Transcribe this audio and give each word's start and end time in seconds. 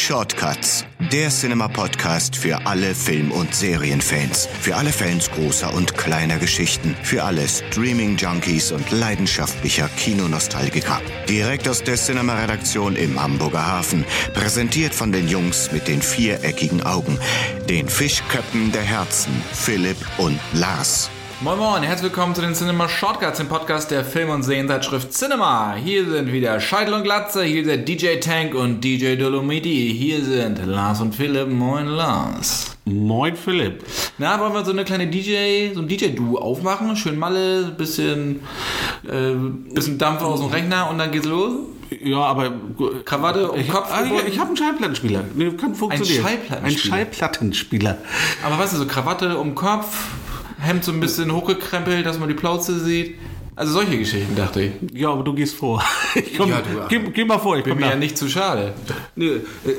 Shortcuts, 0.00 0.86
der 1.12 1.28
Cinema-Podcast 1.28 2.34
für 2.34 2.66
alle 2.66 2.94
Film- 2.94 3.32
und 3.32 3.54
Serienfans. 3.54 4.46
Für 4.46 4.76
alle 4.76 4.92
Fans 4.92 5.30
großer 5.30 5.74
und 5.74 5.94
kleiner 5.94 6.38
Geschichten. 6.38 6.96
Für 7.02 7.22
alle 7.22 7.46
Streaming-Junkies 7.46 8.72
und 8.72 8.90
leidenschaftlicher 8.90 9.88
Kinonostalgiker. 9.98 11.02
Direkt 11.28 11.68
aus 11.68 11.82
der 11.82 11.96
Cinema-Redaktion 11.96 12.96
im 12.96 13.22
Hamburger 13.22 13.66
Hafen. 13.66 14.06
Präsentiert 14.32 14.94
von 14.94 15.12
den 15.12 15.28
Jungs 15.28 15.70
mit 15.70 15.86
den 15.86 16.00
viereckigen 16.00 16.82
Augen. 16.82 17.18
Den 17.68 17.86
Fischköppen 17.86 18.72
der 18.72 18.82
Herzen, 18.82 19.32
Philipp 19.52 19.98
und 20.16 20.40
Lars. 20.54 21.10
Moin 21.42 21.58
Moin, 21.58 21.82
herzlich 21.82 22.12
willkommen 22.12 22.34
zu 22.34 22.42
den 22.42 22.52
Cinema 22.52 22.86
Shortcuts, 22.86 23.38
dem 23.38 23.48
Podcast 23.48 23.90
der 23.90 24.04
Film- 24.04 24.28
und 24.28 24.42
Serienzeitschrift 24.42 25.10
Cinema. 25.14 25.72
Hier 25.72 26.04
sind 26.04 26.30
wieder 26.30 26.60
Scheitel 26.60 26.92
und 26.92 27.02
Glatze, 27.02 27.44
hier 27.44 27.64
sind 27.64 27.88
DJ 27.88 28.16
Tank 28.16 28.54
und 28.54 28.84
DJ 28.84 29.16
Dolomiti. 29.16 29.94
Hier 29.98 30.22
sind 30.22 30.62
Lars 30.66 31.00
und 31.00 31.14
Philipp. 31.14 31.48
Moin 31.48 31.86
Lars. 31.86 32.76
Moin 32.84 33.34
Philipp. 33.36 33.82
Na, 34.18 34.38
wollen 34.38 34.52
wir 34.52 34.66
so 34.66 34.72
eine 34.72 34.84
kleine 34.84 35.06
DJ, 35.06 35.72
so 35.72 35.80
ein 35.80 35.88
DJ-Duo 35.88 36.38
aufmachen? 36.38 36.94
Schön 36.94 37.18
Malle, 37.18 37.72
bisschen, 37.74 38.40
äh, 39.08 39.32
bisschen 39.72 39.96
Dampf 39.96 40.20
aus 40.20 40.40
dem 40.40 40.50
Rechner 40.50 40.90
und 40.90 40.98
dann 40.98 41.10
geht's 41.10 41.26
los? 41.26 41.54
Ja, 42.02 42.18
aber 42.18 42.52
Krawatte 43.06 43.50
um 43.50 43.58
ich, 43.58 43.68
Kopf 43.68 43.88
ah, 43.90 44.02
gebunden? 44.02 44.26
ich 44.28 44.38
habe 44.38 44.48
einen 44.48 44.56
Schallplattenspieler. 44.58 45.24
Nee, 45.34 45.52
kann 45.52 45.74
funktionieren. 45.74 46.22
Schallplattenspieler? 46.22 46.94
Ein 46.94 47.04
Schallplattenspieler. 47.06 47.98
Aber 48.44 48.58
weißt 48.58 48.74
du, 48.74 48.76
so 48.76 48.86
Krawatte 48.86 49.38
um 49.38 49.54
Kopf, 49.54 49.96
Hemd 50.60 50.84
so 50.84 50.92
ein 50.92 51.00
bisschen 51.00 51.32
hochgekrempelt, 51.32 52.04
dass 52.06 52.18
man 52.18 52.28
die 52.28 52.34
Plauze 52.34 52.78
sieht. 52.80 53.16
Also 53.56 53.72
solche 53.72 53.98
Geschichten, 53.98 54.34
dachte 54.36 54.62
ich. 54.62 54.72
Ja, 54.98 55.10
aber 55.10 55.22
du 55.22 55.34
gehst 55.34 55.54
vor. 55.56 55.82
Ich 56.14 56.36
komm, 56.38 56.48
Ja, 56.50 56.60
du- 56.62 56.88
geh, 56.88 56.98
geh 57.12 57.24
mal 57.24 57.38
vor, 57.38 57.56
ich 57.58 57.64
Bin 57.64 57.74
mir 57.76 57.80
nach. 57.82 57.90
ja 57.90 57.96
nicht 57.96 58.16
zu 58.16 58.26
schade. 58.28 58.72
Nee, 59.16 59.32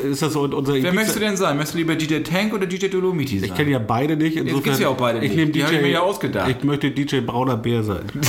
ist 0.10 0.22
das 0.22 0.34
so 0.34 0.42
unser 0.42 0.74
Wer 0.76 0.94
möchtest 0.94 1.16
du 1.16 1.20
denn 1.20 1.36
sein? 1.36 1.56
Möchtest 1.58 1.74
du 1.74 1.78
lieber 1.80 1.96
DJ 1.96 2.20
Tank 2.20 2.54
oder 2.54 2.66
DJ 2.68 2.88
Dolomiti 2.90 3.40
sein? 3.40 3.50
Ich 3.50 3.56
kenne 3.56 3.72
ja 3.72 3.80
beide 3.80 4.16
nicht. 4.18 4.38
Insofern, 4.38 4.64
gibt's 4.64 4.80
ja 4.80 4.90
auch 4.90 4.98
beide 4.98 5.18
ich 5.20 5.32
nicht. 5.32 5.36
nehme 5.36 5.52
Die 5.52 5.60
DJ, 5.64 5.76
ich 5.76 5.82
mir 5.82 5.90
ja 5.90 6.02
ausgedacht. 6.02 6.50
Ich 6.56 6.64
möchte 6.64 6.92
DJ 6.92 7.22
Brauner 7.22 7.58
Bär 7.58 7.84
sein. 7.84 8.04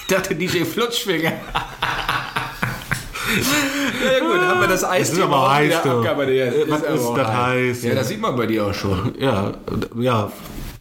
Ich 0.00 0.14
dachte 0.14 0.34
DJ 0.34 0.64
Flutschfinger. 0.64 1.32
ja 4.04 4.20
gut, 4.20 4.40
haben 4.40 4.60
wir 4.60 4.68
das 4.68 4.84
Eis 4.84 5.10
ist 5.10 5.20
aber 5.20 5.50
heiß, 5.54 5.82
du. 5.82 5.88
Ja, 6.02 6.16
Was 6.68 6.82
ist 6.82 7.06
aber 7.06 7.18
das 7.18 7.36
heiß. 7.36 7.82
ja. 7.84 7.94
das 7.94 8.08
sieht 8.08 8.20
man 8.20 8.34
bei 8.36 8.46
dir 8.46 8.66
auch 8.66 8.74
schon. 8.74 9.14
ja, 9.18 9.52
ja, 9.98 10.32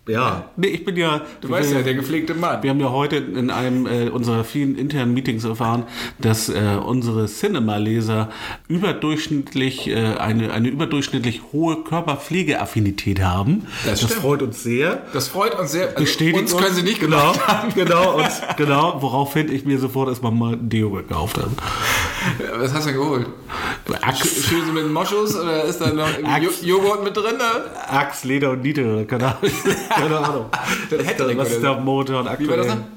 ja. 0.07 0.49
Nee, 0.55 0.67
ich 0.67 0.85
bin 0.85 0.95
ja. 0.95 1.21
Du 1.41 1.49
weißt 1.49 1.73
ja, 1.73 1.81
der 1.81 1.93
gepflegte 1.93 2.33
Mann. 2.33 2.63
Wir 2.63 2.69
haben 2.69 2.79
ja 2.79 2.91
heute 2.91 3.17
in 3.17 3.49
einem 3.49 3.85
äh, 3.85 4.09
unserer 4.09 4.43
vielen 4.43 4.77
internen 4.77 5.13
Meetings 5.13 5.43
erfahren, 5.43 5.83
dass 6.19 6.49
äh, 6.49 6.77
unsere 6.83 7.25
Cinema-Leser 7.25 8.29
überdurchschnittlich 8.67 9.89
äh, 9.89 10.15
eine, 10.15 10.51
eine 10.51 10.69
überdurchschnittlich 10.69 11.41
hohe 11.53 11.83
Körperpflegeaffinität 11.83 13.21
haben. 13.21 13.67
Das 13.85 14.01
stimmt. 14.01 14.13
freut 14.13 14.41
uns 14.41 14.63
sehr. 14.63 15.03
Das 15.13 15.27
freut 15.27 15.57
uns 15.59 15.71
sehr. 15.71 15.89
Also 15.89 15.99
Bestätigt 15.99 16.39
uns 16.39 16.57
können 16.57 16.75
sie 16.75 16.83
nicht 16.83 16.99
genau, 16.99 17.33
genau, 17.75 18.17
uns, 18.17 18.41
genau, 18.55 19.01
woraufhin 19.01 19.51
ich 19.51 19.65
mir 19.65 19.79
sofort 19.79 20.09
erstmal 20.09 20.31
mal 20.31 20.53
ein 20.53 20.69
Deo 20.69 20.89
gekauft 20.91 21.37
habe. 21.37 21.51
Was 22.57 22.73
hast 22.73 22.85
du 22.85 22.91
denn 22.91 22.99
geholt? 22.99 23.27
Axt, 24.01 24.45
Schön 24.45 24.65
so 24.65 24.73
mit 24.73 24.91
Moschus 24.91 25.35
oder 25.35 25.63
ist 25.63 25.79
da 25.79 25.91
noch. 25.91 26.07
Joghurt 26.61 27.03
mit 27.03 27.15
drin? 27.15 27.37
Ne? 27.37 27.43
Axt, 27.87 28.25
Leder 28.25 28.51
und 28.51 28.61
Niete, 28.61 28.85
oder 28.85 29.05
keine 29.05 29.27
Ahnung. 29.27 29.51
Keine 29.97 30.17
Ahnung. 30.17 30.45
Das 30.89 30.99
Was 30.99 31.21
oder 31.21 31.43
ist 31.47 31.61
der 31.63 31.75
Motor 31.75 32.19
und 32.19 32.39
Wie 32.39 32.49
war 32.49 32.57
das 32.57 32.67
aktuell? 32.67 32.87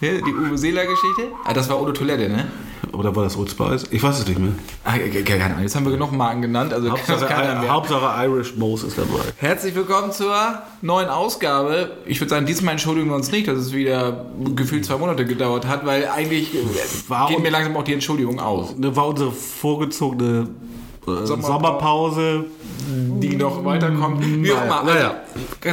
Ja, 0.00 0.20
die 0.20 0.34
Uwe 0.34 0.58
Seeler-Geschichte? 0.58 1.28
Ah, 1.44 1.52
das 1.52 1.68
war 1.68 1.80
ohne 1.80 1.92
Toilette, 1.92 2.28
ne? 2.28 2.48
Oder 2.92 3.14
war 3.14 3.22
das 3.22 3.36
Old 3.36 3.48
Spice? 3.48 3.84
Ich 3.90 4.02
weiß 4.02 4.18
es 4.18 4.26
nicht 4.26 4.38
mehr. 4.38 4.52
Ah, 4.84 4.94
keine 4.98 5.44
Ahnung. 5.44 5.60
Jetzt 5.60 5.76
haben 5.76 5.84
wir 5.84 5.92
genug 5.92 6.10
Marken 6.12 6.42
genannt, 6.42 6.74
also 6.74 6.90
das 6.90 7.08
Hauptsache, 7.08 7.60
mehr. 7.60 7.68
Hauptsache 7.68 8.26
Irish 8.26 8.56
Moose 8.56 8.88
ist 8.88 8.98
dabei. 8.98 9.20
Herzlich 9.36 9.74
willkommen 9.76 10.10
zur 10.10 10.34
neuen 10.82 11.08
Ausgabe. 11.08 11.92
Ich 12.04 12.20
würde 12.20 12.30
sagen, 12.30 12.46
diesmal 12.46 12.72
entschuldigen 12.72 13.08
wir 13.08 13.14
uns 13.14 13.30
nicht, 13.30 13.46
dass 13.46 13.58
es 13.58 13.72
wieder 13.72 14.26
gefühlt 14.56 14.84
zwei 14.84 14.96
Monate 14.96 15.24
gedauert 15.24 15.66
hat, 15.66 15.86
weil 15.86 16.08
eigentlich 16.08 16.52
äh, 16.52 16.58
War 17.08 17.28
geht 17.28 17.40
mir 17.40 17.50
langsam 17.50 17.76
auch 17.76 17.84
die 17.84 17.94
Entschuldigung 17.94 18.40
aus. 18.40 18.76
Ne, 18.76 18.94
war 18.94 19.06
unsere 19.06 19.30
vorgezogene 19.30 20.48
äh, 21.06 21.24
Sommerpause. 21.24 21.46
Sommerpause. 21.46 22.44
Die 23.20 23.36
noch 23.36 23.64
weiterkommt. 23.64 24.24
Wie 24.24 24.52
auch 24.52 24.64
immer. 24.64 24.82
naja. 24.84 25.16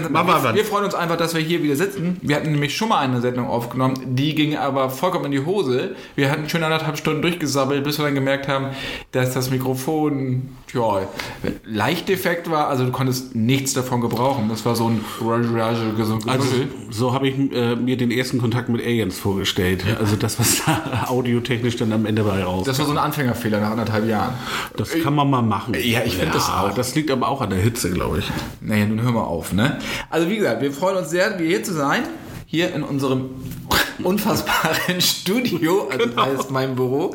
Machen 0.09 0.27
wir 0.27 0.55
wir, 0.55 0.65
freuen 0.65 0.85
uns 0.85 0.93
einfach, 0.93 1.17
dass 1.17 1.33
wir 1.33 1.41
hier 1.41 1.61
wieder 1.63 1.75
sitzen. 1.75 2.17
Wir 2.21 2.35
hatten 2.35 2.51
nämlich 2.51 2.75
schon 2.75 2.89
mal 2.89 2.99
eine 2.99 3.21
Sendung 3.21 3.47
aufgenommen, 3.47 3.95
die 4.05 4.35
ging 4.35 4.55
aber 4.55 4.89
vollkommen 4.89 5.25
in 5.25 5.31
die 5.31 5.45
Hose. 5.45 5.95
Wir 6.15 6.31
hatten 6.31 6.47
schon 6.47 6.63
anderthalb 6.63 6.97
Stunden 6.97 7.21
durchgesabbelt, 7.21 7.83
bis 7.83 7.97
wir 7.97 8.05
dann 8.05 8.15
gemerkt 8.15 8.47
haben, 8.47 8.67
dass 9.11 9.33
das 9.33 9.49
Mikrofon 9.49 10.49
ja, 10.73 11.07
leicht 11.65 12.09
defekt 12.09 12.49
war. 12.49 12.67
Also 12.67 12.85
du 12.85 12.91
konntest 12.91 13.35
nichts 13.35 13.73
davon 13.73 14.01
gebrauchen. 14.01 14.49
Das 14.49 14.65
war 14.65 14.75
so 14.75 14.87
ein 14.87 15.03
so 15.19 15.31
ein 15.31 16.29
Also 16.29 16.45
so 16.89 17.13
habe 17.13 17.27
ich 17.27 17.53
äh, 17.53 17.75
mir 17.75 17.97
den 17.97 18.11
ersten 18.11 18.39
Kontakt 18.39 18.69
mit 18.69 18.81
Aliens 18.81 19.17
vorgestellt. 19.17 19.83
Also 19.99 20.15
das, 20.15 20.39
was 20.39 20.63
da 20.65 21.05
audiotechnisch 21.07 21.77
dann 21.77 21.91
am 21.91 22.05
Ende 22.05 22.23
bei 22.23 22.43
raus. 22.43 22.65
Das 22.65 22.77
war 22.79 22.85
so 22.85 22.91
ein 22.91 22.97
Anfängerfehler 22.97 23.59
nach 23.59 23.71
anderthalb 23.71 24.07
Jahren. 24.07 24.33
Das 24.77 24.91
kann 25.01 25.15
man 25.15 25.29
mal 25.29 25.41
machen. 25.41 25.75
Ja, 25.81 26.01
ich 26.05 26.17
finde 26.17 26.33
das 26.33 26.49
auch. 26.49 26.73
Das 26.73 26.95
liegt 26.95 27.11
aber 27.11 27.27
auch 27.27 27.41
an 27.41 27.49
der 27.49 27.59
Hitze, 27.59 27.91
glaube 27.91 28.19
ich. 28.19 28.31
Naja, 28.61 28.85
nun 28.85 29.01
hör 29.01 29.11
mal 29.11 29.23
auf, 29.23 29.53
ne? 29.53 29.79
Also 30.09 30.29
wie 30.29 30.37
gesagt, 30.37 30.61
wir 30.61 30.71
freuen 30.71 30.97
uns 30.97 31.09
sehr, 31.09 31.37
wieder 31.39 31.49
hier 31.49 31.63
zu 31.63 31.73
sein. 31.73 32.03
Hier 32.45 32.73
in 32.73 32.83
unserem 32.83 33.29
unfassbaren 34.03 34.99
Studio, 35.01 35.87
also 35.91 36.05
das 36.05 36.25
heißt 36.25 36.51
mein 36.51 36.75
Büro. 36.75 37.13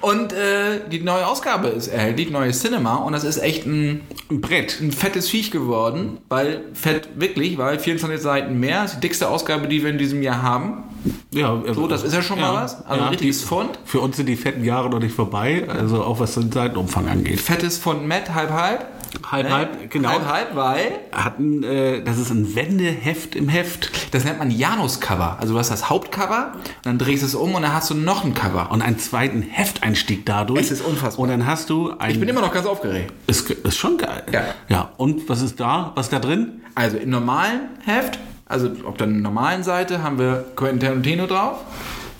Und 0.00 0.32
äh, 0.32 0.80
die 0.90 1.00
neue 1.00 1.26
Ausgabe 1.26 1.68
ist 1.68 1.88
erhältlich, 1.88 2.30
neue 2.30 2.52
Cinema. 2.52 2.96
Und 2.96 3.12
das 3.12 3.24
ist 3.24 3.38
echt 3.38 3.66
ein, 3.66 4.02
Ein 4.30 4.40
Brett. 4.40 4.78
ein 4.80 4.92
fettes 4.92 5.28
Viech 5.28 5.50
geworden. 5.50 6.18
Weil, 6.28 6.64
fett 6.74 7.08
wirklich, 7.16 7.58
weil 7.58 7.78
24 7.78 8.20
Seiten 8.20 8.58
mehr. 8.60 8.82
Das 8.82 8.92
ist 8.92 8.96
die 8.96 9.00
dickste 9.08 9.28
Ausgabe, 9.28 9.68
die 9.68 9.82
wir 9.82 9.90
in 9.90 9.98
diesem 9.98 10.22
Jahr 10.22 10.42
haben. 10.42 10.84
Ja, 11.32 11.62
So, 11.72 11.86
das 11.86 12.02
ist 12.02 12.12
ja 12.14 12.22
schon 12.22 12.40
mal 12.40 12.54
was. 12.54 12.84
Also 12.86 13.02
ein 13.02 13.08
richtiges 13.10 13.42
Fund. 13.42 13.78
Für 13.84 14.00
uns 14.00 14.16
sind 14.16 14.26
die 14.26 14.36
fetten 14.36 14.64
Jahre 14.64 14.90
noch 14.90 14.98
nicht 15.00 15.14
vorbei, 15.14 15.66
also 15.68 16.02
auch 16.04 16.20
was 16.20 16.34
den 16.34 16.52
Seitenumfang 16.52 17.08
angeht. 17.08 17.40
Fettes 17.40 17.78
Fund 17.78 18.06
Matt, 18.06 18.34
halb, 18.34 18.50
halb. 18.50 18.86
Halb, 19.30 19.48
Ne? 19.48 19.54
halb, 19.54 19.90
genau. 19.90 20.08
Halb, 20.10 20.26
halb, 20.26 20.56
weil 20.56 20.92
Hatten, 21.12 21.62
äh, 21.62 22.02
das 22.02 22.18
ist 22.18 22.30
ein 22.30 22.54
Wendeheft 22.54 23.34
im 23.34 23.48
Heft. 23.48 24.14
Das 24.14 24.24
nennt 24.24 24.38
man 24.38 24.50
Janus-Cover. 24.50 25.38
Also 25.40 25.54
du 25.54 25.58
hast 25.58 25.70
das 25.70 25.88
Hauptcover, 25.90 26.52
dann 26.82 26.98
drehst 26.98 27.22
du 27.22 27.26
es 27.26 27.34
um 27.34 27.54
und 27.54 27.62
dann 27.62 27.72
hast 27.72 27.90
du 27.90 27.94
noch 27.94 28.24
ein 28.24 28.34
Cover. 28.34 28.70
Und 28.70 28.82
einen 28.82 28.98
zweiten 28.98 29.42
Hefteinstieg 29.42 30.26
dadurch. 30.26 30.60
Es 30.60 30.70
ist 30.70 30.80
unfassbar. 30.82 31.22
Und 31.24 31.30
dann 31.30 31.46
hast 31.46 31.70
du 31.70 31.92
ein. 31.98 32.10
Ich 32.12 32.20
bin 32.20 32.28
immer 32.28 32.40
noch 32.40 32.52
ganz 32.52 32.66
aufgeregt. 32.66 33.12
ist, 33.26 33.48
ist 33.50 33.76
schon 33.76 33.98
geil. 33.98 34.22
Ja. 34.32 34.42
Ja. 34.68 34.90
Und 34.96 35.28
was 35.28 35.42
ist 35.42 35.58
da? 35.60 35.92
Was 35.94 36.06
ist 36.06 36.12
da 36.12 36.18
drin? 36.18 36.62
Also 36.74 36.96
im 36.98 37.10
normalen 37.10 37.62
Heft, 37.84 38.18
also 38.46 38.70
auf 38.84 38.96
der 38.96 39.06
normalen 39.08 39.62
Seite 39.62 40.02
haben 40.02 40.18
wir 40.18 40.44
Quentin 40.56 40.80
Tarantino 40.80 41.26
drauf. 41.26 41.58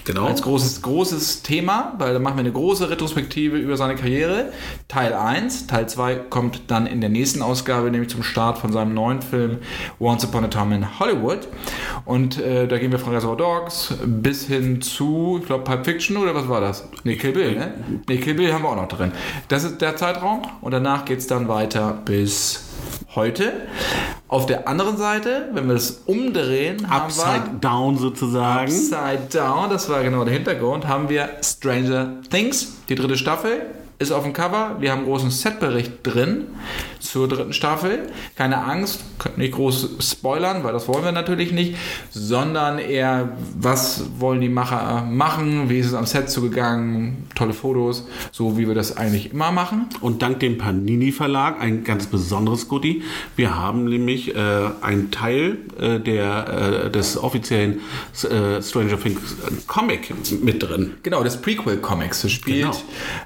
Genau. 0.04 0.26
Als 0.26 0.42
großes, 0.42 0.82
großes 0.82 1.42
Thema, 1.42 1.94
weil 1.98 2.12
da 2.12 2.18
machen 2.18 2.36
wir 2.36 2.40
eine 2.40 2.52
große 2.52 2.90
Retrospektive 2.90 3.56
über 3.56 3.76
seine 3.76 3.94
Karriere. 3.94 4.52
Teil 4.88 5.12
1, 5.12 5.66
Teil 5.66 5.88
2 5.88 6.14
kommt 6.30 6.62
dann 6.68 6.86
in 6.86 7.00
der 7.00 7.10
nächsten 7.10 7.42
Ausgabe, 7.42 7.90
nämlich 7.90 8.10
zum 8.10 8.22
Start 8.22 8.58
von 8.58 8.72
seinem 8.72 8.94
neuen 8.94 9.22
Film 9.22 9.58
Once 9.98 10.24
Upon 10.24 10.44
a 10.44 10.48
Time 10.48 10.74
in 10.74 10.98
Hollywood. 10.98 11.48
Und 12.04 12.38
äh, 12.40 12.66
da 12.66 12.78
gehen 12.78 12.92
wir 12.92 12.98
von 12.98 13.14
Reservoir 13.14 13.36
Dogs 13.36 13.94
bis 14.04 14.46
hin 14.46 14.80
zu, 14.82 15.38
ich 15.40 15.46
glaube, 15.46 15.64
Pulp 15.64 15.84
Fiction 15.84 16.16
oder 16.16 16.34
was 16.34 16.48
war 16.48 16.60
das? 16.60 16.88
Nee, 17.04 17.16
Kill 17.16 17.32
Bill, 17.32 17.56
ne? 17.56 17.74
Nee, 18.08 18.18
Kill 18.18 18.34
Bill 18.34 18.52
haben 18.52 18.62
wir 18.62 18.70
auch 18.70 18.76
noch 18.76 18.88
drin. 18.88 19.12
Das 19.48 19.64
ist 19.64 19.80
der 19.80 19.96
Zeitraum 19.96 20.42
und 20.60 20.72
danach 20.72 21.04
geht 21.04 21.18
es 21.18 21.26
dann 21.26 21.48
weiter 21.48 21.98
bis 22.04 22.64
heute. 23.14 23.52
Auf 24.30 24.46
der 24.46 24.68
anderen 24.68 24.96
Seite, 24.96 25.48
wenn 25.54 25.66
wir 25.66 25.74
das 25.74 26.02
umdrehen, 26.06 26.88
haben 26.88 27.12
wir 27.12 27.24
Upside 27.26 27.58
down 27.60 27.98
sozusagen. 27.98 28.70
Upside 28.70 29.26
Down, 29.32 29.68
das 29.70 29.88
war 29.88 30.04
genau 30.04 30.24
der 30.24 30.32
Hintergrund, 30.32 30.86
haben 30.86 31.08
wir 31.08 31.30
Stranger 31.42 32.12
Things, 32.30 32.76
die 32.88 32.94
dritte 32.94 33.16
Staffel. 33.16 33.62
Ist 34.00 34.12
auf 34.12 34.24
dem 34.24 34.32
Cover. 34.32 34.76
Wir 34.80 34.92
haben 34.92 35.00
einen 35.00 35.08
großen 35.08 35.30
Setbericht 35.30 35.92
drin 36.02 36.46
zur 37.00 37.28
dritten 37.28 37.52
Staffel. 37.52 38.06
Keine 38.34 38.64
Angst, 38.64 39.00
könnt 39.18 39.36
nicht 39.36 39.52
groß 39.52 39.90
spoilern, 40.00 40.64
weil 40.64 40.72
das 40.72 40.88
wollen 40.88 41.04
wir 41.04 41.12
natürlich 41.12 41.52
nicht, 41.52 41.76
sondern 42.10 42.78
eher, 42.78 43.36
was 43.58 44.04
wollen 44.18 44.40
die 44.40 44.48
Macher 44.48 45.02
machen, 45.04 45.68
wie 45.68 45.78
ist 45.78 45.86
es 45.86 45.94
am 45.94 46.06
Set 46.06 46.30
zugegangen, 46.30 47.26
tolle 47.34 47.52
Fotos, 47.52 48.06
so 48.32 48.56
wie 48.56 48.66
wir 48.66 48.74
das 48.74 48.96
eigentlich 48.96 49.34
immer 49.34 49.52
machen. 49.52 49.86
Und 50.00 50.22
dank 50.22 50.40
dem 50.40 50.56
Panini 50.56 51.12
Verlag 51.12 51.60
ein 51.60 51.84
ganz 51.84 52.06
besonderes 52.06 52.68
Goodie. 52.68 53.02
Wir 53.36 53.54
haben 53.54 53.84
nämlich 53.84 54.34
äh, 54.34 54.38
einen 54.80 55.10
Teil 55.10 55.58
äh, 55.78 55.98
der, 56.00 56.84
äh, 56.86 56.90
des 56.90 57.18
offiziellen 57.18 57.80
äh, 58.22 58.62
Stranger 58.62 58.98
Things 58.98 59.36
Comic 59.66 60.14
mit 60.42 60.62
drin. 60.62 60.94
Genau, 61.02 61.22
des 61.22 61.36
Prequel-Comics. 61.36 62.22
Das 62.22 62.32
spielt 62.32 62.60
Genau. 62.60 62.76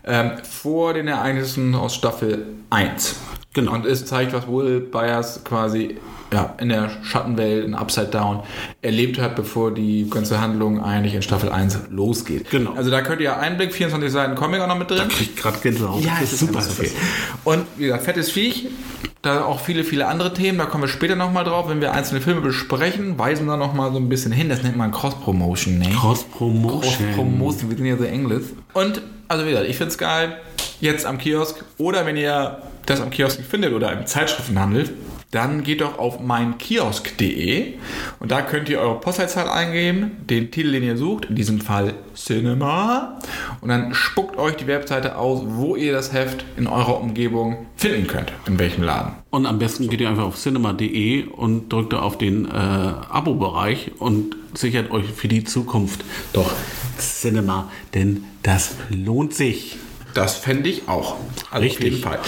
ähm, 0.04 0.32
vor 0.64 0.94
den 0.94 1.08
Ereignissen 1.08 1.74
aus 1.74 1.94
Staffel 1.94 2.46
1. 2.70 3.16
Genau. 3.52 3.74
Und 3.74 3.84
es 3.84 4.06
zeigt, 4.06 4.32
was 4.32 4.48
Will 4.48 4.80
Byers 4.80 5.44
quasi 5.44 5.98
ja, 6.32 6.54
in 6.58 6.70
der 6.70 6.90
Schattenwelt, 7.02 7.66
in 7.66 7.74
Upside 7.74 8.06
Down, 8.06 8.40
erlebt 8.80 9.20
hat, 9.20 9.36
bevor 9.36 9.74
die 9.74 10.08
ganze 10.08 10.40
Handlung 10.40 10.82
eigentlich 10.82 11.12
in 11.12 11.20
Staffel 11.20 11.50
1 11.50 11.80
losgeht. 11.90 12.50
Genau. 12.50 12.72
Also 12.72 12.90
da 12.90 13.02
könnt 13.02 13.20
ihr 13.20 13.38
Einblick, 13.38 13.74
24 13.74 14.10
Seiten 14.10 14.36
Comic 14.36 14.62
auch 14.62 14.66
noch 14.66 14.78
mit 14.78 14.90
drin. 14.90 15.06
Kriegt 15.08 15.36
gerade 15.36 15.58
Gänsehaut. 15.58 16.02
Ja, 16.02 16.16
das 16.18 16.32
ist 16.32 16.40
super 16.40 16.62
viel. 16.62 16.90
Und 17.44 17.66
wie 17.76 17.84
gesagt, 17.84 18.04
fettes 18.04 18.30
Viech. 18.30 18.68
Da 19.20 19.44
auch 19.44 19.60
viele, 19.60 19.84
viele 19.84 20.06
andere 20.06 20.32
Themen. 20.32 20.56
Da 20.56 20.64
kommen 20.64 20.84
wir 20.84 20.88
später 20.88 21.14
nochmal 21.14 21.44
drauf, 21.44 21.68
wenn 21.68 21.82
wir 21.82 21.92
einzelne 21.92 22.22
Filme 22.22 22.40
besprechen. 22.40 23.18
Weisen 23.18 23.46
da 23.46 23.58
nochmal 23.58 23.92
so 23.92 23.98
ein 23.98 24.08
bisschen 24.08 24.32
hin. 24.32 24.48
Das 24.48 24.62
nennt 24.62 24.76
man 24.76 24.92
Cross-Promotion, 24.92 25.78
ne? 25.78 25.90
Cross-Promotion. 25.90 26.80
Cross-Promotion. 26.80 27.70
Wir 27.70 27.76
sind 27.76 27.86
ja 27.86 27.96
so 27.98 28.04
Englisch. 28.04 28.44
Und, 28.72 29.02
also 29.28 29.44
wie 29.44 29.50
gesagt, 29.50 29.68
ich 29.68 29.76
finde 29.76 29.92
es 29.92 29.98
geil. 29.98 30.36
Jetzt 30.80 31.06
am 31.06 31.18
Kiosk. 31.18 31.64
Oder 31.78 32.06
wenn 32.06 32.16
ihr 32.16 32.62
das 32.86 33.00
am 33.00 33.10
Kiosk 33.10 33.40
findet 33.42 33.72
oder 33.72 33.92
im 33.92 34.06
Zeitschriftenhandel, 34.06 34.90
dann 35.34 35.64
geht 35.64 35.80
doch 35.80 35.98
auf 35.98 36.20
meinkiosk.de 36.20 37.74
und 38.20 38.30
da 38.30 38.40
könnt 38.40 38.68
ihr 38.68 38.78
eure 38.78 39.00
Postleitzahl 39.00 39.48
eingeben, 39.48 40.12
den 40.30 40.52
Titel, 40.52 40.70
den 40.70 40.84
ihr 40.84 40.96
sucht, 40.96 41.24
in 41.24 41.34
diesem 41.34 41.60
Fall 41.60 41.94
Cinema, 42.14 43.18
und 43.60 43.68
dann 43.68 43.94
spuckt 43.94 44.36
euch 44.36 44.54
die 44.54 44.68
Webseite 44.68 45.16
aus, 45.16 45.42
wo 45.44 45.74
ihr 45.74 45.92
das 45.92 46.12
Heft 46.12 46.44
in 46.56 46.68
eurer 46.68 47.00
Umgebung 47.00 47.66
finden 47.76 48.06
könnt, 48.06 48.32
in 48.46 48.60
welchem 48.60 48.84
Laden. 48.84 49.14
Und 49.30 49.46
am 49.46 49.58
besten 49.58 49.88
geht 49.88 50.00
ihr 50.00 50.08
einfach 50.08 50.22
auf 50.22 50.36
cinema.de 50.36 51.26
und 51.26 51.68
drückt 51.72 51.94
da 51.94 51.98
auf 51.98 52.16
den 52.16 52.44
äh, 52.46 52.50
Abo-Bereich 52.50 53.90
und 53.98 54.36
sichert 54.54 54.92
euch 54.92 55.06
für 55.06 55.26
die 55.26 55.42
Zukunft 55.42 56.04
doch 56.32 56.52
Cinema, 56.96 57.72
denn 57.92 58.22
das 58.44 58.76
lohnt 58.88 59.34
sich. 59.34 59.78
Das 60.14 60.36
fände 60.36 60.68
ich 60.70 60.88
auch. 60.88 61.16
Also 61.50 61.64
Richtig. 61.64 61.78
Auf 61.86 61.90
jeden 61.92 62.02
Fall. 62.02 62.18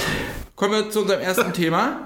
Kommen 0.54 0.72
wir 0.72 0.90
zu 0.90 1.02
unserem 1.02 1.20
ersten 1.20 1.52
Thema. 1.52 2.00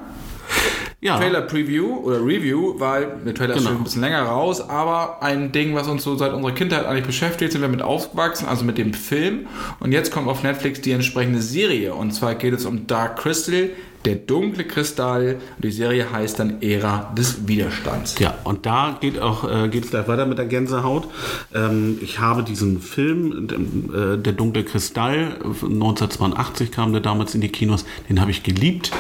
Ja, 1.03 1.17
Trailer 1.17 1.41
Preview 1.43 1.97
oder 2.00 2.19
Review, 2.19 2.75
weil 2.79 3.06
der 3.25 3.35
Trailer 3.35 3.55
ist 3.55 3.61
Genau. 3.61 3.71
schon 3.71 3.79
ein 3.81 3.85
bisschen 3.85 4.03
länger 4.03 4.21
raus, 4.25 4.61
aber 4.61 5.23
ein 5.23 5.50
Ding, 5.50 5.75
was 5.75 5.88
uns 5.88 6.03
so 6.03 6.15
seit 6.17 6.35
unserer 6.35 6.53
Kindheit 6.53 6.85
eigentlich 6.85 7.06
beschäftigt, 7.06 7.53
sind 7.53 7.62
wir 7.62 7.69
mit 7.69 7.81
aufgewachsen, 7.81 8.47
also 8.47 8.67
mit 8.67 8.77
dem 8.77 8.93
Film. 8.93 9.47
Und 9.79 9.93
jetzt 9.93 10.12
kommt 10.12 10.29
auf 10.29 10.43
Netflix 10.43 10.82
die 10.82 10.93
entsprechende 10.93 11.41
Serie. 11.41 11.94
Und 11.94 12.11
zwar 12.12 12.35
geht 12.35 12.53
es 12.53 12.67
um 12.67 12.87
Dark 12.87 13.19
Crystal, 13.19 13.71
der 14.05 14.17
dunkle 14.17 14.64
Kristall. 14.64 15.37
Die 15.58 15.70
Serie 15.70 16.11
heißt 16.11 16.38
dann 16.38 16.62
Ära 16.62 17.12
des 17.17 17.47
Widerstands. 17.47 18.19
Ja, 18.19 18.38
und 18.44 18.64
da 18.67 18.97
geht 19.00 19.19
auch 19.20 19.49
äh, 19.49 19.69
geht 19.69 19.85
es 19.85 19.91
gleich 19.91 20.08
weiter 20.08 20.26
mit 20.26 20.38
der 20.38 20.47
Gänsehaut. 20.47 21.08
Ähm, 21.55 21.99
ich 22.00 22.19
habe 22.19 22.43
diesen 22.43 22.81
Film, 22.81 23.49
äh, 23.93 24.17
der 24.17 24.32
dunkle 24.32 24.64
Kristall, 24.64 25.37
äh, 25.43 25.67
1982 25.67 26.70
kam 26.70 26.93
der 26.93 27.02
damals 27.02 27.35
in 27.35 27.41
die 27.41 27.49
Kinos. 27.49 27.85
Den 28.08 28.20
habe 28.20 28.31
ich 28.31 28.43
geliebt, 28.43 28.91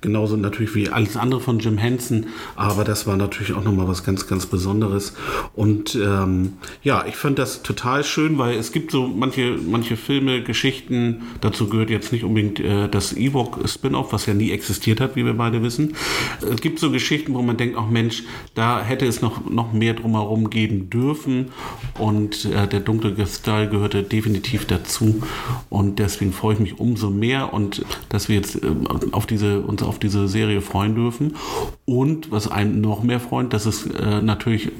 genauso 0.00 0.36
natürlich 0.36 0.74
wie 0.74 0.88
alles 0.88 1.16
andere 1.16 1.40
von 1.40 1.60
Jim 1.60 1.78
Henson. 1.78 2.26
Aber 2.56 2.84
das 2.84 3.06
war 3.06 3.16
natürlich 3.16 3.52
auch 3.52 3.62
noch 3.62 3.72
mal 3.72 3.86
was 3.86 4.04
ganz 4.04 4.26
ganz 4.26 4.46
Besonderes. 4.46 5.14
Und 5.54 5.94
ähm, 5.94 6.54
ja, 6.82 7.04
ich 7.06 7.16
fand 7.16 7.38
das 7.38 7.62
total 7.62 8.02
schön, 8.02 8.38
weil 8.38 8.56
es 8.56 8.72
gibt 8.72 8.90
so 8.90 9.06
manche 9.06 9.56
manche 9.64 9.96
Filme, 9.96 10.42
Geschichten. 10.42 11.22
Dazu 11.40 11.68
gehört 11.68 11.90
jetzt 11.90 12.12
nicht 12.12 12.24
unbedingt 12.24 12.58
äh, 12.60 12.88
das 12.88 13.16
Ewok 13.16 13.68
Spin-off, 13.68 14.12
was 14.12 14.26
ja 14.26 14.34
nie 14.34 14.47
existiert 14.52 15.00
hat, 15.00 15.16
wie 15.16 15.24
wir 15.24 15.34
beide 15.34 15.62
wissen. 15.62 15.94
Es 16.40 16.60
gibt 16.60 16.78
so 16.78 16.90
Geschichten, 16.90 17.34
wo 17.34 17.42
man 17.42 17.56
denkt, 17.56 17.76
ach 17.78 17.88
Mensch, 17.88 18.24
da 18.54 18.82
hätte 18.82 19.06
es 19.06 19.20
noch, 19.20 19.48
noch 19.48 19.72
mehr 19.72 19.94
drumherum 19.94 20.50
geben 20.50 20.90
dürfen. 20.90 21.50
Und 21.98 22.44
äh, 22.46 22.66
der 22.66 22.80
dunkle 22.80 23.14
Kristall 23.14 23.68
gehörte 23.68 24.02
definitiv 24.02 24.66
dazu. 24.66 25.22
Und 25.68 25.98
deswegen 25.98 26.32
freue 26.32 26.54
ich 26.54 26.60
mich 26.60 26.78
umso 26.78 27.10
mehr 27.10 27.52
und 27.52 27.84
dass 28.08 28.28
wir 28.28 28.36
jetzt 28.36 28.62
äh, 28.62 28.68
auf 29.12 29.26
diese, 29.26 29.60
uns 29.60 29.82
auf 29.82 29.98
diese 29.98 30.28
Serie 30.28 30.60
freuen 30.60 30.94
dürfen. 30.94 31.36
Und 31.84 32.30
was 32.30 32.48
einen 32.48 32.80
noch 32.80 33.02
mehr 33.02 33.20
freut, 33.20 33.52
dass 33.52 33.66
es 33.66 33.86
äh, 33.86 34.22
natürlich 34.22 34.70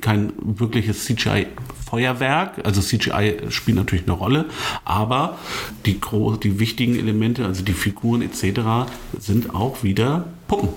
kein 0.00 0.32
wirkliches 0.42 1.04
CGI 1.04 1.46
Feuerwerk, 1.94 2.60
also 2.64 2.80
CGI 2.80 3.50
spielt 3.50 3.76
natürlich 3.76 4.04
eine 4.06 4.16
Rolle, 4.16 4.46
aber 4.84 5.38
die, 5.86 6.00
die 6.42 6.58
wichtigen 6.58 6.96
Elemente, 6.96 7.44
also 7.44 7.62
die 7.62 7.72
Figuren 7.72 8.20
etc., 8.20 8.90
sind 9.18 9.54
auch 9.54 9.82
wieder 9.82 10.26
Puppen. 10.48 10.68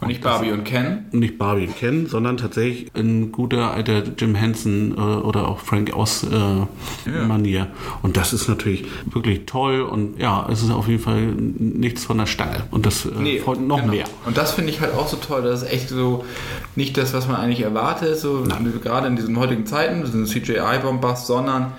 Und 0.00 0.08
nicht 0.08 0.22
Barbie 0.22 0.52
und 0.52 0.64
Ken. 0.64 1.06
Nicht 1.12 1.38
Barbie 1.38 1.66
und 1.66 1.76
Ken, 1.76 2.06
sondern 2.06 2.36
tatsächlich 2.36 2.90
ein 2.94 3.32
guter 3.32 3.72
alter 3.72 4.02
Jim 4.16 4.34
Henson 4.34 4.94
äh, 4.96 5.00
oder 5.00 5.48
auch 5.48 5.60
Frank 5.60 5.94
Oz 5.94 6.24
äh, 6.24 7.10
Manier. 7.10 7.68
Und 8.02 8.16
das 8.16 8.32
ist 8.32 8.48
natürlich 8.48 8.86
wirklich 9.06 9.46
toll 9.46 9.82
und 9.82 10.18
ja, 10.18 10.48
es 10.50 10.62
ist 10.62 10.70
auf 10.70 10.88
jeden 10.88 11.02
Fall 11.02 11.26
nichts 11.26 12.04
von 12.04 12.18
der 12.18 12.26
Stange. 12.26 12.64
Und 12.70 12.86
das 12.86 13.06
äh, 13.06 13.38
freut 13.40 13.60
noch 13.60 13.80
genau. 13.80 13.92
mehr. 13.92 14.04
Und 14.24 14.36
das 14.36 14.52
finde 14.52 14.70
ich 14.70 14.80
halt 14.80 14.94
auch 14.94 15.08
so 15.08 15.16
toll. 15.16 15.42
Das 15.42 15.62
ist 15.62 15.72
echt 15.72 15.88
so 15.88 16.24
nicht 16.74 16.96
das, 16.96 17.12
was 17.12 17.26
man 17.26 17.36
eigentlich 17.36 17.62
erwartet, 17.62 18.18
so 18.18 18.44
gerade 18.82 19.06
in 19.06 19.16
diesen 19.16 19.38
heutigen 19.38 19.66
Zeiten, 19.66 20.04
diesen 20.04 20.26
CGI-Bombast, 20.26 21.26
sondern 21.26 21.72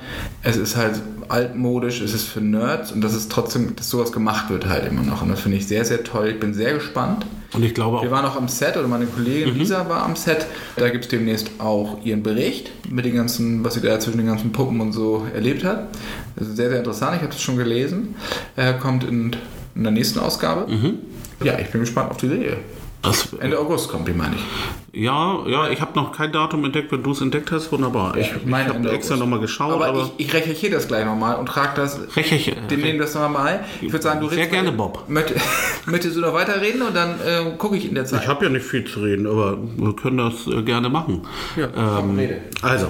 es 0.44 0.58
ist 0.58 0.76
halt 0.76 1.02
altmodisch, 1.30 2.02
es 2.02 2.14
ist 2.14 2.28
für 2.28 2.42
Nerds 2.42 2.92
und 2.92 3.02
das 3.02 3.14
ist 3.14 3.32
trotzdem, 3.32 3.76
dass 3.76 3.90
sowas 3.90 4.12
gemacht 4.12 4.50
wird 4.50 4.68
halt 4.68 4.86
immer 4.88 5.04
noch. 5.04 5.22
Und 5.22 5.30
das 5.30 5.40
finde 5.42 5.58
ich 5.58 5.68
sehr, 5.68 5.86
sehr 5.86 6.04
toll. 6.04 6.30
Ich 6.30 6.40
bin 6.40 6.54
sehr 6.54 6.74
gespannt. 6.74 7.26
Und 7.54 7.64
ich 7.64 7.74
glaube 7.74 8.02
Wir 8.02 8.10
auch, 8.10 8.12
waren 8.12 8.26
auch 8.26 8.36
am 8.36 8.48
Set 8.48 8.76
oder 8.78 8.88
meine 8.88 9.06
Kollegin 9.06 9.54
Mhm. 9.54 9.60
Lisa 9.60 9.88
war 9.88 10.04
am 10.04 10.16
Set. 10.16 10.46
Da 10.76 10.90
gibt 10.90 11.06
es 11.06 11.10
demnächst 11.10 11.50
auch 11.60 11.98
ihren 12.04 12.22
Bericht 12.24 12.72
mit 12.90 13.06
den 13.06 13.16
ganzen, 13.16 13.64
was 13.64 13.76
sie 13.76 13.82
da 13.82 14.00
zwischen 14.00 14.18
den 14.18 14.28
ganzen 14.28 14.52
Puppen 14.52 14.82
und 14.82 14.92
so 14.94 15.26
erlebt 15.34 15.64
hat. 15.64 15.88
Das 16.36 16.48
ist 16.50 16.58
sehr, 16.58 16.70
sehr 16.70 16.80
interessant. 16.80 17.16
Ich 17.16 17.22
habe 17.22 17.32
das 17.32 17.42
schon 17.42 17.58
gelesen. 17.58 18.16
Er 18.56 18.74
kommt 18.74 19.04
in, 19.06 19.36
in 19.76 19.84
der 19.84 19.92
nächsten 19.92 20.20
Ausgabe. 20.20 20.70
Mhm. 20.72 20.96
Ja, 21.44 21.58
ich 21.60 21.70
bin 21.70 21.82
gespannt 21.82 22.12
auf 22.12 22.18
die 22.18 22.28
Serie. 22.28 22.58
Das, 23.02 23.34
Ende 23.40 23.58
August 23.60 23.90
kommt 23.90 24.08
die, 24.08 24.14
meine 24.14 24.36
ich. 24.36 25.02
ja, 25.04 25.40
ja, 25.48 25.70
ich 25.70 25.80
habe 25.80 25.94
noch 25.96 26.12
kein 26.12 26.32
Datum 26.32 26.66
entdeckt, 26.66 26.92
wenn 26.92 27.04
du 27.04 27.12
es 27.12 27.22
entdeckt 27.22 27.52
hast, 27.52 27.72
wunderbar. 27.72 28.18
ich 28.18 28.32
meine 28.46 28.70
ich 28.70 28.76
habe 28.76 28.90
extra 28.92 29.16
nochmal 29.16 29.40
geschaut, 29.40 29.72
Aber, 29.74 29.86
aber, 29.88 30.10
ich, 30.18 30.28
ich 30.28 30.34
recherchiere 30.34 30.74
das 30.74 30.88
gleich 30.88 31.06
nochmal 31.06 31.36
und 31.36 31.46
trage 31.46 31.72
das. 31.76 32.00
Recherche- 32.16 32.56
Den 32.70 32.82
nehmen 32.82 33.00
das 33.00 33.14
nochmal. 33.16 33.64
Ich 33.82 33.92
würde 33.92 34.04
sagen, 34.04 34.20
du 34.20 34.28
Sehr 34.30 34.38
redest 34.40 34.52
gerne, 34.52 34.72
mal- 34.72 34.78
Bob. 34.78 35.04
Möcht, 35.08 35.34
möchtest 35.86 36.18
du 36.18 36.22
noch 36.22 36.34
weiterreden 36.34 36.82
und 36.82 36.96
dann 36.96 37.12
äh, 37.22 37.52
gucke 37.58 37.78
ich 37.78 37.88
in 37.88 37.96
der 37.96 38.06
Zeit. 38.06 38.24
Ich 38.24 38.28
habe 38.28 38.46
ja 38.46 38.52
nicht 38.52 38.66
viel 38.66 38.84
zu 38.86 39.00
reden, 39.02 39.28
aber 39.28 39.58
wir 39.78 39.96
können 39.96 40.18
das 40.18 40.48
äh, 40.48 40.62
gerne 40.64 40.90
machen. 40.90 41.22
Ja, 41.56 41.68
komm, 41.68 42.18
rede. 42.18 42.42
Also, 42.62 42.88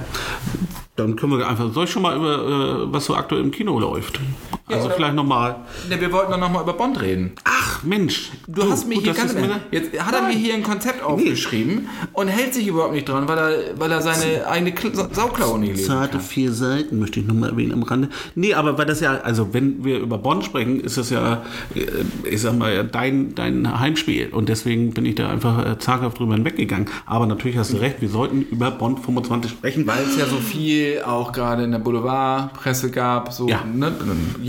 dann 0.95 1.15
können 1.15 1.37
wir 1.37 1.47
einfach. 1.47 1.71
Soll 1.73 1.83
ich 1.83 1.91
schon 1.91 2.01
mal 2.01 2.15
über, 2.15 2.85
äh, 2.87 2.93
was 2.93 3.05
so 3.05 3.13
aktuell 3.15 3.41
im 3.41 3.51
Kino 3.51 3.77
läuft? 3.79 4.19
Also 4.69 4.87
oder- 4.87 4.95
vielleicht 4.95 5.15
nochmal. 5.15 5.55
Ne, 5.89 5.99
wir 6.01 6.11
wollten 6.11 6.31
doch 6.31 6.39
nochmal 6.39 6.63
über 6.63 6.73
Bond 6.73 7.01
reden. 7.01 7.31
Ach 7.45 7.83
Mensch, 7.83 8.31
Du 8.47 8.69
hast 8.69 8.87
mir 8.87 8.95
gut, 8.95 9.03
hier 9.05 9.13
ganz 9.13 9.33
mir- 9.33 9.61
jetzt 9.71 9.97
hat 10.03 10.13
er 10.13 10.23
mir 10.23 10.33
hier 10.33 10.55
ein 10.55 10.63
Konzept 10.63 11.01
aufgeschrieben 11.03 11.87
und 12.13 12.27
hält 12.27 12.53
sich 12.53 12.67
überhaupt 12.67 12.93
nicht 12.93 13.07
dran, 13.07 13.27
weil 13.27 13.37
er, 13.37 13.79
weil 13.79 13.91
er 13.91 14.01
seine 14.01 14.45
eigene 14.47 14.73
Kl 14.73 14.93
Sa- 14.95 15.07
Sauklaue 15.11 15.59
nicht 15.59 15.75
lesen 15.77 15.87
Zarte 15.87 16.19
vier 16.19 16.51
Seiten, 16.51 16.99
möchte 16.99 17.19
ich 17.19 17.27
nochmal 17.27 17.51
erwähnen 17.51 17.73
am 17.73 17.83
Rande. 17.83 18.09
Nee, 18.35 18.53
aber 18.55 18.77
weil 18.77 18.85
das 18.85 18.99
ja, 18.99 19.19
also 19.21 19.53
wenn 19.53 19.85
wir 19.85 19.99
über 19.99 20.17
Bonn 20.17 20.41
sprechen, 20.41 20.79
ist 20.81 20.97
das 20.97 21.11
ja, 21.11 21.43
äh, 21.75 21.85
ich 22.29 22.41
sag 22.41 22.57
mal, 22.57 22.83
dein, 22.85 23.35
dein 23.35 23.79
Heimspiel. 23.79 24.29
Und 24.31 24.49
deswegen 24.49 24.91
bin 24.93 25.05
ich 25.05 25.15
da 25.15 25.29
einfach 25.29 25.65
äh, 25.65 25.79
zaghaft 25.79 26.19
drüber 26.19 26.33
hinweggegangen. 26.33 26.87
Aber 27.05 27.25
natürlich 27.25 27.57
hast 27.57 27.71
du 27.73 27.77
recht, 27.77 28.01
wir 28.01 28.09
sollten 28.09 28.41
über 28.41 28.71
Bond 28.71 28.99
25 28.99 29.51
sprechen. 29.51 29.87
Weil 29.87 30.03
es 30.03 30.17
ja 30.17 30.25
so 30.25 30.37
viel 30.37 31.03
auch 31.05 31.31
gerade 31.31 31.63
in 31.63 31.71
der 31.71 31.79
Boulevardpresse 31.79 32.91
gab, 32.91 33.31
so 33.31 33.47
Ja. 33.47 33.63
ne? 33.63 33.91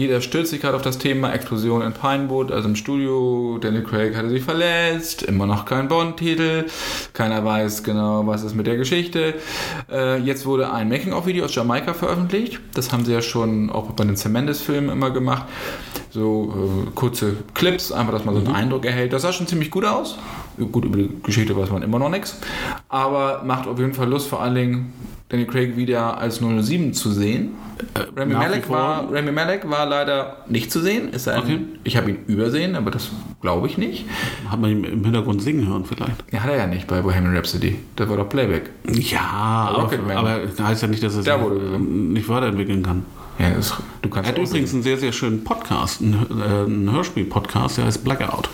Jeder 0.08 0.22
stürzt 0.22 0.50
sich 0.50 0.62
gerade 0.62 0.74
auf 0.74 0.80
das 0.80 0.96
Thema 0.96 1.34
Explosion 1.34 1.82
in 1.82 1.92
Pinewood, 1.92 2.50
also 2.50 2.66
im 2.66 2.76
Studio, 2.76 3.58
Daniel 3.60 3.82
Craig 3.82 4.16
hatte 4.16 4.30
sich 4.30 4.42
verletzt, 4.42 5.22
immer 5.22 5.44
noch 5.44 5.66
kein 5.66 5.86
Bond-Titel, 5.86 6.64
keiner 7.12 7.44
weiß 7.44 7.82
genau, 7.82 8.26
was 8.26 8.42
ist 8.42 8.54
mit 8.54 8.66
der 8.66 8.78
Geschichte. 8.78 9.34
Äh, 9.92 10.18
jetzt 10.20 10.46
wurde 10.46 10.72
ein 10.72 10.88
Making-of-Video 10.88 11.44
aus 11.44 11.54
Jamaika 11.54 11.92
veröffentlicht, 11.92 12.58
das 12.72 12.90
haben 12.90 13.04
sie 13.04 13.12
ja 13.12 13.20
schon 13.20 13.68
auch 13.68 13.90
bei 13.90 14.04
den 14.04 14.16
Cemendes-Filmen 14.16 14.88
immer 14.88 15.10
gemacht, 15.10 15.44
so 16.10 16.86
äh, 16.86 16.90
kurze 16.94 17.36
Clips, 17.52 17.92
einfach, 17.92 18.14
dass 18.14 18.24
man 18.24 18.34
so 18.34 18.40
einen 18.40 18.54
Eindruck 18.54 18.86
erhält. 18.86 19.12
Das 19.12 19.20
sah 19.20 19.32
schon 19.34 19.46
ziemlich 19.46 19.70
gut 19.70 19.84
aus. 19.84 20.16
Gut, 20.66 20.84
über 20.84 20.96
die 20.98 21.10
Geschichte 21.22 21.56
weiß 21.56 21.70
man 21.70 21.82
immer 21.82 21.98
noch 21.98 22.10
nichts, 22.10 22.38
aber 22.88 23.42
macht 23.44 23.66
auf 23.66 23.78
jeden 23.78 23.94
Fall 23.94 24.08
Lust, 24.08 24.28
vor 24.28 24.42
allen 24.42 24.54
Dingen 24.54 24.92
Danny 25.28 25.44
Craig 25.46 25.76
wieder 25.76 26.18
als 26.18 26.40
007 26.40 26.94
zu 26.94 27.10
sehen. 27.10 27.50
Äh, 27.94 28.18
Rami, 28.18 28.34
Malek 28.34 28.68
war, 28.70 29.12
Rami 29.12 29.30
Malek 29.30 29.68
war 29.68 29.86
leider 29.86 30.38
nicht 30.48 30.72
zu 30.72 30.80
sehen. 30.80 31.12
Ist 31.12 31.28
ein, 31.28 31.38
Okay. 31.38 31.60
Ich 31.84 31.96
habe 31.96 32.10
ihn 32.10 32.18
übersehen, 32.26 32.74
aber 32.74 32.90
das 32.90 33.10
glaube 33.40 33.66
ich 33.66 33.78
nicht. 33.78 34.06
Hat 34.48 34.60
man 34.60 34.70
ihn 34.70 34.84
im 34.84 35.04
Hintergrund 35.04 35.42
singen 35.42 35.68
hören 35.68 35.84
vielleicht? 35.84 36.24
Ja, 36.32 36.40
hat 36.40 36.50
er 36.50 36.56
ja 36.56 36.66
nicht 36.66 36.86
bei 36.86 37.02
Bohemian 37.02 37.36
Rhapsody. 37.36 37.76
Das 37.96 38.08
war 38.08 38.16
doch 38.16 38.28
Playback. 38.28 38.70
Ja, 38.90 39.20
aber, 39.20 39.82
Rocketman. 39.82 40.16
aber 40.16 40.38
das 40.46 40.58
heißt 40.60 40.82
ja 40.82 40.88
nicht, 40.88 41.02
dass 41.02 41.14
er 41.16 41.22
sich 41.22 41.88
nicht 41.88 42.28
weiterentwickeln 42.28 42.82
kann. 42.82 43.04
Ja, 43.38 43.50
das, 43.50 43.74
du 44.02 44.08
kannst 44.08 44.30
Er 44.30 44.36
hat 44.36 44.48
übrigens 44.48 44.74
einen 44.74 44.82
sehr, 44.82 44.96
sehr 44.96 45.12
schönen 45.12 45.44
Podcast, 45.44 46.02
einen, 46.02 46.26
äh, 46.40 46.64
einen 46.64 46.90
Hörspiel-Podcast, 46.90 47.78
der 47.78 47.84
heißt 47.84 48.02
Blackout. 48.02 48.48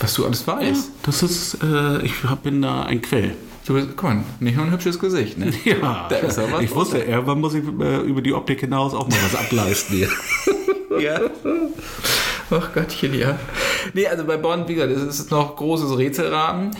Was 0.00 0.14
du 0.14 0.24
alles 0.26 0.46
weißt. 0.46 0.90
Das 1.02 1.22
ist, 1.22 1.58
äh, 1.62 2.02
ich 2.02 2.12
hab- 2.24 2.42
bin 2.42 2.62
da 2.62 2.82
ein 2.82 3.02
Quell. 3.02 3.36
Du 3.66 3.74
bist, 3.74 3.88
guck 3.96 4.02
mal, 4.04 4.24
nicht 4.40 4.56
nur 4.56 4.64
ein 4.64 4.72
hübsches 4.72 4.98
Gesicht, 4.98 5.36
ne? 5.38 5.52
Ja, 5.64 6.06
Da 6.08 6.16
ist 6.16 6.38
er 6.38 6.50
was. 6.50 6.62
ich 6.62 6.74
wusste, 6.74 6.98
irgendwann 6.98 7.40
muss 7.40 7.54
ich 7.54 7.62
äh, 7.80 8.00
über 8.00 8.22
die 8.22 8.32
Optik 8.32 8.60
hinaus 8.60 8.94
auch 8.94 9.08
mal 9.08 9.18
was 9.30 9.38
ableisten 9.38 9.96
hier. 9.96 10.08
Ja. 11.00 11.20
Ach 12.50 12.72
Gottchen, 12.74 13.14
ja. 13.16 13.38
Nee, 13.94 14.08
also 14.08 14.24
bei 14.24 14.36
Bond, 14.36 14.66
wie 14.68 14.74
gesagt, 14.74 14.90
es 14.92 15.20
ist 15.20 15.30
noch 15.30 15.54
großes 15.54 15.96
Rätselraten. 15.96 16.70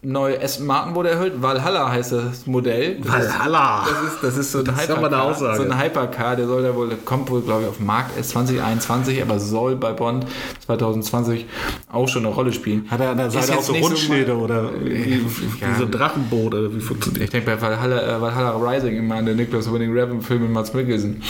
Neue 0.00 0.40
Aston 0.40 0.64
Martin 0.66 0.94
wurde 0.94 1.10
erhöht. 1.10 1.42
Valhalla 1.42 1.90
heißt 1.90 2.12
das 2.12 2.46
Modell. 2.46 2.98
Das 3.00 3.08
Valhalla. 3.12 3.82
Ist, 3.82 3.90
das, 3.90 4.02
ist, 4.04 4.22
das 4.22 4.36
ist 4.38 4.52
so 4.52 4.58
ein 4.60 4.64
Das 4.66 4.74
ist 4.84 4.88
Hypercar. 4.88 5.22
Aussage. 5.24 5.56
So 5.56 5.62
ein 5.68 5.82
Hypercar, 5.82 6.36
der 6.36 6.46
soll 6.46 6.62
da 6.62 6.74
wohl, 6.74 6.90
kommt 7.04 7.28
wohl, 7.30 7.42
glaube 7.42 7.62
ich, 7.62 7.68
auf 7.68 7.80
Markt 7.80 8.16
erst 8.16 8.30
2021, 8.30 9.20
aber 9.20 9.40
soll 9.40 9.74
bei 9.74 9.92
Bond 9.92 10.24
2020 10.66 11.46
auch 11.90 12.06
schon 12.06 12.24
eine 12.24 12.34
Rolle 12.34 12.52
spielen. 12.52 12.86
Hat 12.88 13.00
er 13.00 13.10
an 13.10 13.16
der 13.18 13.26
Ist 13.26 13.32
Seite 13.34 13.58
auch 13.58 13.62
so 13.62 13.74
so 13.74 13.80
Rundschilde 13.80 14.34
mein- 14.34 14.42
oder 14.44 14.70
wie, 14.84 15.20
wie, 15.24 15.60
Ja. 15.60 15.74
so 15.76 15.84
ein 15.84 15.90
Drachenboot 15.90 16.54
oder 16.54 16.72
wie 16.72 16.80
funktioniert 16.80 17.24
Ich 17.24 17.30
denke 17.30 17.50
bei 17.50 17.60
Valhalla, 17.60 18.00
äh, 18.18 18.20
Valhalla 18.20 18.50
Rising 18.52 18.96
immer 18.96 19.16
an 19.16 19.26
den 19.26 19.36
Nicholas 19.36 19.72
Winning 19.72 19.92
Revan 19.92 20.22
Film 20.22 20.42
mit 20.42 20.52
Mats 20.52 20.72
Mikkelsen. 20.74 21.22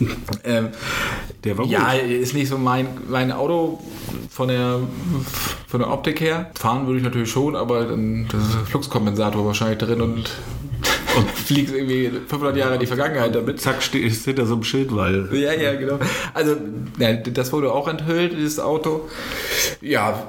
ähm, 0.44 0.68
Der 1.44 1.58
war 1.58 1.66
ja, 1.66 1.92
ist 1.92 2.34
nicht 2.34 2.48
so 2.48 2.58
mein, 2.58 2.86
mein 3.08 3.32
Auto 3.32 3.78
von 4.30 4.48
der, 4.48 4.80
von 5.66 5.80
der 5.80 5.90
Optik 5.90 6.20
her. 6.20 6.50
Fahren 6.54 6.86
würde 6.86 6.98
ich 6.98 7.04
natürlich 7.04 7.30
schon, 7.30 7.56
aber 7.56 7.84
dann 7.84 8.26
das 8.30 8.42
ist 8.42 8.56
ein 8.56 8.66
Fluxkompensator 8.66 9.44
wahrscheinlich 9.46 9.78
drin 9.78 10.00
und, 10.00 10.30
und 11.18 11.30
fliegt 11.30 11.74
irgendwie 11.74 12.10
500 12.10 12.56
Jahre 12.56 12.74
in 12.74 12.80
die 12.80 12.86
Vergangenheit 12.86 13.34
damit. 13.34 13.60
Zack, 13.60 13.82
steht 13.82 14.12
hinter 14.12 14.46
so 14.46 14.54
einem 14.54 14.64
Schild, 14.64 14.94
weil. 14.94 15.28
Ja, 15.32 15.52
ja, 15.52 15.74
genau. 15.74 15.98
Also, 16.34 16.56
ja, 16.98 17.12
das 17.14 17.52
wurde 17.52 17.72
auch 17.72 17.88
enthüllt, 17.88 18.32
dieses 18.32 18.60
Auto. 18.60 19.08
Ja, 19.80 20.28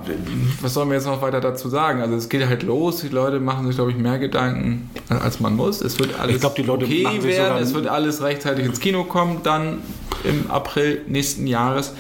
was 0.61 0.73
soll 0.73 0.85
man 0.85 0.95
jetzt 0.95 1.05
noch 1.05 1.21
weiter 1.21 1.41
dazu 1.41 1.69
sagen? 1.69 2.01
Also, 2.01 2.15
es 2.15 2.29
geht 2.29 2.45
halt 2.47 2.63
los. 2.63 3.01
Die 3.01 3.09
Leute 3.09 3.39
machen 3.39 3.67
sich, 3.67 3.75
glaube 3.75 3.91
ich, 3.91 3.97
mehr 3.97 4.19
Gedanken, 4.19 4.89
als 5.09 5.39
man 5.39 5.55
muss. 5.55 5.81
Es 5.81 5.99
wird 5.99 6.19
alles 6.19 6.35
Ich 6.35 6.41
glaub, 6.41 6.55
die 6.55 6.63
Leute 6.63 6.85
okay 6.85 7.03
machen 7.03 7.23
werden. 7.23 7.63
Es 7.63 7.73
wird 7.73 7.87
alles 7.87 8.21
rechtzeitig 8.21 8.65
ins 8.65 8.79
Kino 8.79 9.03
kommen, 9.03 9.41
dann 9.43 9.79
im 10.23 10.49
April 10.49 11.01
nächsten 11.07 11.47
Jahres. 11.47 11.93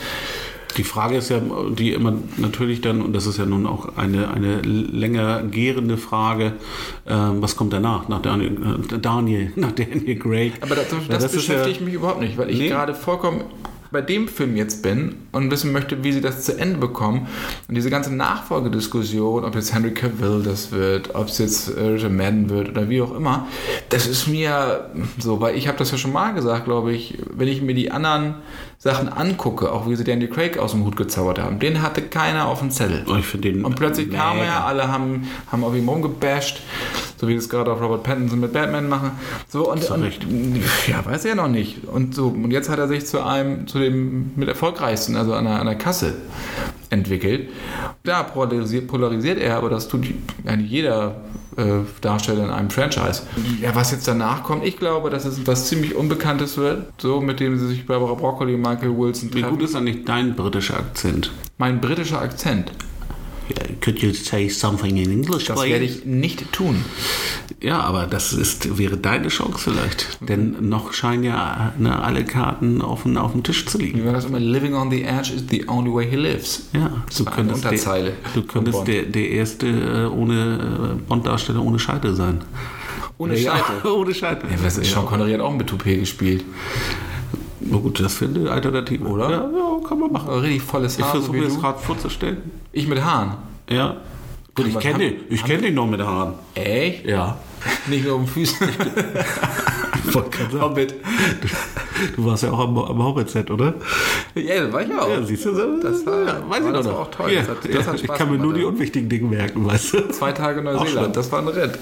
Die 0.79 0.85
Frage 0.85 1.17
ist 1.17 1.27
ja, 1.27 1.41
die 1.71 1.91
immer 1.91 2.13
natürlich 2.37 2.79
dann, 2.79 3.01
und 3.01 3.11
das 3.11 3.25
ist 3.25 3.37
ja 3.37 3.45
nun 3.45 3.65
auch 3.65 3.97
eine, 3.97 4.31
eine 4.31 4.61
länger 4.61 5.43
gärende 5.43 5.97
Frage, 5.97 6.53
ähm, 7.05 7.41
was 7.41 7.57
kommt 7.57 7.73
danach? 7.73 8.07
Nach 8.07 8.21
Daniel, 8.21 8.53
äh, 8.93 8.97
Daniel 8.97 9.51
nach 9.57 9.73
Daniel 9.73 10.17
Craig. 10.17 10.53
Aber 10.61 10.75
das, 10.75 10.87
das, 11.09 11.25
ist 11.25 11.33
beschäftigt 11.33 11.81
ja, 11.81 11.85
mich 11.85 11.95
überhaupt 11.95 12.21
nicht, 12.21 12.37
weil 12.37 12.49
ich 12.49 12.59
Nee. 12.59 12.69
gerade 12.69 12.95
vollkommen 12.95 13.41
bei 13.91 13.99
dem 13.99 14.29
Film 14.29 14.55
jetzt 14.55 14.81
bin 14.81 15.15
und 15.31 15.51
wissen 15.51 15.71
möchte, 15.71 16.03
wie 16.03 16.11
sie 16.11 16.21
das 16.21 16.43
zu 16.43 16.57
Ende 16.57 16.79
bekommen. 16.79 17.27
Und 17.67 17.75
diese 17.75 17.89
ganze 17.89 18.13
Nachfolgediskussion, 18.13 19.45
ob 19.45 19.55
jetzt 19.55 19.73
Henry 19.73 19.93
Cavill 19.93 20.43
das 20.43 20.71
wird, 20.71 21.15
ob 21.15 21.27
es 21.27 21.37
jetzt 21.37 21.75
äh, 21.75 21.81
Richard 21.81 22.13
Madden 22.13 22.49
wird 22.49 22.69
oder 22.69 22.89
wie 22.89 23.01
auch 23.01 23.15
immer, 23.15 23.47
das 23.89 24.07
ist 24.07 24.27
mir 24.27 24.89
so, 25.17 25.41
weil 25.41 25.55
ich 25.55 25.67
habe 25.67 25.77
das 25.77 25.91
ja 25.91 25.97
schon 25.97 26.13
mal 26.13 26.33
gesagt, 26.33 26.65
glaube 26.65 26.93
ich, 26.93 27.17
wenn 27.31 27.47
ich 27.47 27.61
mir 27.61 27.73
die 27.73 27.91
anderen 27.91 28.35
Sachen 28.81 29.09
angucke, 29.09 29.73
auch 29.73 29.89
wie 29.89 29.95
sie 29.97 30.05
Daniel 30.05 30.29
Craig 30.29 30.57
aus 30.57 30.71
dem 30.71 30.85
Hut 30.85 30.95
gezaubert 30.95 31.37
haben, 31.37 31.59
den 31.59 31.81
hatte 31.81 32.01
keiner 32.01 32.47
auf 32.47 32.59
dem 32.59 32.71
Zettel. 32.71 33.05
Ich 33.19 33.25
finde 33.25 33.51
den. 33.51 33.65
Und 33.65 33.75
plötzlich 33.75 34.09
kam 34.09 34.37
er, 34.37 34.65
alle 34.65 34.87
haben, 34.87 35.27
haben 35.51 35.65
auf 35.65 35.75
ihm 35.75 35.89
rumgebasht, 35.89 36.61
so 37.17 37.27
wie 37.27 37.35
es 37.35 37.49
gerade 37.49 37.73
auch 37.73 37.81
Robert 37.81 38.03
Pattinson 38.03 38.39
mit 38.39 38.53
Batman 38.53 38.87
machen. 38.87 39.11
So 39.49 39.69
und, 39.69 39.83
und 39.91 40.11
ja, 40.87 41.05
weiß 41.05 41.25
er 41.25 41.35
noch 41.35 41.49
nicht. 41.49 41.89
Und 41.89 42.15
so 42.15 42.27
und 42.27 42.51
jetzt 42.51 42.69
hat 42.69 42.79
er 42.79 42.87
sich 42.87 43.05
zu 43.05 43.21
einem, 43.21 43.67
zu 43.67 43.79
dem 43.79 44.31
mit 44.37 44.47
erfolgreichsten, 44.47 45.17
also 45.19 45.33
an 45.33 45.45
der, 45.45 45.59
an 45.59 45.65
der 45.67 45.75
Kasse 45.75 46.15
entwickelt. 46.89 47.49
Da 48.03 48.23
polarisiert, 48.23 48.87
polarisiert 48.87 49.39
er, 49.39 49.57
aber 49.57 49.69
das 49.69 49.87
tut 49.87 50.07
eigentlich 50.45 50.71
jeder 50.71 51.15
äh, 51.57 51.81
Darsteller 52.01 52.45
in 52.45 52.49
einem 52.49 52.69
Franchise. 52.69 53.23
Ja, 53.61 53.75
was 53.75 53.91
jetzt 53.91 54.07
danach 54.07 54.43
kommt, 54.43 54.65
ich 54.65 54.77
glaube, 54.77 55.09
dass 55.09 55.25
es 55.25 55.45
was 55.45 55.67
ziemlich 55.67 55.95
Unbekanntes 55.95 56.57
wird, 56.57 56.85
so 56.99 57.21
mit 57.21 57.39
dem 57.39 57.57
sie 57.59 57.67
sich 57.67 57.85
Barbara 57.85 58.13
Broccoli 58.13 58.55
und 58.55 58.61
Michael 58.61 58.97
Wilson 58.97 59.29
Wie 59.33 59.41
treffen. 59.41 59.57
gut 59.57 59.63
ist 59.63 59.75
eigentlich 59.75 60.05
dein 60.05 60.35
britischer 60.35 60.77
Akzent? 60.77 61.31
Mein 61.57 61.81
britischer 61.81 62.21
Akzent, 62.21 62.71
Could 63.89 64.03
you 64.03 64.13
say 64.13 64.47
something 64.49 64.97
in 64.97 65.09
English, 65.11 65.45
das 65.45 65.59
werde 65.63 65.83
ich 65.83 66.05
nicht 66.05 66.51
tun. 66.51 66.85
Ja, 67.59 67.79
aber 67.79 68.05
das 68.05 68.33
ist, 68.33 68.77
wäre 68.77 68.97
deine 68.97 69.29
Chance 69.29 69.57
vielleicht. 69.57 70.19
Denn 70.29 70.69
noch 70.69 70.93
scheinen 70.93 71.23
ja 71.23 71.73
ne, 71.79 71.99
alle 71.99 72.23
Karten 72.23 72.81
offen 72.83 73.17
auf 73.17 73.31
dem 73.31 73.41
Tisch 73.41 73.65
zu 73.65 73.79
Wie 73.79 73.85
liegen. 73.85 74.05
war 74.05 74.13
das 74.13 74.25
immer? 74.25 74.39
Living 74.39 74.75
on 74.75 74.91
the 74.91 75.01
edge 75.01 75.33
is 75.33 75.43
the 75.49 75.67
only 75.67 75.91
way 75.91 76.07
he 76.07 76.15
lives. 76.17 76.67
Ja, 76.73 77.03
du 77.17 77.25
war 77.25 77.33
eine 77.33 77.47
könntest, 77.47 77.63
der, 77.63 77.71
Unterzeile 77.71 78.13
du 78.35 78.41
von 78.41 78.47
könntest 78.47 78.87
der, 78.87 79.03
der 79.03 79.29
erste 79.31 79.65
äh, 79.67 80.05
ohne 80.05 80.95
äh, 80.99 81.01
Bond-Darsteller 81.09 81.63
ohne 81.63 81.79
Scheite 81.79 82.13
sein. 82.13 82.41
Ohne 83.17 83.35
Ja, 83.39 83.57
Scheite. 83.57 83.93
ohne 83.97 84.13
Scheite. 84.13 84.45
Ja, 84.47 84.63
was 84.63 84.75
Sean 84.75 85.07
Connery 85.07 85.31
hat 85.33 85.41
auch 85.41 85.53
mit 85.53 85.65
Toupet 85.67 85.99
gespielt. 85.99 86.45
Na 87.61 87.77
gut, 87.77 87.99
das 87.99 88.13
finde 88.13 88.43
ich 88.43 88.49
Alternative. 88.51 89.03
Oder? 89.05 89.29
Ja, 89.31 89.37
ja, 89.51 89.87
kann 89.87 89.99
man 89.99 90.11
machen. 90.11 90.29
Richtig 90.29 90.61
volles 90.61 90.97
Ich 90.97 91.03
Haar, 91.03 91.11
so 91.13 91.17
versuche 91.19 91.35
wie 91.35 91.39
mir 91.39 91.45
das 91.47 91.55
du. 91.55 91.61
gerade 91.61 91.79
vorzustellen. 91.79 92.37
Ich 92.71 92.87
mit 92.87 93.03
Haaren. 93.03 93.33
Ja. 93.69 93.97
Gut, 94.55 94.67
ich 94.67 94.79
kenne 94.79 95.13
ich 95.29 95.43
kenn 95.43 95.61
den 95.61 95.75
noch 95.75 95.87
mit 95.87 96.01
Haaren. 96.01 96.33
Echt? 96.55 97.05
Ja. 97.05 97.37
Nicht 97.87 98.05
nur 98.05 98.15
um 98.15 98.27
Füßen. 98.27 98.67
Hobbit. 100.61 100.95
Du 102.15 102.25
warst 102.25 102.43
ja 102.43 102.51
auch 102.51 102.59
am, 102.59 102.77
am 102.77 103.03
Hobbit-Set, 103.03 103.51
oder? 103.51 103.73
Ja, 104.35 104.63
das 104.63 104.71
war 104.73 104.81
ich 104.81 104.93
auch. 104.93 105.09
Ja, 105.09 105.21
siehst 105.23 105.45
du 105.45 105.53
so? 105.53 105.79
Das 105.81 106.05
war- 106.05 106.25
ja, 106.25 106.41
weiß 106.49 106.65
ich 106.65 106.71
das 106.71 106.85
war 106.85 106.93
noch. 106.93 106.99
auch 107.01 107.11
toll. 107.11 107.31
Ja, 107.31 107.41
Das 107.41 107.49
hat- 107.49 107.57
das 107.75 107.87
hat 107.87 107.95
ich 108.01 108.07
kann 108.07 108.31
mir 108.31 108.37
nur 108.37 108.53
die 108.53 108.63
unwichtigen 108.63 109.09
Dinge 109.09 109.27
merken, 109.27 109.65
weißt 109.65 109.93
du? 109.93 110.09
Zwei 110.09 110.31
Tage 110.31 110.61
Neuseeland. 110.61 111.15
Das 111.15 111.31
war 111.31 111.39
ein 111.41 111.47
Ritt. 111.49 111.77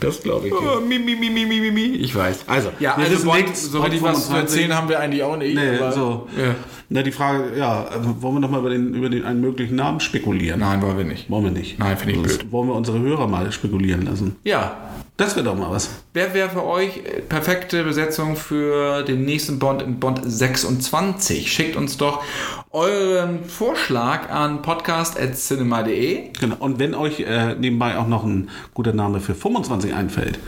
Das 0.00 0.22
glaube 0.22 0.48
ich. 0.48 0.52
Oh, 0.54 0.80
mi, 0.80 0.98
mi, 0.98 1.14
mi, 1.16 1.30
mi, 1.30 1.44
mi, 1.46 1.70
mi. 1.70 1.84
Ich 1.96 2.14
weiß. 2.14 2.44
Also, 2.46 2.70
ja, 2.78 2.94
also 2.94 3.10
wissen 3.12 3.24
Bond, 3.26 3.38
nichts, 3.42 3.70
so 3.70 3.80
richtig 3.80 4.02
was 4.02 4.16
zu 4.26 4.32
25. 4.32 4.56
erzählen 4.60 4.76
haben 4.76 4.88
wir 4.88 5.00
eigentlich 5.00 5.22
auch 5.22 5.36
nicht. 5.36 5.54
Nee, 5.54 5.78
aber- 5.78 5.92
so. 5.92 6.28
Ja. 6.36 6.54
Na, 6.90 7.02
die 7.02 7.12
Frage, 7.12 7.56
ja, 7.58 7.84
äh, 7.84 7.88
wollen 8.20 8.34
wir 8.34 8.40
noch 8.40 8.50
mal 8.50 8.60
über 8.60 8.70
den, 8.70 8.92
über 8.94 9.08
den 9.08 9.24
einen 9.24 9.40
möglichen 9.40 9.76
Namen 9.76 10.00
spekulieren? 10.00 10.60
Nein, 10.60 10.82
wollen 10.82 10.98
wir 10.98 11.04
nicht. 11.04 11.30
Wollen 11.30 11.44
wir 11.44 11.50
nicht. 11.50 11.78
Nein, 11.78 11.96
finde 11.96 12.16
ich 12.16 12.22
Das 12.22 12.38
blöd. 12.38 12.52
Wollen 12.52 12.68
wir 12.68 12.74
unsere 12.74 12.98
Hörer 13.00 13.26
mal 13.26 13.50
spekulieren 13.50 14.02
lassen? 14.04 14.36
Ja, 14.44 14.76
Das 15.16 15.34
wäre 15.36 15.44
doch 15.46 15.56
mal 15.56 15.70
was. 15.70 15.88
Wer 16.16 16.32
wäre 16.32 16.48
für 16.48 16.64
euch 16.64 16.98
äh, 16.98 17.22
perfekte 17.22 17.82
Besetzung 17.82 18.36
für 18.36 19.02
den 19.02 19.24
nächsten 19.24 19.58
Bond 19.58 19.82
in 19.82 19.98
Bond 19.98 20.20
26? 20.24 21.52
Schickt 21.52 21.74
uns 21.74 21.96
doch 21.96 22.22
euren 22.70 23.44
Vorschlag 23.44 24.30
an 24.30 24.62
podcast.cinema.de. 24.62 26.30
Genau. 26.38 26.54
Und 26.60 26.78
wenn 26.78 26.94
euch 26.94 27.18
äh, 27.18 27.56
nebenbei 27.56 27.98
auch 27.98 28.06
noch 28.06 28.22
ein 28.22 28.48
guter 28.74 28.92
Name 28.92 29.18
für 29.18 29.34
25 29.34 29.92
einfällt, 29.92 30.38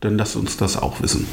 dann 0.00 0.18
lasst 0.18 0.34
uns 0.34 0.56
das 0.56 0.76
auch 0.76 1.00
wissen. 1.00 1.28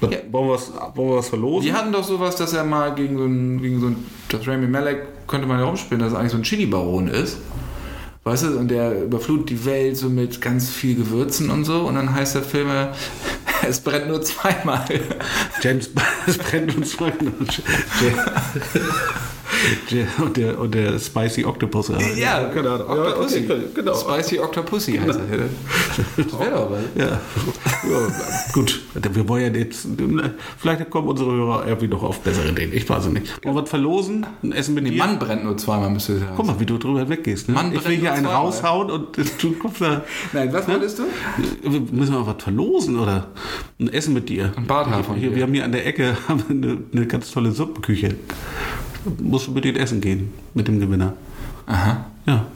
Ja. 0.00 0.10
Wollen, 0.30 0.46
wir 0.46 0.54
was, 0.54 0.72
wollen 0.94 1.10
wir 1.10 1.16
was 1.16 1.28
verlosen? 1.28 1.66
Die 1.66 1.72
hatten 1.72 1.90
doch 1.90 2.04
sowas, 2.04 2.36
dass 2.36 2.52
er 2.52 2.62
mal 2.62 2.94
gegen 2.94 3.18
so 3.18 3.24
ein, 3.24 3.60
gegen 3.60 3.80
so 3.80 3.86
ein, 3.88 4.06
das 4.28 4.46
Rami 4.46 4.68
Malek 4.68 5.26
könnte 5.26 5.48
man 5.48 5.58
ja 5.58 5.64
rumspielen, 5.64 6.00
dass 6.00 6.12
er 6.12 6.20
eigentlich 6.20 6.30
so 6.30 6.38
ein 6.38 6.44
Chili-Baron 6.44 7.08
ist. 7.08 7.38
Weißt 8.24 8.44
du, 8.44 8.56
und 8.56 8.68
der 8.68 9.02
überflutet 9.02 9.50
die 9.50 9.64
Welt 9.64 9.96
so 9.96 10.08
mit 10.08 10.40
ganz 10.40 10.70
viel 10.70 10.94
Gewürzen 10.94 11.50
und 11.50 11.64
so. 11.64 11.80
Und 11.80 11.96
dann 11.96 12.14
heißt 12.14 12.36
der 12.36 12.42
Film, 12.42 12.68
es 13.68 13.80
brennt 13.80 14.08
nur 14.08 14.22
zweimal. 14.22 14.84
James 15.60 15.90
es 16.26 16.38
brennt 16.38 16.76
uns 16.76 16.96
mal. 19.62 20.24
und, 20.26 20.36
der, 20.36 20.58
und 20.58 20.74
der 20.74 20.98
Spicy 20.98 21.44
Octopus. 21.44 21.92
Ja, 22.16 22.48
genau. 22.48 22.74
Octopussy. 22.74 23.40
Ja, 23.46 23.54
okay, 23.54 23.64
genau. 23.74 23.94
Spicy 23.94 24.38
Octopussy 24.40 24.92
heißt 24.98 25.20
er. 25.20 25.48
Das 26.16 26.38
wäre 26.38 26.50
doch 26.50 26.70
was. 26.70 26.80
Ja. 26.94 27.06
ja, 27.06 27.20
gut. 28.52 28.80
Wir 28.94 29.28
wollen 29.28 29.54
ja 29.54 29.60
jetzt, 29.60 29.86
vielleicht 30.58 30.90
kommen 30.90 31.08
unsere 31.08 31.32
Hörer 31.32 31.66
irgendwie 31.66 31.88
noch 31.88 32.02
auf 32.02 32.20
bessere 32.20 32.48
Ideen. 32.50 32.72
Ich 32.72 32.88
weiß 32.88 33.06
es 33.06 33.12
nicht. 33.12 33.44
Wollen 33.44 33.56
wir 33.56 33.62
was 33.62 33.70
verlosen? 33.70 34.26
Ein 34.42 34.52
Essen 34.52 34.74
mit 34.74 34.84
Nee, 34.84 34.90
dir? 34.90 34.98
Mann 34.98 35.18
brennt 35.18 35.44
nur 35.44 35.56
zweimal, 35.56 35.90
müsste 35.90 36.18
sagen. 36.18 36.32
Guck 36.36 36.46
mal, 36.46 36.58
wie 36.60 36.66
du 36.66 36.78
drüber 36.78 37.08
weggehst. 37.08 37.48
Ne? 37.48 37.54
Mann 37.54 37.72
ich 37.72 37.84
will 37.84 37.96
hier 37.96 38.12
einen 38.12 38.24
zweimal. 38.24 38.42
raushauen 38.42 38.90
und 38.90 39.16
du 39.42 39.52
kommst 39.52 39.80
da. 39.80 40.02
Nein, 40.32 40.52
was 40.52 40.66
wolltest 40.68 40.98
du? 40.98 41.04
Müssen 41.92 42.14
wir 42.14 42.26
was 42.26 42.42
verlosen 42.42 42.98
oder 42.98 43.28
ein 43.80 43.88
Essen 43.88 44.14
mit 44.14 44.28
dir? 44.28 44.52
Ein 44.56 44.66
von 45.04 45.16
hier, 45.16 45.30
dir. 45.30 45.36
Wir 45.36 45.42
haben 45.44 45.52
hier 45.54 45.64
an 45.64 45.72
der 45.72 45.86
Ecke 45.86 46.16
haben 46.28 46.42
wir 46.48 46.68
eine, 46.70 46.78
eine 46.92 47.06
ganz 47.06 47.30
tolle 47.30 47.52
Suppenküche. 47.52 48.14
Musst 49.20 49.46
du 49.48 49.52
mit 49.52 49.64
denen 49.64 49.76
essen 49.76 50.00
gehen, 50.00 50.32
mit 50.54 50.68
dem 50.68 50.80
Gewinner. 50.80 51.14
Aha. 51.66 52.06
Ja. 52.26 52.46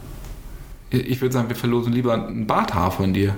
Ich 0.91 1.21
würde 1.21 1.33
sagen, 1.33 1.49
wir 1.49 1.57
verlosen 1.57 1.93
lieber 1.93 2.15
ein 2.15 2.47
Barthaar 2.47 2.91
von 2.91 3.13
dir. 3.13 3.37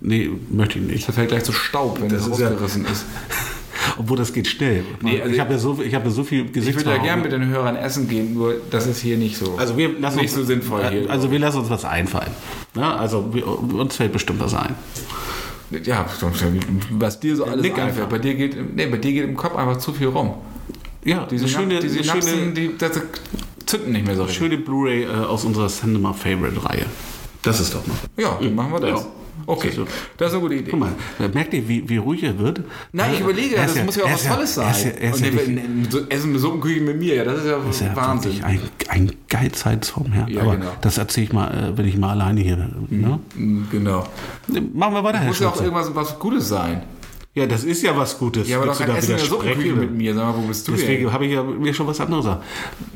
Nee, 0.00 0.30
möchte 0.50 0.78
ich 0.78 0.84
nicht. 0.84 0.98
Das 0.98 1.04
verfällt 1.04 1.30
gleich 1.30 1.44
zu 1.44 1.52
Staub, 1.52 2.00
wenn 2.00 2.10
das, 2.10 2.28
Das 2.28 2.30
rausgerissen 2.30 2.84
ist. 2.84 3.06
Obwohl 3.98 4.16
das 4.16 4.32
geht 4.32 4.46
schnell. 4.46 4.84
Nee, 5.00 5.20
also 5.20 5.34
ich 5.34 5.40
habe 5.40 5.52
ja, 5.52 5.58
so, 5.58 5.80
ich 5.82 5.94
hab 5.94 6.04
ja 6.04 6.10
so 6.10 6.24
viel 6.24 6.46
Ich 6.54 6.74
würde 6.74 6.90
ja 6.90 6.98
gerne 6.98 7.22
mit 7.22 7.32
den 7.32 7.46
Hörern 7.46 7.76
essen 7.76 8.08
gehen, 8.08 8.34
nur 8.34 8.54
das 8.70 8.86
ist 8.86 9.00
hier 9.00 9.16
nicht 9.16 9.36
so. 9.36 9.56
Also 9.56 9.76
wir 9.76 9.98
lassen 9.98 10.18
nicht 10.18 10.30
uns, 10.30 10.34
so 10.34 10.44
sinnvoll 10.44 10.88
hier. 10.88 11.10
Also 11.10 11.30
wir 11.30 11.38
lassen 11.38 11.58
uns 11.58 11.70
was 11.70 11.84
einfallen. 11.84 12.30
Ja, 12.74 12.96
also 12.96 13.32
wir, 13.32 13.46
uns 13.46 13.96
fällt 13.96 14.12
bestimmt 14.12 14.40
was 14.40 14.54
ein. 14.54 14.74
ja, 15.84 16.06
was 16.90 17.20
dir 17.20 17.36
so 17.36 17.44
alles 17.44 17.62
Nick 17.62 17.72
einfällt. 17.72 17.96
einfach. 17.96 18.08
Bei 18.08 18.18
dir, 18.18 18.34
geht, 18.34 18.76
nee, 18.76 18.86
bei 18.86 18.96
dir 18.96 19.12
geht 19.12 19.24
im 19.24 19.36
Kopf 19.36 19.56
einfach 19.56 19.78
zu 19.78 19.92
viel 19.92 20.08
rum. 20.08 20.34
Ja, 21.04 21.26
Diese, 21.30 21.48
schöne, 21.48 21.78
eine 21.78 21.88
Synapsen, 21.88 22.22
schöne, 22.22 22.52
die 22.52 22.76
das 22.78 22.92
zünden 23.66 23.92
nicht 23.92 24.06
mehr 24.06 24.16
so 24.16 24.22
richtig. 24.22 24.38
schöne 24.38 24.58
Blu-ray 24.58 25.04
äh, 25.04 25.08
aus 25.08 25.44
unserer 25.44 25.68
Cinema 25.68 26.12
Favorite 26.12 26.64
Reihe. 26.64 26.86
Das 27.42 27.60
ist 27.60 27.74
doch 27.74 27.86
mal. 27.86 27.96
Ja, 28.16 28.38
dann 28.40 28.54
machen 28.54 28.72
wir 28.72 28.80
das. 28.80 29.00
Ja. 29.00 29.06
Okay, 29.46 29.70
das 30.16 30.28
ist 30.28 30.32
eine 30.34 30.40
gute 30.42 30.54
Idee. 30.54 30.70
Guck 30.70 30.80
mal, 30.80 30.92
äh, 31.18 31.28
merkt 31.28 31.52
ihr, 31.52 31.68
wie, 31.68 31.86
wie 31.86 31.98
ruhig 31.98 32.22
er 32.22 32.38
wird? 32.38 32.60
Nein, 32.92 33.10
ich 33.12 33.18
Er- 33.20 33.24
überlege, 33.24 33.56
er 33.56 33.64
das 33.64 33.76
ist 33.76 33.84
muss 33.84 33.96
ja 33.96 34.04
auch 34.04 34.10
was 34.12 34.22
ist 34.22 34.28
Tolles 34.28 34.54
sein. 34.54 34.74
ja- 34.84 34.90
er 34.90 35.10
ist 35.10 35.16
Und 35.16 35.34
ja 35.34 35.62
so- 35.90 36.00
Essen 36.08 36.30
eine 36.30 36.38
Suppenküche 36.38 36.80
mit 36.80 36.98
mir, 36.98 37.14
ja, 37.16 37.24
das 37.24 37.40
ist 37.40 37.46
ja 37.46 37.58
ist 37.68 37.80
ja 37.82 37.94
Wahnsinn. 37.96 38.42
ein, 38.44 38.60
ein 38.88 39.12
vom 39.92 40.12
Herrn. 40.12 40.28
Ja, 40.30 40.40
Aber 40.42 40.56
genau. 40.56 40.70
das 40.80 40.96
erzähle 40.96 41.26
ich 41.26 41.32
mal, 41.34 41.48
äh, 41.74 41.76
wenn 41.76 41.86
ich 41.86 41.98
mal 41.98 42.10
alleine 42.10 42.40
hier 42.40 42.56
bin. 42.56 43.00
Ne? 43.02 43.18
Mm, 43.34 43.64
Genau. 43.70 44.06
Machen 44.72 44.94
wir 44.94 45.04
weiter, 45.04 45.18
Herr 45.18 45.26
Muss 45.28 45.40
ja 45.40 45.48
auch 45.48 45.60
irgendwas 45.60 45.94
was 45.94 46.18
Gutes 46.18 46.48
sein. 46.48 46.82
Ja, 47.34 47.46
das 47.46 47.64
ist 47.64 47.82
ja 47.82 47.96
was 47.96 48.16
Gutes. 48.16 48.48
Ja, 48.48 48.58
aber 48.58 48.66
doch 48.66 48.78
Willst 48.78 48.80
du 48.80 48.84
kein 48.84 48.92
da 48.92 48.98
Essen 48.98 49.10
in 49.10 49.16
der? 49.16 49.26
Suppenküche 49.26 49.74
mit 49.74 49.90
mir. 49.92 50.14
Sag 50.14 50.24
mal, 50.24 50.36
wo 50.36 50.46
bist 50.46 50.68
du 50.68 50.72
Deswegen 50.72 51.12
habe 51.12 51.26
ich 51.26 51.32
ja 51.32 51.42
mir 51.42 51.74
schon 51.74 51.88
was 51.88 52.00
anderes 52.00 52.24
gesagt. 52.24 52.44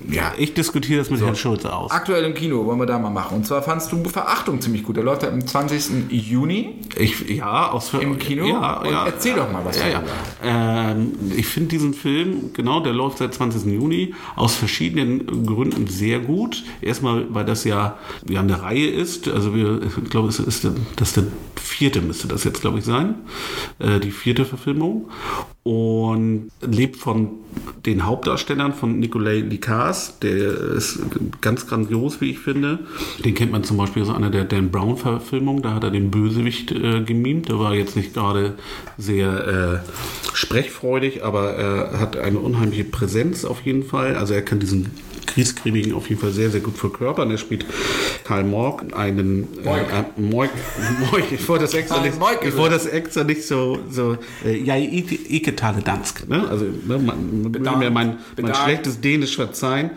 Ja, 0.09 0.33
ich 0.39 0.55
diskutiere 0.55 1.01
das 1.01 1.11
mit 1.11 1.21
Herrn 1.21 1.35
Schulze 1.35 1.75
aus. 1.75 1.91
Aktuell 1.91 2.25
im 2.25 2.35
Kino 2.35 2.65
wollen 2.65 2.79
wir 2.79 2.87
da 2.87 3.01
mal 3.01 3.11
machen. 3.11 3.39
Und 3.39 3.47
zwar 3.47 3.63
fandst 3.63 3.91
du 3.91 4.05
Verachtung 4.05 4.61
ziemlich 4.61 4.85
gut. 4.85 4.97
Der 4.97 5.03
läuft 5.03 5.25
ja 5.25 5.29
am 5.31 5.45
20. 5.45 6.11
Juni. 6.11 6.77
Ich, 6.97 7.29
ja, 7.29 7.71
aus 7.71 7.93
Im 7.95 8.17
Kino? 8.19 8.47
Ja, 8.47 8.83
ja. 8.89 9.07
erzähl 9.07 9.35
doch 9.35 9.51
mal 9.51 9.65
was 9.65 9.77
Ja, 9.81 9.89
ja. 9.89 10.03
Ähm, 10.45 11.15
ich 11.37 11.47
finde 11.47 11.71
diesen 11.71 11.93
Film, 11.93 12.53
genau, 12.53 12.79
der 12.79 12.93
läuft 12.93 13.19
seit 13.19 13.35
20. 13.35 13.65
Juni, 13.65 14.15
aus 14.37 14.55
verschiedenen 14.55 15.47
Gründen 15.47 15.89
sehr 15.89 16.21
gut. 16.21 16.63
Erstmal, 16.81 17.27
weil 17.35 17.45
das 17.45 17.65
ja, 17.65 17.99
ja 18.29 18.41
eine 18.41 18.63
Reihe 18.63 18.89
ist. 18.89 19.27
Also 19.27 19.53
wir, 19.53 19.81
ich 19.83 20.11
glaube, 20.11 20.29
es 20.29 20.39
ist 20.39 20.65
das 20.95 21.09
ist 21.09 21.17
der 21.17 21.25
vierte 21.69 22.01
müsste 22.01 22.27
das 22.27 22.45
jetzt, 22.45 22.61
glaube 22.61 22.79
ich, 22.79 22.85
sein. 22.85 23.15
Äh, 23.79 24.01
die 24.01 24.11
vierte 24.11 24.28
Verfilmung. 24.45 25.09
Und 25.63 26.51
lebt 26.63 26.97
von 26.97 27.31
den 27.85 28.07
Hauptdarstellern 28.07 28.73
von 28.73 28.99
Nikolai 28.99 29.41
Likas, 29.41 30.19
der 30.21 30.53
ist 30.77 31.01
ganz 31.41 31.67
grandios, 31.67 32.21
wie 32.21 32.31
ich 32.31 32.39
finde. 32.39 32.79
Den 33.25 33.35
kennt 33.35 33.53
man 33.53 33.65
zum 33.65 33.77
Beispiel 33.77 34.03
aus 34.03 34.09
einer 34.09 34.31
der 34.31 34.45
Dan 34.45 34.71
Brown-Verfilmungen, 34.71 35.63
da 35.63 35.75
hat 35.75 35.85
er 35.85 35.91
den 35.91 36.11
Bösewicht 36.11 36.73
äh, 36.73 37.03
gemimt. 37.03 37.49
Der 37.49 37.59
war 37.59 37.75
jetzt 37.75 37.97
nicht 37.97 38.15
gerade 38.15 38.55
sehr 38.97 39.83
äh, 39.85 40.35
sprechfreudig, 40.35 41.25
aber 41.25 41.53
er 41.55 42.01
hat 42.01 42.17
eine 42.17 42.39
unheimliche 42.39 42.85
Präsenz 42.85 43.45
auf 43.45 43.61
jeden 43.63 43.83
Fall. 43.83 44.17
Also 44.17 44.35
er 44.35 44.43
kann 44.43 44.61
diesen 44.61 44.91
Kriegskriegen 45.27 45.93
auf 45.95 46.09
jeden 46.09 46.21
Fall 46.21 46.33
sehr, 46.33 46.51
sehr 46.51 46.61
gut 46.61 46.77
verkörpern. 46.77 47.31
Er 47.31 47.39
spielt 47.39 47.65
Karl 48.29 48.45
Morg, 48.45 48.85
einen 48.95 49.49
Moik. 49.65 49.87
Äh, 49.91 50.21
Moik, 50.21 50.51
Moik, 51.11 51.33
ich 51.33 51.49
wollte 51.49 51.65
das 51.65 51.73
extra 51.73 52.03
nicht, 52.03 52.21
Moik 52.21 52.41
ich 52.43 52.55
wollte 52.59 52.75
das 52.75 52.85
extra 52.85 53.25
nicht 53.25 53.47
so, 53.47 53.79
so 53.91 54.19
äh, 54.45 54.55
ja, 54.63 54.77
ich 54.77 55.43
getale 55.43 55.81
Dansk. 55.81 56.29
Ne? 56.29 56.47
Also 56.47 56.67
ne, 56.67 56.99
man 56.99 57.51
Bedankt. 57.51 57.79
mir 57.79 57.91
mein, 57.91 58.19
mein 58.39 58.55
schlechtes 58.55 59.01
Dänisch 59.01 59.37
verzeihen. 59.37 59.93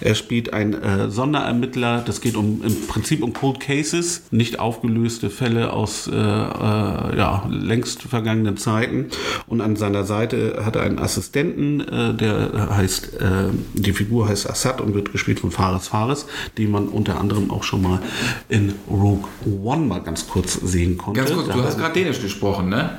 Er 0.00 0.14
spielt 0.14 0.54
einen 0.54 0.74
äh, 0.74 1.10
Sonderermittler. 1.10 2.02
Das 2.06 2.22
geht 2.22 2.36
um 2.36 2.62
im 2.64 2.86
Prinzip 2.86 3.22
um 3.22 3.34
Cold 3.34 3.60
Cases, 3.60 4.22
nicht 4.30 4.58
aufgelöste 4.60 5.28
Fälle 5.28 5.74
aus 5.74 6.06
äh, 6.06 6.12
äh, 6.12 6.14
ja, 6.16 7.46
längst 7.50 8.00
vergangenen 8.00 8.56
Zeiten. 8.56 9.08
Und 9.46 9.60
an 9.60 9.76
seiner 9.76 10.04
Seite 10.04 10.62
hat 10.64 10.76
er 10.76 10.84
einen 10.84 10.98
Assistenten, 10.98 11.80
äh, 11.80 12.14
der 12.14 12.74
heißt, 12.74 13.20
äh, 13.20 13.26
die 13.74 13.92
Figur 13.92 14.26
heißt 14.26 14.48
Assad 14.48 14.80
und 14.80 14.94
wird 14.94 15.12
gespielt 15.12 15.40
von 15.40 15.50
Fares 15.50 15.88
Fares, 15.88 16.24
den 16.56 16.70
man 16.70 16.88
unter 16.88 17.20
anderem 17.20 17.50
auch 17.50 17.57
schon 17.64 17.82
mal 17.82 18.00
in 18.48 18.74
Rogue 18.90 19.28
One 19.62 19.86
mal 19.86 20.00
ganz 20.00 20.26
kurz 20.28 20.54
sehen 20.54 20.96
konnte. 20.98 21.20
Ganz 21.20 21.32
kurz, 21.32 21.46
du 21.48 21.62
hast 21.62 21.74
er- 21.74 21.80
gerade 21.80 21.94
Dänisch 21.94 22.20
gesprochen, 22.20 22.68
ne? 22.68 22.90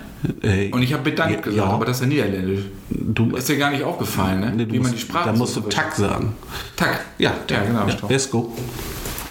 äh, 0.42 0.70
Und 0.72 0.82
ich 0.84 0.92
habe 0.94 1.04
bedankt 1.04 1.34
Ja, 1.36 1.42
gesagt, 1.42 1.58
ja. 1.58 1.64
aber 1.74 1.86
das 1.86 1.98
ist 1.98 2.02
ja 2.02 2.08
Niederländisch. 2.08 2.66
du, 2.90 3.36
Ist 3.36 3.48
dir 3.50 3.58
gar 3.58 3.72
nicht 3.72 3.84
aufgefallen, 3.84 4.40
ne? 4.42 4.54
Nee, 4.56 4.66
du 4.66 4.74
Wie 4.74 4.80
man 4.80 4.92
musst- 4.92 4.94
die 4.96 5.00
Sprache 5.08 5.30
Da 5.30 5.34
so 5.34 5.40
musst 5.40 5.56
du 5.56 5.62
verwechselt. 5.62 5.86
Tack 5.86 5.96
sagen. 5.96 6.34
Tack. 6.76 7.06
Ja, 7.18 7.34
Ja, 7.50 7.64
genau. 7.64 7.86
Ja, 7.88 7.90
Stopp. 7.92 8.10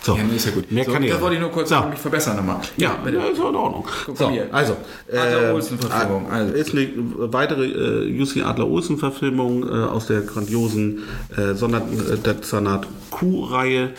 So, 0.09 0.17
Ja, 0.17 0.23
ist 0.35 0.47
ja 0.47 0.53
gut. 0.53 0.73
Mehr 0.73 0.85
so, 0.87 0.93
kann 0.93 1.03
ich 1.03 1.11
das 1.11 1.21
wollte 1.21 1.35
ich 1.35 1.41
nur 1.43 1.51
kurz 1.51 1.69
So. 1.69 1.83
mich 1.83 1.99
verbessern 1.99 2.37
nochmal. 2.37 2.61
Ja, 2.79 2.99
ja, 3.05 3.25
ist 3.25 3.37
in 3.37 3.45
Ordnung. 3.45 3.87
Guck 4.07 4.17
So, 4.17 4.31
also, 4.53 4.77
Adler 5.13 5.51
äh, 5.51 5.53
Olsen-Verfilmung, 5.53 6.31
also. 6.31 6.55
ist 6.55 6.71
eine 6.73 6.89
weitere 7.33 7.67
äh, 7.67 8.23
UC 8.23 8.43
Adler 8.43 8.69
Olsen 8.71 8.97
Verfilmung 8.97 9.69
äh, 9.69 9.71
aus 9.71 10.07
der 10.07 10.23
grandiosen 10.23 11.03
äh, 11.37 11.53
Sonderdezernat 11.55 12.87
Q-Reihe, 13.11 13.91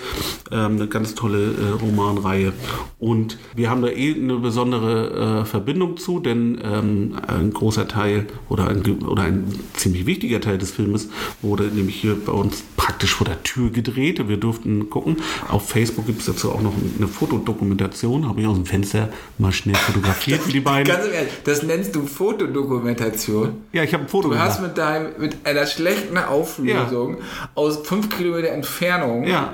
ähm, 0.52 0.76
eine 0.76 0.88
ganz 0.88 1.16
tolle 1.16 1.52
äh, 1.52 1.72
Romanreihe. 1.82 2.54
Und 3.00 3.38
wir 3.56 3.70
haben 3.70 3.82
da 3.82 3.90
eh 3.90 4.16
eine 4.16 4.38
besondere 4.38 5.42
äh, 5.42 5.46
Verbindung 5.46 5.98
zu, 5.98 6.20
denn 6.20 6.60
ähm, 6.64 7.20
ein 7.28 7.52
großer 7.52 7.88
Teil 7.88 8.28
oder 8.50 8.68
ein, 8.68 8.82
oder 9.04 9.24
ein 9.24 9.46
ziemlich 9.74 10.06
wichtiger 10.06 10.42
Teil 10.42 10.58
des 10.58 10.72
Filmes 10.72 11.10
wurde 11.42 11.64
nämlich 11.66 11.96
hier 11.96 12.16
bei 12.24 12.32
uns 12.32 12.64
praktisch 12.78 13.16
vor 13.16 13.26
der 13.26 13.44
Tür 13.44 13.70
gedreht. 13.72 14.28
Wir 14.28 14.38
durften 14.38 14.90
gucken. 14.90 15.18
Auf 15.48 15.70
Facebook 15.70 15.99
gibt 16.02 16.20
es 16.22 16.26
dazu 16.28 16.52
auch 16.52 16.62
noch 16.62 16.74
eine 16.98 17.08
Fotodokumentation. 17.08 18.28
Habe 18.28 18.42
ich 18.42 18.48
aus 18.48 18.56
dem 18.56 18.66
Fenster 18.66 19.10
mal 19.38 19.52
schnell 19.52 19.76
fotografiert 19.76 20.42
für 20.42 20.52
die 20.52 20.60
beiden. 20.60 20.86
Ganz 20.94 21.06
im 21.06 21.14
Ernst, 21.14 21.32
das 21.46 21.64
nennst 21.64 21.96
du 21.96 22.06
Fotodokumentation. 22.06 23.54
Ja, 23.74 23.84
ich 23.84 23.94
habe 23.94 24.04
ein 24.06 24.10
Foto 24.10 24.30
Du 24.30 24.38
hast 24.40 24.58
gemacht. 24.58 24.72
mit, 24.72 24.78
deinem, 24.78 25.08
mit 25.20 25.38
einer 25.46 25.66
schlechten 25.66 26.18
Auflösung 26.18 27.18
aus 27.56 27.80
fünf 27.84 28.10
Kilometer 28.16 28.50
Entfernung, 28.50 29.26
Ja. 29.26 29.54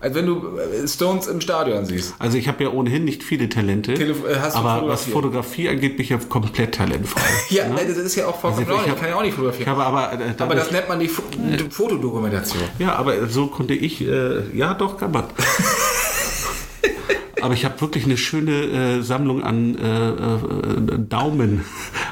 Als 0.00 0.14
wenn 0.14 0.26
du 0.26 0.56
äh, 0.58 0.86
Stones 0.86 1.26
im 1.26 1.40
Stadion 1.40 1.84
siehst. 1.84 2.14
Also 2.18 2.38
ich 2.38 2.46
habe 2.46 2.62
ja 2.64 2.70
ohnehin 2.70 3.04
nicht 3.04 3.22
viele 3.24 3.48
Talente, 3.48 3.94
Telef- 3.94 4.24
äh, 4.28 4.36
aber 4.54 4.86
was? 4.88 5.04
Fotografie 5.06 5.68
angeht, 5.68 5.96
bin 5.96 6.04
ich 6.04 6.10
ja 6.10 6.18
komplett 6.28 6.74
talentfrei. 6.76 7.20
Ja, 7.50 7.68
nein, 7.68 7.86
das 7.88 7.96
ist 7.96 8.14
ja 8.14 8.26
auch 8.26 8.38
vollkommen 8.38 8.66
Also 8.68 8.80
ich 8.84 8.90
hab- 8.90 9.00
kann 9.00 9.08
ja 9.08 9.16
auch 9.16 9.20
nicht 9.22 9.30
Ich 9.30 9.34
fotografieren. 9.36 9.70
habe 9.70 9.84
aber, 9.84 10.12
äh, 10.12 10.14
Aber 10.16 10.54
das 10.54 10.68
dadurch- 10.68 10.70
nennt 10.72 10.88
man 10.88 11.00
die 11.00 11.08
Fo 11.08 11.22
Fotodokumentation. 11.70 12.62
ja, 12.78 12.94
aber 12.94 13.26
so 13.28 13.46
konnte 13.48 13.74
ich, 13.74 14.00
äh, 14.06 14.42
ja 14.56 14.74
doch, 14.74 14.98
kann 14.98 15.10
man. 15.12 15.24
Aber 17.40 17.54
ich 17.54 17.64
habe 17.64 17.80
wirklich 17.80 18.04
eine 18.04 18.16
schöne 18.16 18.98
äh, 18.98 19.00
Sammlung 19.02 19.44
an 19.44 19.78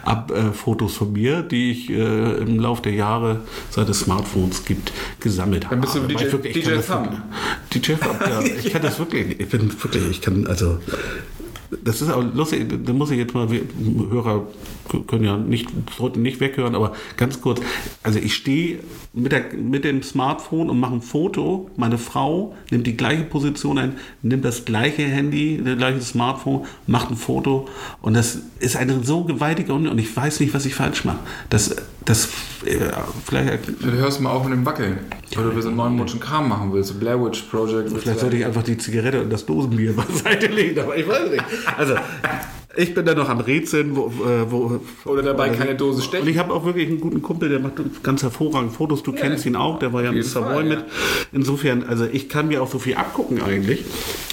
äh, 0.06 0.10
äh, 0.10 0.14
Daumen-Fotos 0.56 0.96
von 0.96 1.12
mir, 1.12 1.42
die 1.42 1.70
ich 1.72 1.90
äh, 1.90 2.36
im 2.38 2.58
Laufe 2.60 2.82
der 2.82 2.92
Jahre, 2.92 3.40
seit 3.70 3.88
es 3.88 4.00
Smartphones 4.00 4.64
gibt, 4.64 4.92
gesammelt 5.20 5.66
habe. 5.66 5.76
bist 5.78 5.94
du 5.94 6.00
Weil 6.02 6.08
DJ 6.08 6.24
ich 6.24 6.32
wirklich- 6.32 6.56
ich 6.56 6.64
DJ 6.64 6.68
kann 6.70 6.76
das 6.76 6.86
Thumb. 6.86 7.22
DJ 7.74 7.92
Thumb, 7.94 8.20
ja. 8.20 8.40
Ich 8.64 8.72
kann 8.72 8.82
das 8.82 8.98
wirklich, 8.98 9.40
ich 9.40 9.48
bin 9.48 9.70
wirklich, 9.82 10.10
ich 10.10 10.20
kann, 10.20 10.46
also 10.46 10.78
das 11.82 12.02
ist 12.02 12.10
auch 12.10 12.22
lustig, 12.34 12.84
da 12.84 12.92
muss 12.92 13.10
ich 13.10 13.18
jetzt 13.18 13.34
mal, 13.34 13.50
wir 13.50 13.62
Hörer 14.10 14.46
können 15.06 15.24
ja 15.24 15.36
nicht, 15.36 15.68
sollten 15.96 16.22
nicht 16.22 16.38
weghören, 16.38 16.74
aber 16.74 16.92
ganz 17.16 17.40
kurz, 17.40 17.60
also 18.02 18.18
ich 18.18 18.34
stehe 18.34 18.78
mit, 19.12 19.32
der, 19.32 19.52
mit 19.54 19.84
dem 19.84 20.02
Smartphone 20.02 20.70
und 20.70 20.78
mache 20.78 20.94
ein 20.94 21.02
Foto, 21.02 21.70
meine 21.76 21.98
Frau 21.98 22.54
nimmt 22.70 22.86
die 22.86 22.96
gleiche 22.96 23.24
Position 23.24 23.78
ein, 23.78 23.96
nimmt 24.22 24.44
das 24.44 24.64
gleiche 24.64 25.02
Handy, 25.02 25.60
das 25.64 25.76
gleiche 25.76 26.00
Smartphone, 26.00 26.66
macht 26.86 27.10
ein 27.10 27.16
Foto 27.16 27.68
und 28.02 28.14
das 28.14 28.38
ist 28.60 28.76
eine 28.76 29.02
so 29.02 29.24
gewaltige 29.24 29.74
und 29.74 29.86
und 29.96 29.98
ich 29.98 30.14
weiß 30.14 30.40
nicht, 30.40 30.52
was 30.52 30.66
ich 30.66 30.74
falsch 30.74 31.04
mache. 31.04 31.18
Das, 31.48 31.74
das, 32.04 32.26
äh, 32.64 32.78
vielleicht, 33.24 33.68
Du 33.80 33.90
hörst 33.92 34.20
mal 34.20 34.30
auf 34.30 34.44
mit 34.44 34.52
dem 34.52 34.66
Wackeln. 34.66 34.98
Weil 35.34 35.44
du 35.44 35.60
so 35.60 35.68
einen 35.68 35.76
neuen 35.76 35.96
Mutschen 35.96 36.20
Kram 36.20 36.48
machen 36.48 36.72
willst. 36.72 36.98
Blair 37.00 37.22
Witch 37.22 37.42
Project. 37.50 37.90
Vielleicht 37.90 38.20
sollte 38.20 38.36
ich 38.36 38.44
einfach 38.44 38.62
die 38.62 38.76
Zigarette 38.76 39.22
und 39.22 39.30
das 39.30 39.44
Dosenbier 39.44 39.92
beiseite 39.96 40.46
legen, 40.46 40.80
aber 40.80 40.96
ich 40.96 41.08
weiß 41.08 41.30
nicht. 41.30 41.44
Also, 41.76 41.94
ich 42.76 42.94
bin 42.94 43.06
da 43.06 43.14
noch 43.14 43.28
am 43.28 43.40
Rätseln, 43.40 43.96
wo, 43.96 44.06
äh, 44.08 44.50
wo 44.50 44.80
Oder 45.06 45.22
dabei 45.22 45.48
keine 45.48 45.74
Dose 45.74 45.98
Und 45.98 46.04
stechen. 46.04 46.28
ich 46.28 46.36
habe 46.38 46.52
auch 46.52 46.64
wirklich 46.64 46.88
einen 46.88 47.00
guten 47.00 47.22
Kumpel, 47.22 47.48
der 47.48 47.58
macht 47.58 47.74
ganz 48.02 48.22
hervorragend 48.22 48.72
Fotos. 48.72 49.02
Du 49.02 49.12
kennst 49.12 49.46
ihn 49.46 49.56
auch, 49.56 49.78
der 49.78 49.92
war 49.92 50.02
ja 50.02 50.10
im 50.10 50.22
Savoy 50.22 50.64
mit. 50.64 50.80
ja. 50.80 50.84
Insofern, 51.32 51.84
also 51.84 52.04
ich 52.04 52.28
kann 52.28 52.48
mir 52.48 52.62
auch 52.62 52.70
so 52.70 52.78
viel 52.78 52.94
abgucken 52.96 53.42
eigentlich, 53.42 53.84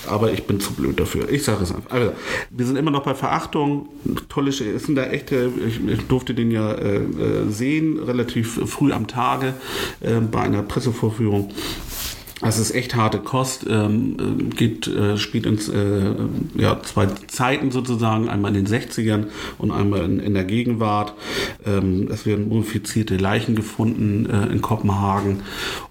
aber 0.07 0.31
ich 0.33 0.43
bin 0.43 0.59
zu 0.59 0.73
blöd 0.73 0.99
dafür. 0.99 1.29
Ich 1.29 1.43
sage 1.43 1.63
es 1.63 1.73
einfach. 1.73 1.91
Also, 1.91 2.11
wir 2.49 2.65
sind 2.65 2.75
immer 2.75 2.91
noch 2.91 3.03
bei 3.03 3.15
Verachtung. 3.15 3.87
Tolle, 4.27 4.49
es 4.49 4.57
sind 4.57 4.95
da 4.95 5.05
echte, 5.05 5.49
ich, 5.65 5.79
ich 5.87 6.07
durfte 6.07 6.33
den 6.33 6.51
ja 6.51 6.73
äh, 6.73 6.97
äh, 6.97 7.49
sehen, 7.49 7.97
relativ 7.99 8.59
früh 8.69 8.91
am 8.91 9.07
Tage 9.07 9.53
äh, 10.01 10.19
bei 10.19 10.41
einer 10.41 10.63
Pressevorführung. 10.63 11.49
Das 12.43 12.59
ist 12.59 12.71
echt 12.71 12.95
harte 12.95 13.19
Kost. 13.19 13.65
Ähm, 13.69 14.17
äh, 14.19 14.55
geht, 14.55 14.87
äh, 14.87 15.17
spielt 15.17 15.45
ins 15.45 15.69
äh, 15.69 16.13
ja, 16.55 16.81
zwei 16.83 17.07
Zeiten 17.27 17.71
sozusagen, 17.71 18.29
einmal 18.29 18.55
in 18.55 18.65
den 18.65 18.67
60ern 18.67 19.27
und 19.57 19.71
einmal 19.71 20.01
in, 20.01 20.19
in 20.19 20.33
der 20.33 20.43
Gegenwart. 20.43 21.13
Ähm, 21.65 22.09
es 22.11 22.25
werden 22.25 22.49
mumifizierte 22.49 23.17
Leichen 23.17 23.55
gefunden 23.55 24.29
äh, 24.29 24.51
in 24.51 24.61
Kopenhagen 24.61 25.41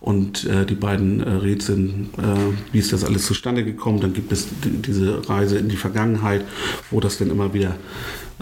und 0.01 0.45
äh, 0.45 0.67
die 0.67 0.75
beiden 0.75 1.23
äh, 1.23 1.31
rätseln, 1.31 2.11
wie 2.73 2.79
ist 2.79 2.93
das 2.93 3.05
alles 3.05 3.27
zustande 3.27 3.65
gekommen. 3.65 4.01
Dann 4.01 4.13
gibt 4.13 4.33
es 4.33 4.49
die, 4.65 4.71
diese 4.71 5.29
Reise 5.29 5.59
in 5.59 5.69
die 5.69 5.77
Vergangenheit, 5.77 6.45
wo 6.91 7.01
das 7.01 7.19
dann 7.19 7.31
immer 7.31 7.55
wieder 7.55 7.77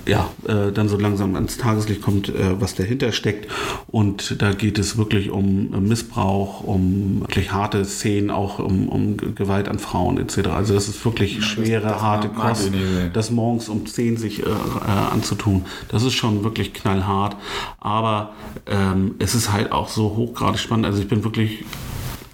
ja, 0.07 0.31
äh, 0.47 0.73
dann 0.73 0.89
so 0.89 0.97
langsam 0.99 1.35
ans 1.35 1.57
Tageslicht 1.59 2.03
kommt, 2.03 2.29
äh, 2.29 2.61
was 2.61 2.75
dahinter 2.75 3.13
steckt. 3.13 3.49
Und 3.89 4.41
da 4.43 4.53
geht 4.53 4.79
es 4.79 4.97
wirklich 4.97 5.31
um 5.31 5.73
äh, 5.75 5.81
Missbrauch, 5.81 6.63
um 6.65 7.21
wirklich 7.21 7.53
harte 7.53 7.85
Szenen, 7.85 8.31
auch 8.31 8.59
um, 8.59 8.89
um 8.89 9.17
Gewalt 9.35 9.69
an 9.69 9.79
Frauen 9.79 10.19
etc. 10.19 10.49
Also 10.49 10.75
das 10.75 10.89
ist 10.89 11.05
wirklich 11.05 11.45
schwere, 11.45 11.89
das 11.89 12.01
harte 12.03 12.29
mag- 12.29 12.37
mag 12.37 12.49
Kost, 12.49 12.71
das 13.13 13.31
morgens 13.31 13.69
um 13.69 13.87
10 13.87 14.17
sich 14.17 14.41
äh, 14.41 14.47
äh, 14.47 15.13
anzutun. 15.13 15.65
Das 15.89 16.03
ist 16.03 16.15
schon 16.15 16.45
wirklich 16.45 16.73
knallhart. 16.75 17.37
Aber 17.79 18.31
ähm, 18.67 19.15
es 19.19 19.35
ist 19.35 19.53
halt 19.53 19.73
auch 19.73 19.89
so 19.89 20.17
hochgradig 20.17 20.61
spannend. 20.61 20.87
Also 20.87 21.01
ich 21.03 21.09
bin 21.09 21.25
wirklich 21.25 21.65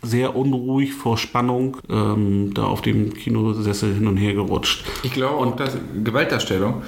sehr 0.03 0.37
unruhig 0.37 0.95
vor 0.95 1.19
Spannung 1.19 1.79
ähm, 1.91 2.53
da 2.55 2.65
auf 2.65 2.81
dem 2.81 3.13
Kinosessel 3.13 3.93
hin 3.93 4.07
und 4.07 4.17
her 4.19 4.35
gerutscht. 4.35 4.85
Ich 5.03 5.13
glaube 5.13 5.37
auch, 5.37 5.57
dass 5.57 5.77
Gewaltdarstellung 6.05 6.83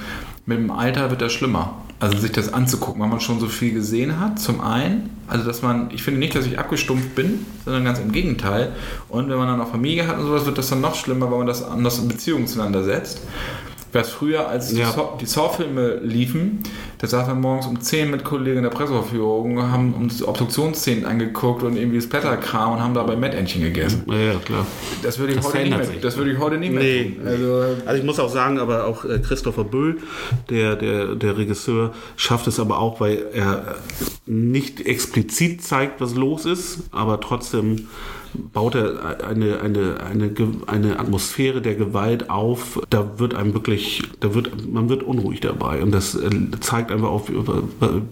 mit 0.48 0.56
dem 0.56 0.70
Alter 0.70 1.11
wird 1.11 1.20
das 1.20 1.32
schlimmer. 1.32 1.76
Also 2.00 2.16
sich 2.16 2.32
das 2.32 2.52
anzugucken, 2.52 3.02
weil 3.02 3.08
man 3.08 3.20
schon 3.20 3.38
so 3.38 3.48
viel 3.48 3.74
gesehen 3.74 4.18
hat, 4.18 4.38
zum 4.38 4.61
einen. 4.62 5.11
Also 5.26 5.44
dass 5.44 5.62
man, 5.62 5.90
ich 5.92 6.02
finde 6.02 6.20
nicht, 6.20 6.34
dass 6.34 6.46
ich 6.46 6.58
abgestumpft 6.58 7.14
bin, 7.14 7.44
sondern 7.64 7.84
ganz 7.84 7.98
im 7.98 8.12
Gegenteil. 8.12 8.72
Und 9.08 9.28
wenn 9.28 9.37
man 9.37 9.48
dann 9.48 9.61
auch 9.61 9.70
Familie 9.70 10.06
hat 10.06 10.18
und 10.18 10.24
sowas, 10.24 10.46
wird 10.46 10.56
das 10.56 10.70
dann 10.70 10.80
noch 10.80 10.94
schlimmer, 10.94 11.30
weil 11.30 11.38
man 11.38 11.46
das 11.46 11.62
anders 11.62 11.98
in 11.98 12.08
Beziehungen 12.08 12.46
zueinander 12.46 12.82
setzt. 12.82 13.20
Was 13.92 14.11
früher, 14.11 14.46
als 14.48 14.72
Ja. 14.72 14.87
die 14.87 14.92
Saw- 14.98 15.18
die 15.20 15.27
Saw-Filme 15.27 16.01
liefen, 16.03 16.59
da 16.98 17.07
saß 17.07 17.27
man 17.29 17.40
morgens 17.40 17.66
um 17.66 17.81
10 17.81 18.11
mit 18.11 18.22
Kollegen 18.24 18.59
in 18.59 18.62
der 18.64 18.70
Presseverführung, 18.70 19.62
haben 19.70 19.94
uns 19.94 20.22
Obduktionsszenen 20.22 21.07
angeguckt 21.07 21.62
und 21.62 21.77
irgendwie 21.77 22.01
Splatterkram 22.01 22.72
und 22.74 22.81
haben 22.83 22.92
dabei 22.94 23.16
Mettentchen 23.16 23.62
gegessen. 23.62 24.03
Ja, 24.07 24.16
ja, 24.18 24.35
klar. 24.44 24.66
Das 25.03 25.18
würde 25.18 25.33
ich, 25.33 25.38
Das 25.38 25.46
heute 25.48 25.59
nicht, 25.59 25.70
mehr, 25.79 25.87
das 26.03 26.16
würde 26.18 26.33
ich 26.33 26.38
heute 26.38 26.59
nicht 26.59 26.72
mehr 26.74 26.83
Nee. 26.83 27.05
tun. 27.16 27.27
Also, 27.27 27.64
Also 27.87 27.98
ich 27.98 28.05
muss 28.05 28.18
auch 28.20 28.29
sagen, 28.29 28.59
aber 28.59 28.85
auch 28.85 29.05
äh, 29.05 29.18
Christopher 29.20 29.64
Böll, 29.64 29.98
der, 30.51 30.77
der, 30.77 31.14
der 31.14 31.38
Regisseur, 31.38 31.92
schafft 32.16 32.46
es 32.46 32.61
aber 32.61 32.79
auch, 32.81 33.01
weil 33.01 33.24
er 33.33 33.77
nicht 34.27 34.81
explizit 34.85 35.62
zeigt, 35.62 36.01
was 36.01 36.14
los 36.14 36.44
ist, 36.44 36.81
aber 36.92 37.20
trotzdem 37.20 37.88
baut 38.53 38.74
er 38.74 39.27
eine, 39.27 39.61
eine, 39.61 40.01
eine, 40.01 40.31
eine 40.66 40.98
Atmosphäre 40.98 41.61
der 41.61 41.74
Gewalt 41.74 42.31
auf. 42.31 42.81
Da 42.90 43.18
wird 43.18 43.35
einem 43.35 43.55
wirklich, 43.55 44.03
da 44.20 44.35
wird, 44.35 44.70
man 44.70 44.88
wird 44.88 45.03
unruhig 45.03 45.40
dabei. 45.40 45.83
Und 45.83 45.92
das 45.92 46.14
äh, 46.14 46.31
zeigt 46.61 46.90
einfach 46.90 47.09
auch 47.09 47.29
über 47.29 47.62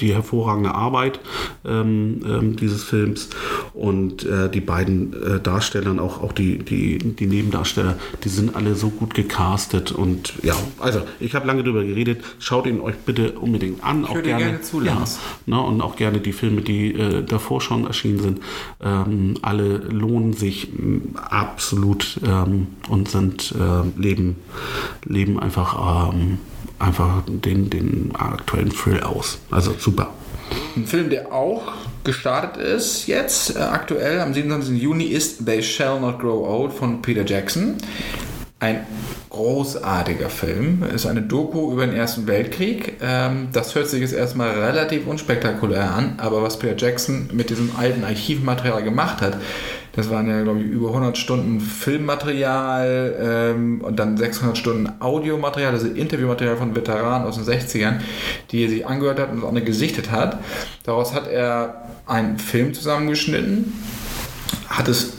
die 0.01 0.15
hervorragende 0.15 0.75
Arbeit 0.75 1.21
ähm, 1.65 2.21
ähm, 2.27 2.57
dieses 2.57 2.85
Films. 2.85 3.31
Und 3.75 4.25
äh, 4.25 4.51
die 4.51 4.61
beiden 4.61 5.13
äh, 5.13 5.41
Darstellern, 5.41 5.99
auch, 5.99 6.23
auch 6.23 6.33
die, 6.33 6.59
die, 6.59 6.99
die 6.99 7.27
Nebendarsteller, 7.27 7.97
die 8.25 8.29
sind 8.29 8.57
alle 8.57 8.75
so 8.75 8.91
gut 8.91 9.15
gecastet. 9.15 9.93
Und 9.93 10.35
ja, 10.43 10.55
also 10.79 11.03
ich 11.21 11.35
habe 11.35 11.47
lange 11.47 11.63
drüber 11.63 11.85
geredet. 11.85 12.23
Schaut 12.39 12.67
ihn 12.67 12.81
euch 12.81 12.97
bitte 12.97 13.33
unbedingt 13.33 13.85
an. 13.85 14.05
auch 14.05 14.15
höre 14.15 14.23
dir 14.23 14.37
gerne 14.37 14.61
zu, 14.61 14.83
ja, 14.83 15.05
ne, 15.47 15.61
und 15.61 15.81
auch 15.81 15.97
gerne 15.97 16.21
die 16.21 16.33
Filme, 16.33 16.63
die 16.63 16.95
äh, 16.95 17.23
davor 17.23 17.61
schon 17.61 17.87
erschienen 17.87 18.21
sind. 18.21 18.41
Ähm, 18.81 19.35
alle 19.43 19.79
lohnen 19.79 20.16
sich 20.33 20.69
mh, 20.73 21.21
absolut 21.21 22.21
ähm, 22.27 22.69
und 22.89 23.09
sind 23.09 23.55
äh, 23.59 24.01
leben, 24.01 24.37
leben 25.05 25.39
einfach, 25.39 26.13
ähm, 26.13 26.39
einfach 26.79 27.23
den, 27.27 27.71
den 27.71 28.13
aktuellen 28.15 28.71
Thrill 28.71 29.01
aus. 29.03 29.39
Also 29.51 29.75
super. 29.79 30.13
Ein 30.77 30.87
Film, 30.87 31.11
der 31.11 31.33
auch 31.33 31.73
gestartet 32.05 32.63
ist 32.63 33.07
jetzt, 33.07 33.57
äh, 33.57 33.61
aktuell 33.61 34.21
am 34.21 34.33
27. 34.33 34.81
Juni, 34.81 35.05
ist 35.05 35.45
They 35.45 35.63
Shall 35.63 36.01
Not 36.01 36.21
Grow 36.21 36.47
Old 36.47 36.73
von 36.73 37.03
Peter 37.03 37.25
Jackson. 37.25 37.77
Ein 38.59 38.87
großartiger 39.29 40.31
Film. 40.31 40.83
Ist 40.83 41.05
eine 41.05 41.21
Doku 41.21 41.73
über 41.73 41.87
den 41.87 41.95
Ersten 41.95 42.27
Weltkrieg. 42.27 42.95
Ähm, 43.03 43.49
das 43.53 43.75
hört 43.75 43.89
sich 43.89 44.01
jetzt 44.01 44.15
erstmal 44.15 44.51
relativ 44.51 45.07
unspektakulär 45.07 45.91
an, 45.93 46.15
aber 46.19 46.43
was 46.43 46.59
Peter 46.59 46.77
Jackson 46.77 47.29
mit 47.33 47.51
diesem 47.51 47.77
alten 47.77 48.03
Archivmaterial 48.05 48.83
gemacht 48.83 49.21
hat, 49.21 49.39
das 49.97 50.11
waren 50.11 50.29
ja, 50.29 50.43
glaube 50.43 50.61
ich, 50.61 50.67
über 50.67 50.89
100 50.89 51.17
Stunden 51.17 51.59
Filmmaterial 51.59 53.17
ähm, 53.19 53.81
und 53.81 53.99
dann 53.99 54.19
600 54.19 54.57
Stunden 54.57 54.93
Audiomaterial, 55.01 55.73
also 55.73 55.87
Interviewmaterial 55.87 56.59
von 56.59 56.77
Veteranen 56.77 57.27
aus 57.27 57.37
den 57.37 57.45
60ern, 57.45 58.01
die 58.51 58.65
er 58.65 58.69
sich 58.69 58.87
angehört 58.87 59.19
hat 59.19 59.33
und 59.33 59.43
auch 59.43 59.49
eine 59.49 59.65
gesichtet 59.65 60.11
hat. 60.11 60.39
Daraus 60.85 61.15
hat 61.15 61.27
er 61.27 61.87
einen 62.07 62.39
Film 62.39 62.75
zusammengeschnitten, 62.75 63.73
hat 64.69 64.87
es 64.87 65.15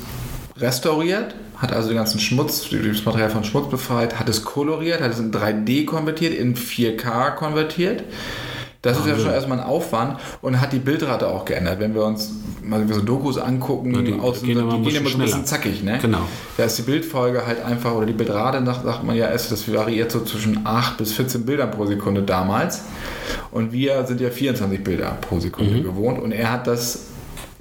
restauriert, 0.57 1.33
hat 1.55 1.73
also 1.73 1.89
den 1.89 1.97
ganzen 1.97 2.19
Schmutz, 2.19 2.69
das 2.69 3.03
Material 3.03 3.31
von 3.31 3.43
Schmutz 3.43 3.71
befreit, 3.71 4.19
hat 4.19 4.29
es 4.29 4.43
koloriert, 4.43 5.01
hat 5.01 5.11
es 5.11 5.19
in 5.19 5.31
3D 5.31 5.85
konvertiert, 5.85 6.35
in 6.35 6.55
4K 6.55 7.31
konvertiert. 7.31 8.03
Das 8.88 9.00
ist 9.00 9.06
ja 9.06 9.17
schon 9.17 9.32
erstmal 9.32 9.60
ein 9.60 9.65
Aufwand 9.65 10.17
und 10.41 10.62
hat 10.62 10.71
die 10.71 10.80
Bildrate 10.80 11.28
auch 11.28 11.43
geändert. 11.43 11.80
Wenn 11.80 11.93
wir 11.93 12.06
uns 12.06 12.32
mal 12.63 12.86
so 12.88 13.02
Dokus 13.02 13.38
angucken, 13.38 13.93
Ja, 13.93 14.02
die 14.02 14.13
außen, 14.13 14.45
gehen 14.45 14.56
die 14.58 14.62
immer 14.63 14.76
ein 14.76 14.84
gehen 14.84 14.95
immer 14.95 15.10
so 15.10 15.17
ein 15.17 15.23
bisschen 15.23 15.45
zackig, 15.45 15.84
ne? 15.84 16.00
Genau. 16.02 16.21
Da 16.56 16.63
ist 16.63 16.78
die 16.78 16.84
Bildfolge 16.84 17.45
halt 17.45 17.63
einfach, 17.65 17.93
oder 17.93 18.06
die 18.06 18.13
Bildrate, 18.13 18.63
sagt 18.65 19.04
man 19.04 19.15
ja, 19.15 19.28
das 19.28 19.71
variiert 19.71 20.12
so 20.12 20.21
zwischen 20.21 20.65
8 20.65 20.97
bis 20.97 21.12
14 21.12 21.45
Bildern 21.45 21.71
pro 21.71 21.86
Sekunde 21.86 22.21
damals. 22.23 22.84
Und 23.52 23.73
wir 23.73 24.06
sind 24.06 24.21
ja 24.21 24.30
24 24.30 24.84
Bilder 24.84 25.17
pro 25.19 25.39
Sekunde 25.39 25.82
gewohnt. 25.82 26.21
Und 26.21 26.32
er 26.32 26.52
hat 26.52 26.67
das 26.67 27.08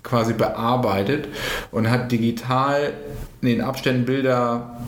quasi 0.05 0.33
bearbeitet 0.33 1.27
und 1.73 1.91
hat 1.91 2.13
digital 2.13 2.93
in 3.41 3.49
den 3.49 3.61
Abständen 3.61 4.05
Bilder 4.05 4.79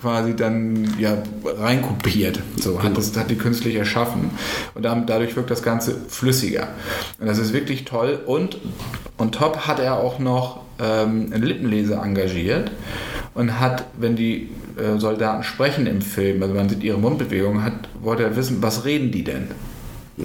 quasi 0.00 0.36
dann 0.36 0.94
ja 0.98 1.18
reinkopiert. 1.44 2.40
So 2.56 2.82
hat 2.82 2.96
das 2.96 3.16
hat 3.16 3.30
die 3.30 3.36
künstlich 3.36 3.74
erschaffen 3.74 4.30
und 4.74 4.84
damit, 4.84 5.08
dadurch 5.08 5.34
wirkt 5.36 5.50
das 5.50 5.62
Ganze 5.62 5.96
flüssiger. 6.08 6.68
Und 7.18 7.26
das 7.26 7.38
ist 7.38 7.52
wirklich 7.52 7.84
toll. 7.84 8.20
Und 8.24 8.58
on 9.18 9.32
top 9.32 9.66
hat 9.66 9.80
er 9.80 9.98
auch 9.98 10.18
noch 10.18 10.60
ähm, 10.78 11.32
einen 11.32 11.42
Lippenleser 11.42 12.02
engagiert 12.02 12.70
und 13.34 13.58
hat, 13.58 13.86
wenn 13.98 14.16
die 14.16 14.50
äh, 14.76 14.98
Soldaten 14.98 15.42
sprechen 15.42 15.86
im 15.86 16.00
Film, 16.02 16.42
also 16.42 16.54
man 16.54 16.68
sieht 16.68 16.82
ihre 16.82 16.98
Mundbewegungen, 16.98 17.64
hat, 17.64 17.88
wollte 18.00 18.22
er 18.22 18.36
wissen, 18.36 18.62
was 18.62 18.84
reden 18.84 19.10
die 19.10 19.24
denn? 19.24 19.48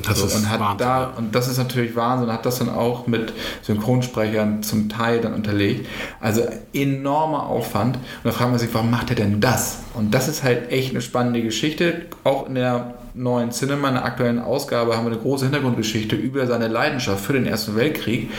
Das 0.01 0.19
So, 0.19 0.25
ist 0.25 0.35
und 0.35 0.49
hat 0.49 0.59
Wahnsinn. 0.59 0.77
da 0.79 1.13
und 1.17 1.35
das 1.35 1.47
ist 1.47 1.57
natürlich 1.57 1.95
Wahnsinn, 1.95 2.31
hat 2.31 2.45
das 2.45 2.59
dann 2.59 2.69
auch 2.69 3.05
mit 3.07 3.33
Synchronsprechern 3.61 4.63
zum 4.63 4.89
Teil 4.89 5.21
dann 5.21 5.33
unterlegt. 5.33 5.87
Also 6.19 6.41
enormer 6.73 7.47
Aufwand. 7.47 7.97
Und 7.97 8.03
da 8.23 8.31
fragt 8.31 8.49
man 8.49 8.59
sich, 8.59 8.73
warum 8.73 8.89
macht 8.89 9.09
er 9.09 9.15
denn 9.15 9.39
das? 9.39 9.79
Und 9.93 10.13
das 10.13 10.27
ist 10.27 10.43
halt 10.43 10.71
echt 10.71 10.91
eine 10.91 11.01
spannende 11.01 11.41
Geschichte. 11.41 12.03
Auch 12.23 12.47
in 12.47 12.55
der 12.55 12.95
neuen 13.13 13.51
Cinema, 13.51 13.89
in 13.89 13.93
der 13.93 14.05
aktuellen 14.05 14.39
Ausgabe, 14.39 14.97
haben 14.97 15.05
wir 15.05 15.11
eine 15.11 15.21
große 15.21 15.45
Hintergrundgeschichte 15.45 16.15
über 16.15 16.47
seine 16.47 16.67
Leidenschaft 16.67 17.23
für 17.23 17.33
den 17.33 17.45
Ersten 17.45 17.75
Weltkrieg. 17.75 18.31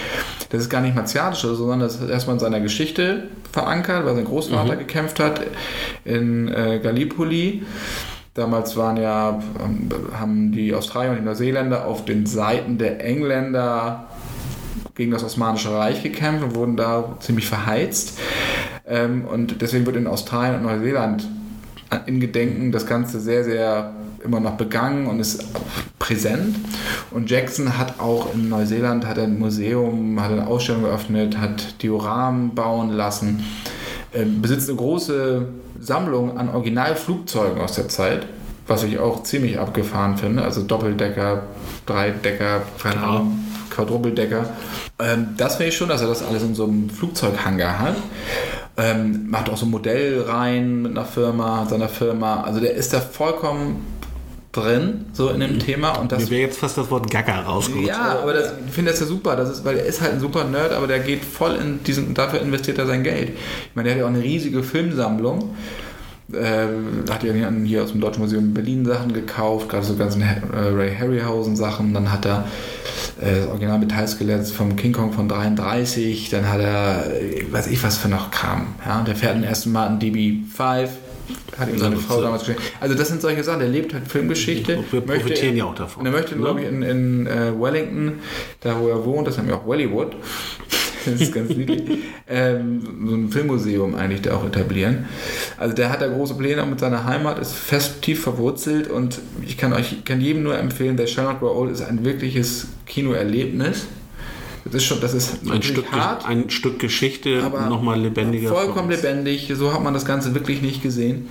Das 0.50 0.60
ist 0.62 0.68
gar 0.70 0.80
nicht 0.80 0.96
martialisch, 0.96 1.40
sondern 1.42 1.80
das 1.80 1.96
ist 1.96 2.10
erstmal 2.10 2.34
in 2.34 2.40
seiner 2.40 2.60
Geschichte 2.60 3.28
verankert, 3.52 4.04
weil 4.04 4.16
sein 4.16 4.24
Großvater 4.24 4.74
gekämpft 4.76 5.20
hat 5.20 5.40
in 6.04 6.48
äh, 6.48 6.80
Gallipoli. 6.82 7.62
Damals 8.34 8.76
waren 8.76 8.96
ja, 8.96 9.40
ähm, 9.64 9.88
haben 10.18 10.50
die 10.50 10.74
Australier 10.74 11.12
und 11.12 11.18
die 11.18 11.24
Neuseeländer 11.24 11.86
auf 11.86 12.04
den 12.04 12.26
Seiten 12.26 12.78
der 12.78 13.04
Engländer 13.04 14.06
gegen 14.96 15.12
das 15.12 15.22
Osmanische 15.22 15.72
Reich 15.72 16.02
gekämpft 16.02 16.42
und 16.42 16.54
wurden 16.54 16.76
da 16.76 17.16
ziemlich 17.20 17.46
verheizt. 17.46 18.18
Ähm, 18.86 19.24
und 19.24 19.62
deswegen 19.62 19.86
wird 19.86 19.96
in 19.96 20.08
Australien 20.08 20.56
und 20.56 20.62
Neuseeland 20.64 21.28
in 22.06 22.18
Gedenken 22.18 22.72
das 22.72 22.86
Ganze 22.86 23.20
sehr, 23.20 23.44
sehr 23.44 23.92
immer 24.24 24.40
noch 24.40 24.56
begangen 24.56 25.06
und 25.06 25.20
ist 25.20 25.44
präsent. 25.98 26.56
Und 27.10 27.30
Jackson 27.30 27.78
hat 27.78 28.00
auch 28.00 28.34
in 28.34 28.48
Neuseeland 28.48 29.06
hat 29.06 29.18
ein 29.18 29.38
Museum, 29.38 30.20
hat 30.20 30.32
eine 30.32 30.46
Ausstellung 30.46 30.82
geöffnet, 30.82 31.38
hat 31.38 31.82
Dioramen 31.82 32.54
bauen 32.54 32.90
lassen, 32.90 33.44
ähm, 34.14 34.42
besitzt 34.42 34.68
eine 34.68 34.78
große 34.78 35.46
Sammlung 35.80 36.38
an 36.38 36.48
Originalflugzeugen 36.48 37.60
aus 37.60 37.74
der 37.74 37.88
Zeit, 37.88 38.26
was 38.66 38.82
ich 38.84 38.98
auch 38.98 39.22
ziemlich 39.22 39.58
abgefahren 39.58 40.16
finde. 40.16 40.42
Also 40.42 40.62
Doppeldecker, 40.62 41.42
Dreidecker, 41.86 42.62
keine. 42.82 43.02
Ahnung, 43.02 43.44
Quadrupeldecker. 43.74 44.46
Ähm, 45.00 45.28
das 45.36 45.56
finde 45.56 45.70
ich 45.70 45.76
schon, 45.76 45.88
dass 45.88 46.00
er 46.00 46.08
das 46.08 46.22
alles 46.22 46.42
in 46.42 46.54
so 46.54 46.64
einem 46.64 46.88
Flugzeughangar 46.88 47.78
hat. 47.78 47.96
Ähm, 48.76 49.28
macht 49.30 49.50
auch 49.50 49.56
so 49.56 49.66
Modellreihen 49.66 50.82
mit 50.82 50.92
einer 50.92 51.04
Firma, 51.04 51.66
seiner 51.68 51.88
Firma. 51.88 52.42
Also 52.42 52.60
der 52.60 52.74
ist 52.74 52.92
da 52.92 53.00
vollkommen 53.00 53.84
drin, 54.56 55.06
so 55.12 55.28
in 55.30 55.40
dem 55.40 55.58
Thema. 55.58 55.98
Und 55.98 56.12
das 56.12 56.24
Mir 56.24 56.30
wäre 56.30 56.42
jetzt 56.42 56.58
fast 56.58 56.78
das 56.78 56.90
Wort 56.90 57.10
Gaga 57.10 57.40
rausgerutscht. 57.40 57.88
ja, 57.88 58.20
aber 58.22 58.32
das, 58.32 58.52
ich 58.66 58.72
finde 58.72 58.90
das 58.92 59.00
ja 59.00 59.06
super, 59.06 59.36
das 59.36 59.50
ist, 59.50 59.64
weil 59.64 59.78
er 59.78 59.84
ist 59.84 60.00
halt 60.00 60.12
ein 60.12 60.20
super 60.20 60.44
Nerd, 60.44 60.72
aber 60.72 60.86
der 60.86 61.00
geht 61.00 61.24
voll 61.24 61.56
in 61.56 61.82
diesen, 61.84 62.14
dafür 62.14 62.40
investiert 62.40 62.78
er 62.78 62.86
sein 62.86 63.02
Geld. 63.02 63.30
Ich 63.30 63.74
meine, 63.74 63.88
der 63.88 63.94
hat 63.94 64.00
ja 64.00 64.06
auch 64.06 64.14
eine 64.14 64.22
riesige 64.22 64.62
Filmsammlung. 64.62 65.54
Ähm, 66.32 67.04
hat 67.10 67.22
ja 67.22 67.32
hier 67.32 67.82
aus 67.82 67.92
dem 67.92 68.00
Deutschen 68.00 68.22
Museum 68.22 68.44
in 68.44 68.54
Berlin 68.54 68.86
Sachen 68.86 69.12
gekauft, 69.12 69.68
gerade 69.68 69.84
so 69.84 69.94
ganzen 69.94 70.22
äh, 70.22 70.38
Ray 70.54 70.96
Harryhausen 70.96 71.54
Sachen. 71.54 71.92
Dann 71.92 72.10
hat 72.10 72.24
er 72.24 72.46
äh, 73.20 73.40
das 73.40 73.48
Original 73.48 73.78
Metallskelett 73.78 74.46
vom 74.46 74.74
King 74.74 74.92
Kong 74.92 75.12
von 75.12 75.28
33. 75.28 76.30
Dann 76.30 76.48
hat 76.48 76.60
er, 76.60 77.12
äh, 77.12 77.44
weiß 77.50 77.66
ich 77.66 77.82
was 77.84 77.98
für 77.98 78.08
noch 78.08 78.30
Kram. 78.30 78.68
Ja, 78.86 79.02
der 79.02 79.16
fährt 79.16 79.36
den 79.36 79.44
ersten 79.44 79.70
Mal 79.72 79.88
einen 79.88 79.98
DB5. 80.00 80.88
Hat 81.58 81.68
ihm 81.68 81.78
seine 81.78 81.96
Frau 81.96 82.20
damals 82.20 82.42
geschenkt. 82.42 82.62
Also 82.80 82.94
das 82.94 83.08
sind 83.08 83.22
solche 83.22 83.44
Sachen. 83.44 83.60
Der 83.60 83.68
lebt 83.68 83.94
halt 83.94 84.08
Filmgeschichte. 84.08 84.78
Und 84.78 84.92
wir 84.92 85.00
profitieren 85.00 85.56
ja 85.56 85.64
auch 85.64 85.74
davon. 85.74 86.00
Und 86.00 86.06
er 86.06 86.12
möchte, 86.12 86.34
glaube 86.34 86.62
ich, 86.62 86.68
in, 86.68 86.82
in 86.82 87.26
äh, 87.26 87.52
Wellington, 87.58 88.20
da 88.60 88.78
wo 88.78 88.88
er 88.88 89.04
wohnt, 89.04 89.26
das 89.28 89.38
haben 89.38 89.48
wir 89.48 89.56
auch 89.56 89.68
Wellywood, 89.68 90.16
das 91.04 91.20
ist 91.20 91.32
ganz 91.32 91.50
niedlich, 91.50 92.00
ähm, 92.28 93.06
so 93.06 93.14
ein 93.14 93.28
Filmmuseum 93.28 93.94
eigentlich 93.94 94.22
da 94.22 94.34
auch 94.34 94.44
etablieren. 94.44 95.06
Also 95.58 95.74
der 95.74 95.90
hat 95.90 96.00
da 96.00 96.08
große 96.08 96.34
Pläne 96.34 96.62
auch 96.62 96.68
mit 96.68 96.80
seiner 96.80 97.04
Heimat, 97.04 97.38
ist 97.38 97.54
fest 97.54 98.02
tief 98.02 98.22
verwurzelt 98.22 98.88
und 98.88 99.20
ich 99.46 99.56
kann 99.56 99.72
euch, 99.72 100.04
kann 100.04 100.20
jedem 100.20 100.42
nur 100.42 100.58
empfehlen, 100.58 100.96
der 100.96 101.06
Shall 101.06 101.24
Not 101.24 101.40
Grow 101.40 101.56
Old 101.56 101.70
ist 101.70 101.82
ein 101.82 102.04
wirkliches 102.04 102.68
Kinoerlebnis. 102.86 103.86
Das 104.64 104.74
ist 104.74 104.84
schon, 104.84 105.00
das 105.00 105.12
ist 105.12 105.38
Ein 105.50 105.62
Stück, 105.62 105.92
hart, 105.92 106.26
ein 106.26 106.48
Stück 106.48 106.78
Geschichte 106.78 107.42
aber 107.44 107.66
nochmal 107.66 108.00
lebendiger. 108.00 108.48
Vollkommen 108.48 108.90
lebendig. 108.90 109.52
So 109.54 109.72
hat 109.72 109.82
man 109.82 109.92
das 109.92 110.06
Ganze 110.06 110.34
wirklich 110.34 110.62
nicht 110.62 110.82
gesehen. 110.82 111.28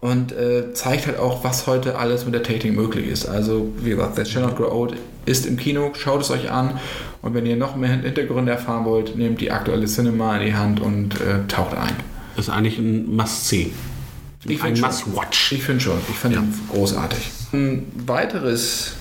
Und 0.00 0.32
äh, 0.32 0.72
zeigt 0.72 1.06
halt 1.06 1.18
auch, 1.18 1.42
was 1.42 1.66
heute 1.66 1.98
alles 1.98 2.24
mit 2.24 2.34
der 2.34 2.42
Technik 2.42 2.74
möglich 2.74 3.08
ist. 3.08 3.26
Also, 3.26 3.72
wie 3.78 3.90
gesagt, 3.90 4.16
The 4.16 4.24
Shall 4.24 4.42
Not 4.42 4.56
Grow 4.56 4.70
Old 4.70 4.94
ist 5.24 5.46
im 5.46 5.56
Kino, 5.56 5.90
schaut 5.94 6.20
es 6.20 6.30
euch 6.30 6.50
an. 6.50 6.78
Und 7.22 7.34
wenn 7.34 7.44
ihr 7.46 7.56
noch 7.56 7.76
mehr 7.76 7.90
Hintergründe 7.90 8.52
erfahren 8.52 8.84
wollt, 8.84 9.16
nehmt 9.16 9.40
die 9.40 9.50
aktuelle 9.50 9.86
Cinema 9.86 10.36
in 10.36 10.46
die 10.46 10.54
Hand 10.54 10.80
und 10.80 11.20
äh, 11.20 11.46
taucht 11.48 11.76
ein. 11.76 11.96
Ist 12.36 12.50
eigentlich 12.50 12.78
ein 12.78 13.16
Must-See. 13.16 13.72
Ich 14.48 14.62
Ein. 14.62 14.78
Must-Watch. 14.78 15.52
Ich 15.52 15.62
finde 15.62 15.80
schon. 15.80 15.98
Ich 16.08 16.16
finde 16.16 16.38
ihn 16.38 16.54
großartig. 16.70 17.18
Ein 17.52 17.86
weiteres 18.06 18.95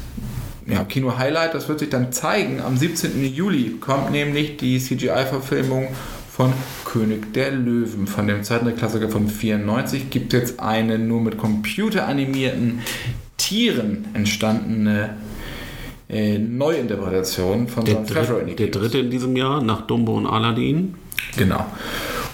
ja, 0.68 0.84
Kino-Highlight, 0.84 1.54
das 1.54 1.70
wird 1.70 1.80
sich 1.80 1.90
dann 1.90 2.12
zeigen. 2.12 2.60
Am 2.62 2.76
17. 2.78 3.24
Juli 3.34 3.78
kommt 3.80 4.12
nämlich 4.12 4.58
die 4.58 4.80
CGI-Verfilmung 4.80 5.90
von 6.32 6.52
König 6.86 7.34
der 7.34 7.52
Löwen. 7.52 8.08
Von 8.08 8.28
dem 8.28 8.44
Zeichentrickklassiker 8.44 9.10
von 9.10 9.30
94 9.30 10.10
gibt 10.10 10.34
es 10.34 10.40
jetzt 10.40 10.60
eine 10.60 10.98
nur 10.98 11.22
mit 11.22 11.38
computeranimierten 11.38 12.82
Tieren 13.38 14.08
entstandene 14.14 15.18
äh, 16.10 16.38
Neuinterpretation 16.38 17.68
von 17.68 17.86
Der, 17.86 18.02
dritte, 18.02 18.56
der 18.56 18.68
dritte 18.68 19.00
in 19.00 19.10
diesem 19.10 19.36
Jahr, 19.36 19.62
nach 19.62 19.82
Dumbo 19.88 20.16
und 20.16 20.26
Aladdin. 20.26 20.96
Genau. 21.38 21.66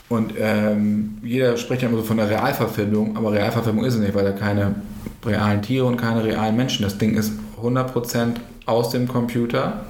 Und 0.10 0.34
ähm, 0.38 1.18
jeder 1.24 1.56
spricht 1.58 1.82
ja 1.82 1.88
immer 1.88 1.98
so 1.98 2.04
von 2.04 2.18
der 2.18 2.30
Realverfilmung, 2.30 3.16
aber 3.16 3.32
Realverfilmung 3.32 3.86
ist 3.86 3.96
es 3.96 4.00
nicht, 4.02 4.14
weil 4.14 4.26
da 4.26 4.32
keine 4.32 4.76
realen 5.26 5.62
Tiere 5.62 5.86
und 5.86 5.98
keine 5.98 6.24
realen 6.24 6.56
Menschen. 6.56 6.84
Das 6.84 6.98
Ding 6.98 7.16
ist 7.16 7.34
100% 7.64 8.36
aus 8.66 8.90
dem 8.90 9.08
Computer. 9.08 9.82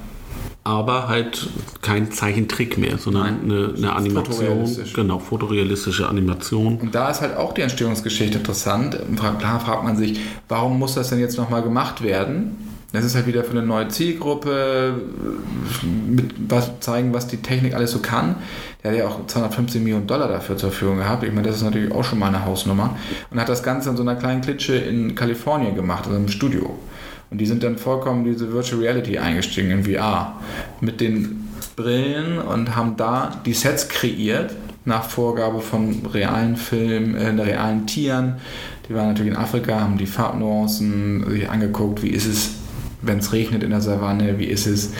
Aber 0.63 1.07
halt 1.07 1.49
kein 1.81 2.11
Zeichentrick 2.11 2.77
mehr, 2.77 2.99
sondern 2.99 3.41
eine, 3.43 3.73
eine 3.75 3.93
Animation. 3.93 4.35
Fotorealistisch. 4.35 4.93
Genau, 4.93 5.17
fotorealistische 5.17 6.07
Animation. 6.07 6.77
Und 6.77 6.93
da 6.93 7.09
ist 7.09 7.21
halt 7.21 7.35
auch 7.35 7.53
die 7.53 7.61
Entstehungsgeschichte 7.61 8.37
interessant. 8.37 8.95
Klar 9.15 9.59
fragt 9.59 9.83
man 9.83 9.97
sich, 9.97 10.19
warum 10.47 10.77
muss 10.77 10.93
das 10.93 11.09
denn 11.09 11.19
jetzt 11.19 11.37
nochmal 11.37 11.63
gemacht 11.63 12.03
werden? 12.03 12.57
Das 12.93 13.05
ist 13.05 13.15
halt 13.15 13.25
wieder 13.25 13.43
für 13.43 13.51
eine 13.51 13.63
neue 13.63 13.87
Zielgruppe, 13.87 14.95
mit 16.07 16.33
was 16.49 16.79
zeigen, 16.81 17.13
was 17.13 17.25
die 17.25 17.37
Technik 17.37 17.73
alles 17.73 17.91
so 17.91 17.99
kann. 17.99 18.35
Der 18.83 18.91
hat 18.91 18.97
ja 18.97 19.07
auch 19.07 19.25
250 19.27 19.81
Millionen 19.81 20.07
Dollar 20.07 20.27
dafür 20.27 20.57
zur 20.57 20.71
Verfügung 20.71 20.97
gehabt. 20.97 21.23
Ich 21.23 21.31
meine, 21.31 21.47
das 21.47 21.57
ist 21.57 21.63
natürlich 21.63 21.91
auch 21.91 22.03
schon 22.03 22.19
mal 22.19 22.27
eine 22.27 22.43
Hausnummer. 22.45 22.97
Und 23.29 23.39
hat 23.39 23.47
das 23.47 23.63
Ganze 23.63 23.89
in 23.89 23.95
so 23.95 24.03
einer 24.03 24.15
kleinen 24.15 24.41
Klitsche 24.41 24.75
in 24.75 25.15
Kalifornien 25.15 25.73
gemacht, 25.73 26.05
also 26.05 26.17
im 26.17 26.27
Studio. 26.27 26.77
Und 27.31 27.39
die 27.39 27.45
sind 27.45 27.63
dann 27.63 27.77
vollkommen 27.77 28.25
in 28.25 28.33
diese 28.33 28.51
Virtual 28.51 28.81
Reality 28.81 29.17
eingestiegen 29.17 29.71
in 29.71 29.83
VR. 29.85 30.35
Mit 30.81 30.99
den 30.99 31.47
Brillen 31.77 32.37
und 32.39 32.75
haben 32.75 32.97
da 32.97 33.41
die 33.45 33.53
Sets 33.53 33.87
kreiert 33.87 34.51
nach 34.83 35.05
Vorgabe 35.05 35.61
von 35.61 36.05
realen 36.13 36.57
Filmen, 36.57 37.15
äh, 37.15 37.29
realen 37.41 37.87
Tieren. 37.87 38.35
Die 38.89 38.95
waren 38.95 39.07
natürlich 39.07 39.31
in 39.31 39.37
Afrika, 39.37 39.79
haben 39.79 39.97
die 39.97 40.07
Farbnuancen 40.07 41.29
sich 41.29 41.49
angeguckt, 41.49 42.03
wie 42.03 42.09
ist 42.09 42.25
es, 42.25 42.51
wenn 43.01 43.19
es 43.19 43.31
regnet 43.31 43.63
in 43.63 43.69
der 43.69 43.81
Savanne, 43.81 44.37
wie 44.37 44.45
ist 44.45 44.67
es, 44.67 44.91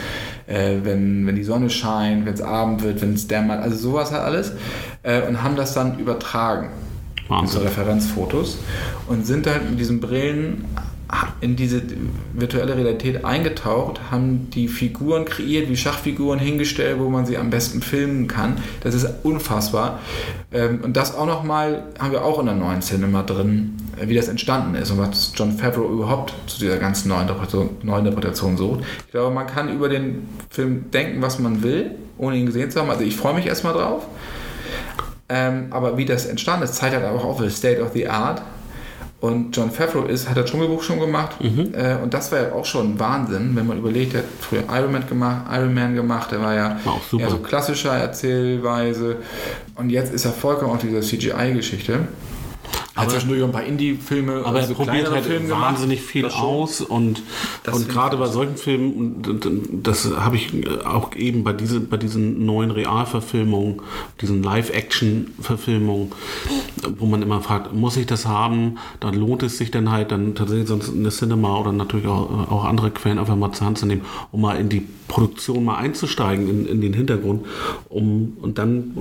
äh, 0.46 0.76
wenn, 0.82 1.26
wenn 1.26 1.36
die 1.36 1.44
Sonne 1.44 1.68
scheint, 1.68 2.24
wenn 2.24 2.34
es 2.34 2.40
Abend 2.40 2.82
wird, 2.82 3.02
wenn 3.02 3.12
es 3.12 3.28
dämmert, 3.28 3.62
also 3.62 3.76
sowas 3.76 4.12
halt 4.12 4.22
alles. 4.22 4.52
Äh, 5.02 5.22
und 5.28 5.42
haben 5.42 5.56
das 5.56 5.74
dann 5.74 5.98
übertragen 5.98 6.70
Wahnsinn. 7.28 7.60
so 7.60 7.66
Referenzfotos 7.66 8.58
und 9.08 9.26
sind 9.26 9.46
halt 9.46 9.68
mit 9.68 9.78
diesen 9.78 10.00
Brillen 10.00 10.64
in 11.40 11.56
diese 11.56 11.82
virtuelle 12.32 12.76
Realität 12.76 13.24
eingetaucht, 13.24 14.00
haben 14.10 14.48
die 14.50 14.68
Figuren 14.68 15.24
kreiert, 15.24 15.68
wie 15.68 15.76
Schachfiguren 15.76 16.38
hingestellt, 16.38 16.98
wo 16.98 17.10
man 17.10 17.26
sie 17.26 17.36
am 17.36 17.50
besten 17.50 17.82
filmen 17.82 18.28
kann. 18.28 18.56
Das 18.80 18.94
ist 18.94 19.06
unfassbar. 19.22 19.98
Ähm, 20.52 20.80
Und 20.82 20.96
das 20.96 21.14
auch 21.14 21.26
nochmal 21.26 21.84
haben 21.98 22.12
wir 22.12 22.24
auch 22.24 22.38
in 22.38 22.46
der 22.46 22.54
neuen 22.54 22.80
Cinema 22.80 23.22
drin, 23.22 23.76
äh, 24.00 24.08
wie 24.08 24.14
das 24.14 24.28
entstanden 24.28 24.74
ist 24.74 24.90
und 24.90 24.98
was 24.98 25.32
John 25.34 25.52
Favreau 25.52 25.90
überhaupt 25.90 26.32
zu 26.46 26.58
dieser 26.60 26.78
ganzen 26.78 27.08
Neuinterpretation, 27.08 27.70
Neuinterpretation 27.82 28.56
sucht. 28.56 28.80
Ich 29.06 29.12
glaube, 29.12 29.34
man 29.34 29.46
kann 29.46 29.68
über 29.68 29.88
den 29.90 30.28
Film 30.48 30.90
denken, 30.92 31.20
was 31.20 31.38
man 31.38 31.62
will, 31.62 31.90
ohne 32.16 32.36
ihn 32.36 32.46
gesehen 32.46 32.70
zu 32.70 32.80
haben. 32.80 32.88
Also 32.90 33.04
ich 33.04 33.16
freue 33.16 33.34
mich 33.34 33.46
erstmal 33.46 33.74
drauf. 33.74 34.06
Ähm, 35.28 35.66
aber 35.70 35.96
wie 35.98 36.04
das 36.04 36.26
entstanden 36.26 36.64
ist, 36.64 36.74
zeigt 36.74 36.94
halt 36.94 37.04
auch 37.04 37.24
auf 37.24 37.42
State 37.50 37.82
of 37.82 37.92
the 37.92 38.08
Art. 38.08 38.42
Und 39.22 39.56
John 39.56 39.70
Favreau 39.70 40.02
ist, 40.06 40.28
hat 40.28 40.36
das 40.36 40.50
Dschungelbuch 40.50 40.82
schon 40.82 40.98
gemacht. 40.98 41.36
Äh, 41.74 42.02
und 42.02 42.12
das 42.12 42.32
war 42.32 42.42
ja 42.42 42.52
auch 42.52 42.64
schon 42.64 42.98
Wahnsinn, 42.98 43.54
wenn 43.54 43.68
man 43.68 43.78
überlegt, 43.78 44.14
er 44.14 44.22
hat 44.22 44.26
früher 44.40 44.64
Iron 44.68 44.90
Man 44.90 45.06
gemacht, 45.06 45.46
Iron 45.52 45.72
Man 45.72 45.94
gemacht, 45.94 46.32
der 46.32 46.40
war 46.40 46.54
ja 46.54 46.76
eher 47.16 47.30
so 47.30 47.38
klassischer 47.38 47.96
Erzählweise. 47.96 49.18
Und 49.76 49.90
jetzt 49.90 50.12
ist 50.12 50.24
er 50.24 50.32
vollkommen 50.32 50.72
auf 50.72 50.80
dieser 50.80 51.02
CGI-Geschichte. 51.02 52.00
Hat 52.94 53.04
Aber- 53.04 53.12
zwischendurch 53.12 53.42
auch 53.42 53.46
ein 53.46 53.52
paar 53.52 53.64
Indie-Filme, 53.64 54.42
Aber 54.44 54.56
er 54.58 54.62
also 54.62 54.74
probiert 54.74 54.92
kleinere 54.96 55.14
halt 55.14 55.24
Filme 55.24 55.46
gemacht. 55.48 55.62
wahnsinnig 55.62 56.02
viel 56.02 56.22
Das 56.22 56.34
schon. 56.34 56.42
aus 56.44 56.80
und, 56.82 57.22
Das 57.64 57.74
und 57.74 57.88
gerade 57.88 58.18
bei 58.18 58.26
solchen 58.26 58.56
Filmen, 58.56 59.22
das 59.82 60.10
habe 60.14 60.36
ich 60.36 60.50
auch 60.84 61.14
eben 61.16 61.42
bei, 61.42 61.54
diese, 61.54 61.80
bei 61.80 61.96
diesen 61.96 62.44
neuen 62.44 62.70
Realverfilmungen, 62.70 63.80
diesen 64.20 64.42
Live-Action-Verfilmungen, 64.42 66.12
wo 66.98 67.06
man 67.06 67.22
immer 67.22 67.40
fragt, 67.40 67.72
muss 67.74 67.96
ich 67.96 68.06
das 68.06 68.26
haben? 68.26 68.76
Dann 69.00 69.14
lohnt 69.14 69.42
es 69.42 69.58
sich 69.58 69.70
dann 69.70 69.90
halt, 69.90 70.10
dann 70.12 70.34
tatsächlich 70.34 70.68
sonst 70.68 70.90
eine 70.94 71.08
Cinema 71.10 71.58
oder 71.58 71.72
natürlich 71.72 72.06
auch, 72.06 72.50
auch 72.50 72.64
andere 72.64 72.90
Quellen 72.90 73.18
einfach 73.18 73.36
mal 73.36 73.52
zur 73.52 73.66
Hand 73.68 73.78
zu 73.78 73.86
nehmen, 73.86 74.02
um 74.32 74.40
mal 74.42 74.56
in 74.58 74.68
die 74.68 74.86
Produktion 75.08 75.64
mal 75.64 75.76
einzusteigen, 75.76 76.48
in, 76.48 76.66
in 76.66 76.80
den 76.80 76.94
Hintergrund. 76.94 77.44
Um, 77.88 78.36
und 78.40 78.56
dann 78.58 78.92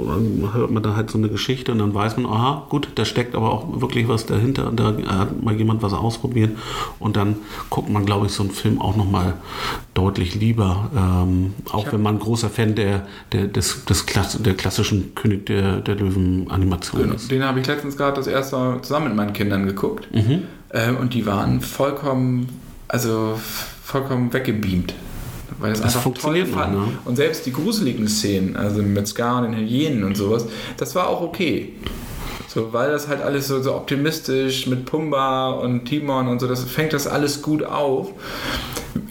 hört 0.53 0.71
man 0.71 0.83
da 0.83 0.95
halt 0.95 1.09
so 1.09 1.17
eine 1.17 1.29
Geschichte 1.29 1.71
und 1.71 1.79
dann 1.79 1.93
weiß 1.93 2.17
man, 2.17 2.25
aha, 2.25 2.65
gut, 2.69 2.89
da 2.95 3.05
steckt 3.05 3.35
aber 3.35 3.51
auch 3.51 3.80
wirklich 3.81 4.07
was 4.07 4.25
dahinter 4.25 4.71
da 4.75 4.93
hat 5.07 5.43
mal 5.43 5.55
jemand 5.55 5.81
was 5.81 5.93
ausprobiert 5.93 6.51
und 6.99 7.15
dann 7.15 7.35
guckt 7.69 7.89
man, 7.89 8.05
glaube 8.05 8.27
ich, 8.27 8.31
so 8.31 8.43
einen 8.43 8.51
Film 8.51 8.81
auch 8.81 8.95
nochmal 8.95 9.33
deutlich 9.93 10.35
lieber, 10.35 10.89
ähm, 10.95 11.53
auch 11.71 11.91
wenn 11.91 12.01
man 12.01 12.15
ein 12.15 12.19
großer 12.19 12.49
Fan 12.49 12.75
der, 12.75 13.05
der, 13.31 13.47
des, 13.47 13.85
des 13.85 14.05
Klass 14.05 14.37
der 14.41 14.53
klassischen 14.53 15.13
König 15.15 15.45
der, 15.47 15.81
der 15.81 15.95
Löwen-Animation 15.95 17.01
Genau. 17.01 17.15
ist. 17.15 17.29
Den 17.31 17.43
habe 17.43 17.59
ich 17.59 17.67
letztens 17.67 17.97
gerade 17.97 18.15
das 18.15 18.27
erste 18.27 18.55
Mal 18.55 18.81
zusammen 18.81 19.07
mit 19.07 19.15
meinen 19.15 19.33
Kindern 19.33 19.65
geguckt. 19.65 20.07
Mhm. 20.13 20.43
Ähm, 20.73 20.97
und 20.97 21.13
die 21.13 21.25
waren 21.25 21.61
vollkommen, 21.61 22.47
also 22.87 23.39
vollkommen 23.83 24.31
weggebeamt. 24.33 24.93
Weil 25.59 25.71
das, 25.71 25.81
Das 25.81 25.95
einfach 25.95 26.03
toll 26.13 26.13
funktioniert 26.13 26.51
noch, 26.51 26.69
ne? 26.71 26.97
Und 27.05 27.17
selbst 27.17 27.45
die 27.45 27.51
gruseligen 27.53 28.07
Szenen, 28.07 28.55
also 28.55 28.81
mit 28.81 29.07
Scar 29.07 29.43
und 29.45 29.51
den 29.51 29.67
Hyänen 29.67 30.03
und 30.03 30.15
sowas, 30.15 30.47
das 30.77 30.95
war 30.95 31.07
auch 31.07 31.21
okay. 31.21 31.73
So, 32.53 32.73
weil 32.73 32.91
das 32.91 33.07
halt 33.07 33.21
alles 33.21 33.47
so, 33.47 33.61
so 33.61 33.73
optimistisch 33.73 34.67
mit 34.67 34.85
Pumba 34.85 35.51
und 35.51 35.85
Timon 35.85 36.27
und 36.27 36.41
so, 36.41 36.47
das 36.47 36.61
fängt 36.65 36.91
das 36.91 37.07
alles 37.07 37.41
gut 37.41 37.63
auf. 37.63 38.09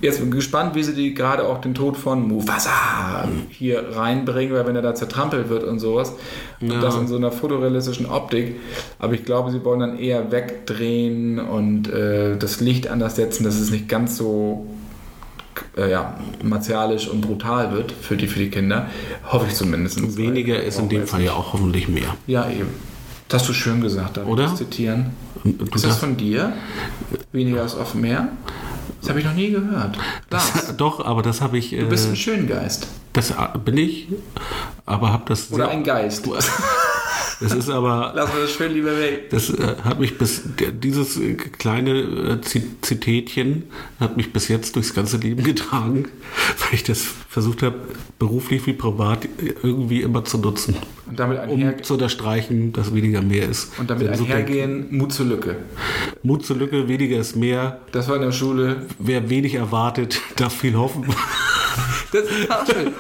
Jetzt 0.02 0.18
bin 0.18 0.28
ich 0.28 0.34
gespannt, 0.34 0.74
wie 0.74 0.82
sie 0.82 0.92
die 0.94 1.14
gerade 1.14 1.46
auch 1.46 1.58
den 1.62 1.72
Tod 1.72 1.96
von 1.96 2.28
Mufasa 2.28 3.26
hier 3.48 3.96
reinbringen, 3.96 4.54
weil 4.54 4.66
wenn 4.66 4.76
er 4.76 4.82
da 4.82 4.94
zertrampelt 4.94 5.48
wird 5.48 5.64
und 5.64 5.78
sowas. 5.78 6.12
Und 6.60 6.70
Ja. 6.70 6.80
das 6.82 6.96
in 6.96 7.08
so 7.08 7.16
einer 7.16 7.32
fotorealistischen 7.32 8.04
Optik. 8.04 8.56
Aber 8.98 9.14
ich 9.14 9.24
glaube, 9.24 9.50
sie 9.50 9.64
wollen 9.64 9.80
dann 9.80 9.98
eher 9.98 10.30
wegdrehen 10.30 11.38
und 11.38 11.88
äh, 11.90 12.36
das 12.36 12.60
Licht 12.60 12.88
anders 12.88 13.16
setzen, 13.16 13.44
dass 13.44 13.58
es 13.58 13.70
nicht 13.70 13.88
ganz 13.88 14.18
so 14.18 14.66
äh, 15.78 15.90
ja, 15.90 16.18
martialisch 16.42 17.08
und 17.08 17.22
brutal 17.22 17.72
wird 17.72 17.90
für 17.92 18.18
die, 18.18 18.26
für 18.26 18.38
die 18.38 18.50
Kinder. 18.50 18.88
Hoffe 19.32 19.46
ich 19.48 19.54
zumindest. 19.54 20.18
Weniger 20.18 20.62
ist 20.62 20.78
in 20.78 20.90
dem 20.90 21.06
Fall 21.06 21.22
ja 21.22 21.32
auch 21.32 21.54
hoffentlich 21.54 21.88
mehr. 21.88 22.14
Ja, 22.26 22.46
eben. 22.50 22.89
Das 23.30 23.42
hast 23.42 23.48
du 23.48 23.52
schön 23.54 23.80
gesagt, 23.80 24.16
darf 24.16 24.26
Oder? 24.26 24.44
ich 24.44 24.50
das 24.50 24.58
zitieren? 24.58 25.10
Und 25.44 25.74
Ist 25.74 25.84
das 25.86 25.96
von 25.98 26.16
dir? 26.16 26.52
Weniger 27.32 27.64
ist 27.64 27.76
oft 27.76 27.94
mehr? 27.94 28.28
Das 29.00 29.08
habe 29.08 29.20
ich 29.20 29.24
noch 29.24 29.32
nie 29.34 29.50
gehört. 29.50 29.96
Lars, 30.30 30.76
Doch, 30.76 31.04
aber 31.04 31.22
das 31.22 31.40
habe 31.40 31.56
ich. 31.56 31.70
du 31.70 31.86
bist 31.88 32.06
äh, 32.06 32.10
ein 32.10 32.16
Schöngeist. 32.16 32.88
das 33.14 33.32
bin 33.64 33.78
ich, 33.78 34.08
aber 34.84 35.12
habe 35.12 35.22
das. 35.26 35.50
Oder 35.52 35.68
ein 35.68 35.84
Geist. 35.84 36.26
Das 37.40 37.52
ist 37.54 37.68
aber. 37.70 38.12
Lassen 38.16 38.32
wir 38.34 38.42
das 38.42 38.52
schön 38.52 38.72
lieber 38.72 38.96
weg. 38.98 39.30
Das 39.30 39.50
äh, 39.50 39.74
hat 39.82 39.98
mich 39.98 40.18
bis 40.18 40.42
dieses 40.82 41.16
äh, 41.18 41.34
kleine 41.34 41.90
äh, 42.00 42.40
Zi- 42.42 42.62
Zitätchen 42.82 43.64
hat 43.98 44.16
mich 44.16 44.32
bis 44.32 44.48
jetzt 44.48 44.76
durchs 44.76 44.94
ganze 44.94 45.16
Leben 45.16 45.42
getragen, 45.42 46.04
weil 46.58 46.74
ich 46.74 46.82
das 46.84 47.02
versucht 47.28 47.62
habe, 47.62 47.76
beruflich 48.18 48.66
wie 48.66 48.72
privat 48.74 49.26
irgendwie 49.62 50.02
immer 50.02 50.24
zu 50.24 50.36
nutzen, 50.38 50.74
Und 51.08 51.18
damit, 51.18 51.38
einher, 51.38 51.74
um 51.76 51.82
zu 51.82 51.94
unterstreichen, 51.94 52.72
dass 52.72 52.94
weniger 52.94 53.22
mehr 53.22 53.48
ist. 53.48 53.78
und 53.78 53.88
damit 53.88 54.04
So 54.16 54.24
denke- 54.24 54.32
einhergehen, 54.36 54.86
Mut 54.90 55.12
zur 55.12 55.26
Lücke. 55.26 55.56
Mut 56.22 56.44
zur 56.44 56.56
Lücke, 56.56 56.88
weniger 56.88 57.18
ist 57.18 57.36
mehr. 57.36 57.80
Das 57.92 58.08
war 58.08 58.16
in 58.16 58.22
der 58.22 58.32
Schule. 58.32 58.86
Wer 58.98 59.30
wenig 59.30 59.54
erwartet, 59.54 60.20
darf 60.36 60.54
viel 60.54 60.74
hoffen. 60.76 61.04
Das 62.12 62.24
ist 62.24 62.50
auch 62.50 62.66
schön. 62.66 62.92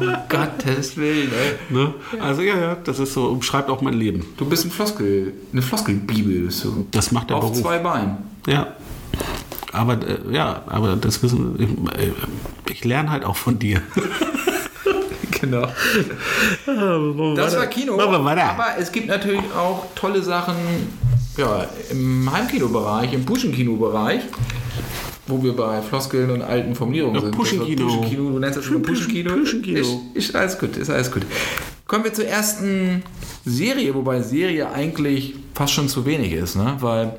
Um 0.00 0.16
Gottes 0.28 0.96
Willen, 0.96 1.30
ey. 1.32 1.74
ne? 1.74 1.94
Also 2.20 2.42
ja, 2.42 2.58
ja, 2.58 2.76
das 2.76 2.98
ist 2.98 3.14
so, 3.14 3.26
umschreibt 3.26 3.70
auch 3.70 3.80
mein 3.80 3.94
Leben. 3.94 4.26
Du 4.36 4.44
bist 4.44 4.64
ein 4.64 4.70
Floskel, 4.70 5.32
eine 5.52 5.62
Floskelbibel 5.62 6.40
bist 6.46 6.64
du. 6.64 6.86
Das 6.90 7.10
macht 7.12 7.30
der 7.30 7.36
Auf 7.36 7.44
Beruf. 7.44 7.60
zwei 7.60 7.78
Beinen. 7.78 8.18
Ja. 8.46 8.68
Aber 9.72 9.94
äh, 9.94 10.18
ja, 10.30 10.62
aber 10.66 10.96
das 10.96 11.22
wissen 11.22 11.56
ich, 12.66 12.72
ich 12.72 12.84
lerne 12.84 13.10
halt 13.10 13.24
auch 13.24 13.36
von 13.36 13.58
dir. 13.58 13.80
genau. 15.40 15.68
Das 17.36 17.56
war 17.56 17.66
Kino. 17.66 17.98
Aber 17.98 18.78
es 18.78 18.92
gibt 18.92 19.08
natürlich 19.08 19.42
auch 19.56 19.86
tolle 19.94 20.22
Sachen 20.22 20.56
ja, 21.36 21.66
im 21.90 22.30
Heimkinobereich, 22.30 23.12
im 23.12 23.24
Puschenkino-Bereich. 23.24 24.22
Wo 25.28 25.42
wir 25.42 25.54
bei 25.54 25.80
Floskeln 25.82 26.30
und 26.30 26.42
alten 26.42 26.74
Formulierungen 26.74 27.20
sind. 27.20 27.30
Puschenkino. 27.32 27.86
War 27.86 27.96
Puschenkino, 27.98 28.30
du 28.30 28.38
nennst 28.38 28.58
das 28.58 28.64
schon 28.64 28.82
Puschenkino. 28.82 29.34
Puschenkino. 29.34 29.78
Ist, 29.78 29.98
ist 30.14 30.34
alles 30.34 30.58
gut, 30.58 30.76
ist 30.76 30.90
alles 30.90 31.12
gut. 31.12 31.22
Kommen 31.86 32.04
wir 32.04 32.12
zur 32.12 32.26
ersten 32.26 33.02
Serie, 33.44 33.94
wobei 33.94 34.20
Serie 34.22 34.70
eigentlich 34.70 35.34
fast 35.54 35.72
schon 35.72 35.88
zu 35.88 36.04
wenig 36.04 36.32
ist, 36.32 36.56
ne? 36.56 36.76
Weil 36.80 37.16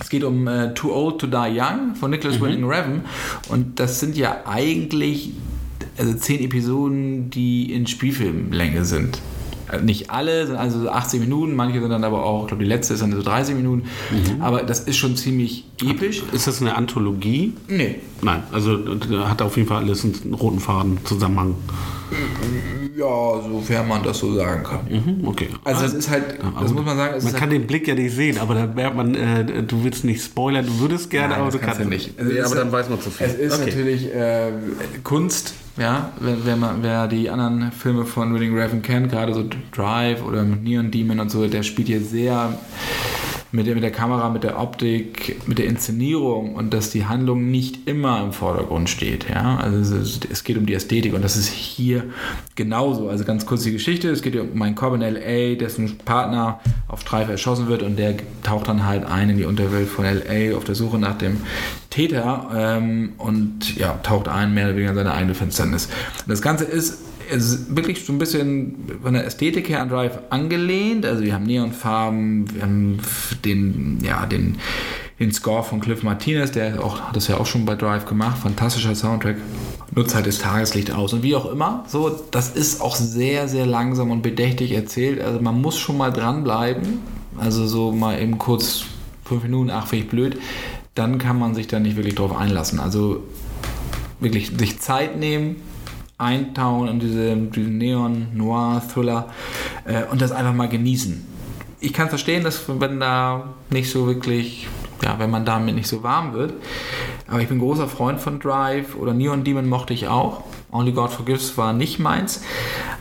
es 0.00 0.08
geht 0.08 0.24
um 0.24 0.46
äh, 0.46 0.72
Too 0.74 0.92
Old 0.92 1.20
to 1.20 1.26
Die 1.26 1.58
Young 1.58 1.94
von 1.94 2.10
Nicholas 2.10 2.40
Winding 2.40 2.64
Refn 2.64 3.02
und 3.48 3.80
das 3.80 4.00
sind 4.00 4.16
ja 4.16 4.42
eigentlich 4.46 5.32
also 5.98 6.14
zehn 6.14 6.42
Episoden, 6.44 7.30
die 7.30 7.72
in 7.72 7.86
Spielfilmlänge 7.86 8.84
sind. 8.84 9.18
Also 9.68 9.84
Nicht 9.84 10.10
alle, 10.10 10.46
sind 10.46 10.56
also 10.56 10.80
so 10.80 10.88
80 10.88 11.20
Minuten, 11.20 11.54
manche 11.54 11.80
sind 11.80 11.90
dann 11.90 12.04
aber 12.04 12.24
auch, 12.24 12.42
ich 12.42 12.48
glaube, 12.48 12.62
die 12.64 12.68
letzte 12.68 12.94
ist 12.94 13.02
dann 13.02 13.12
so 13.12 13.22
30 13.22 13.54
Minuten. 13.54 13.84
Aber 14.40 14.62
das 14.62 14.80
ist 14.80 14.96
schon 14.96 15.16
ziemlich 15.16 15.64
episch. 15.82 16.22
Ist 16.32 16.46
das 16.46 16.60
eine 16.60 16.74
Anthologie? 16.76 17.52
Nee. 17.68 17.96
Nein, 18.22 18.42
also 18.52 18.76
da 18.76 19.28
hat 19.28 19.42
auf 19.42 19.56
jeden 19.56 19.68
Fall 19.68 19.82
alles 19.82 20.04
einen 20.04 20.34
roten 20.34 20.60
Faden, 20.60 20.98
Zusammenhang. 21.04 21.54
Ja, 22.96 23.40
sofern 23.42 23.86
man 23.86 24.02
das 24.02 24.18
so 24.18 24.34
sagen 24.34 24.64
kann. 24.64 24.80
Mhm, 24.90 25.28
okay. 25.28 25.48
Also 25.64 25.82
das 25.82 25.94
ist 25.94 26.10
halt, 26.10 26.24
das 26.60 26.72
muss 26.72 26.84
man 26.84 26.96
sagen, 26.96 27.22
Man 27.22 27.32
kann 27.32 27.40
halt, 27.42 27.52
den 27.52 27.66
Blick 27.66 27.86
ja 27.86 27.94
nicht 27.94 28.14
sehen, 28.14 28.38
aber 28.38 28.54
da 28.54 28.66
merkt 28.66 28.96
man, 28.96 29.14
äh, 29.14 29.62
du 29.62 29.84
willst 29.84 30.04
nicht 30.04 30.24
spoilern, 30.24 30.66
du 30.66 30.80
würdest 30.80 31.08
gerne, 31.10 31.28
Nein, 31.34 31.40
aber 31.42 31.50
du 31.50 31.58
kannst 31.58 31.80
du 31.80 31.84
nicht. 31.84 32.14
Ja, 32.18 32.24
es 32.24 32.30
aber 32.30 32.44
ist- 32.46 32.54
dann 32.56 32.72
weiß 32.72 32.88
man 32.88 33.00
zu 33.00 33.10
viel. 33.10 33.26
Es 33.26 33.34
ist 33.34 33.54
Okay. 33.54 33.66
natürlich 33.66 34.12
äh, 34.14 34.50
Kunst, 35.04 35.54
ja, 35.76 36.12
wenn, 36.20 36.44
wenn 36.44 36.58
man, 36.58 36.82
wer 36.82 37.06
die 37.06 37.30
anderen 37.30 37.70
Filme 37.70 38.04
von 38.04 38.34
Willing 38.34 38.58
Raven 38.58 38.82
kennt, 38.82 39.12
gerade 39.12 39.32
so 39.32 39.44
Drive 39.72 40.24
oder 40.24 40.42
Neon 40.42 40.90
Demon 40.90 41.20
und 41.20 41.30
so, 41.30 41.46
der 41.46 41.62
spielt 41.62 41.86
hier 41.88 42.00
sehr 42.00 42.58
mit 43.50 43.66
der, 43.66 43.74
mit 43.74 43.82
der 43.82 43.90
Kamera, 43.90 44.28
mit 44.28 44.44
der 44.44 44.60
Optik, 44.60 45.40
mit 45.46 45.58
der 45.58 45.66
Inszenierung 45.66 46.54
und 46.54 46.74
dass 46.74 46.90
die 46.90 47.06
Handlung 47.06 47.50
nicht 47.50 47.88
immer 47.88 48.22
im 48.22 48.32
Vordergrund 48.32 48.90
steht. 48.90 49.28
Ja? 49.28 49.56
Also 49.56 49.96
es, 49.96 50.20
es 50.30 50.44
geht 50.44 50.58
um 50.58 50.66
die 50.66 50.74
Ästhetik 50.74 51.14
und 51.14 51.22
das 51.22 51.36
ist 51.36 51.48
hier 51.48 52.04
genauso. 52.56 53.08
Also 53.08 53.24
ganz 53.24 53.46
kurz 53.46 53.62
die 53.62 53.72
Geschichte. 53.72 54.10
Es 54.10 54.20
geht 54.20 54.36
um 54.36 54.60
einen 54.60 54.74
Cobb 54.74 54.94
in 54.94 55.02
L.A., 55.02 55.58
dessen 55.58 55.96
Partner 55.98 56.60
auf 56.88 57.04
Drive 57.04 57.28
erschossen 57.30 57.68
wird 57.68 57.82
und 57.82 57.98
der 57.98 58.16
taucht 58.42 58.68
dann 58.68 58.84
halt 58.86 59.06
ein 59.06 59.30
in 59.30 59.38
die 59.38 59.44
Unterwelt 59.44 59.88
von 59.88 60.04
L.A. 60.04 60.56
auf 60.56 60.64
der 60.64 60.74
Suche 60.74 60.98
nach 60.98 61.16
dem 61.16 61.38
Täter 61.88 62.50
ähm, 62.54 63.14
und 63.16 63.76
ja, 63.76 63.94
taucht 64.02 64.28
ein 64.28 64.52
mehr 64.52 64.66
oder 64.66 64.74
weniger 64.74 64.90
in 64.90 64.96
seine 64.96 65.14
eigene 65.14 65.34
Finsternis. 65.34 65.86
Und 65.86 66.28
das 66.28 66.42
Ganze 66.42 66.64
ist 66.64 67.07
wirklich 67.68 68.04
so 68.04 68.12
ein 68.12 68.18
bisschen 68.18 68.76
von 69.02 69.14
der 69.14 69.26
Ästhetik 69.26 69.68
her 69.68 69.82
an 69.82 69.88
Drive 69.88 70.18
angelehnt. 70.30 71.06
Also 71.06 71.22
wir 71.22 71.34
haben 71.34 71.44
Neonfarben, 71.44 72.54
wir 72.54 72.62
haben 72.62 72.98
den, 73.44 73.98
ja, 74.02 74.26
den, 74.26 74.56
den 75.18 75.32
Score 75.32 75.62
von 75.62 75.80
Cliff 75.80 76.02
Martinez, 76.02 76.52
der 76.52 76.82
auch, 76.82 77.00
hat 77.00 77.16
das 77.16 77.28
ja 77.28 77.38
auch 77.38 77.46
schon 77.46 77.64
bei 77.64 77.74
Drive 77.74 78.06
gemacht, 78.06 78.38
fantastischer 78.38 78.94
Soundtrack, 78.94 79.36
nutzt 79.94 80.14
halt 80.14 80.26
das 80.26 80.38
Tageslicht 80.38 80.92
aus 80.92 81.12
und 81.12 81.22
wie 81.22 81.34
auch 81.34 81.50
immer. 81.50 81.84
So, 81.88 82.10
das 82.30 82.50
ist 82.50 82.80
auch 82.80 82.96
sehr, 82.96 83.48
sehr 83.48 83.66
langsam 83.66 84.10
und 84.10 84.22
bedächtig 84.22 84.72
erzählt. 84.72 85.20
Also 85.20 85.40
man 85.40 85.60
muss 85.60 85.78
schon 85.78 85.96
mal 85.96 86.12
dranbleiben. 86.12 87.00
Also 87.36 87.66
so 87.66 87.92
mal 87.92 88.20
eben 88.20 88.38
kurz 88.38 88.84
fünf 89.24 89.42
Minuten, 89.44 89.70
ach, 89.70 89.86
finde 89.86 90.04
ich 90.04 90.10
blöd. 90.10 90.40
Dann 90.94 91.18
kann 91.18 91.38
man 91.38 91.54
sich 91.54 91.68
da 91.68 91.78
nicht 91.78 91.96
wirklich 91.96 92.16
drauf 92.16 92.36
einlassen. 92.36 92.80
Also 92.80 93.22
wirklich 94.20 94.52
sich 94.58 94.80
Zeit 94.80 95.16
nehmen, 95.16 95.56
eintauchen 96.18 96.88
in 96.88 97.00
diese, 97.00 97.36
diesen 97.36 97.78
Neon-Noir-Thriller 97.78 99.28
äh, 99.84 100.04
und 100.10 100.20
das 100.20 100.32
einfach 100.32 100.52
mal 100.52 100.68
genießen. 100.68 101.24
Ich 101.80 101.92
kann 101.92 102.08
verstehen, 102.08 102.42
dass 102.42 102.64
wenn 102.68 102.98
da 102.98 103.54
nicht 103.70 103.90
so 103.90 104.08
wirklich, 104.08 104.66
ja, 105.02 105.20
wenn 105.20 105.30
man 105.30 105.44
damit 105.44 105.76
nicht 105.76 105.86
so 105.86 106.02
warm 106.02 106.32
wird, 106.32 106.54
aber 107.28 107.40
ich 107.40 107.48
bin 107.48 107.60
großer 107.60 107.86
Freund 107.86 108.20
von 108.20 108.40
Drive 108.40 108.96
oder 108.96 109.14
Neon 109.14 109.44
Demon 109.44 109.68
mochte 109.68 109.94
ich 109.94 110.08
auch. 110.08 110.42
Only 110.72 110.92
God 110.92 111.10
Forgives 111.10 111.56
war 111.56 111.72
nicht 111.72 111.98
meins. 112.00 112.42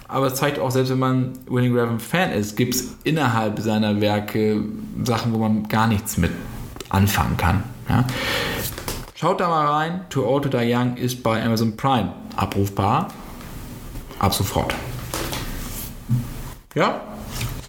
Aber 0.07 0.27
es 0.27 0.35
zeigt 0.35 0.59
auch, 0.59 0.71
selbst 0.71 0.89
wenn 0.89 0.99
man 0.99 1.33
Winning 1.49 1.77
Raven 1.77 1.99
Fan 1.99 2.31
ist, 2.31 2.55
gibt 2.55 2.75
es 2.75 2.95
innerhalb 3.03 3.59
seiner 3.59 3.99
Werke 3.99 4.63
Sachen, 5.03 5.33
wo 5.33 5.39
man 5.39 5.67
gar 5.67 5.87
nichts 5.87 6.17
mit 6.17 6.31
anfangen 6.89 7.35
kann. 7.35 7.63
Ja? 7.89 8.05
Schaut 9.15 9.41
da 9.41 9.49
mal 9.49 9.65
rein. 9.65 10.01
Too 10.09 10.23
Old 10.25 10.43
to 10.43 10.49
Die 10.49 10.73
Young 10.73 10.95
ist 10.95 11.23
bei 11.23 11.43
Amazon 11.43 11.75
Prime 11.75 12.13
abrufbar. 12.37 13.09
Ab 14.19 14.33
sofort. 14.33 14.73
Ja? 16.73 17.01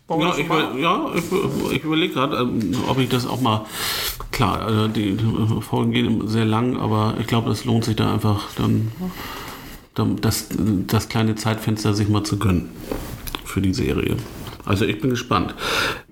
Ja, 0.08 0.34
ich, 0.38 0.48
ja, 0.80 1.10
ich, 1.14 1.24
ich 1.72 1.84
überlege 1.84 2.14
gerade, 2.14 2.38
ähm, 2.38 2.74
ob 2.88 2.98
ich 2.98 3.10
das 3.10 3.26
auch 3.26 3.42
mal. 3.42 3.66
Klar, 4.30 4.62
also 4.62 4.88
die 4.88 5.10
äh, 5.10 5.60
Folgen 5.60 5.92
gehen 5.92 6.28
sehr 6.28 6.46
lang, 6.46 6.78
aber 6.78 7.14
ich 7.20 7.26
glaube, 7.26 7.50
es 7.50 7.64
lohnt 7.64 7.84
sich 7.84 7.96
da 7.96 8.14
einfach 8.14 8.46
dann, 8.56 8.92
dann 9.94 10.16
das, 10.16 10.48
das 10.86 11.08
kleine 11.08 11.34
Zeitfenster 11.34 11.92
sich 11.92 12.08
mal 12.08 12.24
zu 12.24 12.38
gönnen 12.38 12.70
für 13.44 13.60
die 13.60 13.74
Serie. 13.74 14.16
Also 14.68 14.84
ich 14.84 15.00
bin 15.00 15.10
gespannt. 15.10 15.54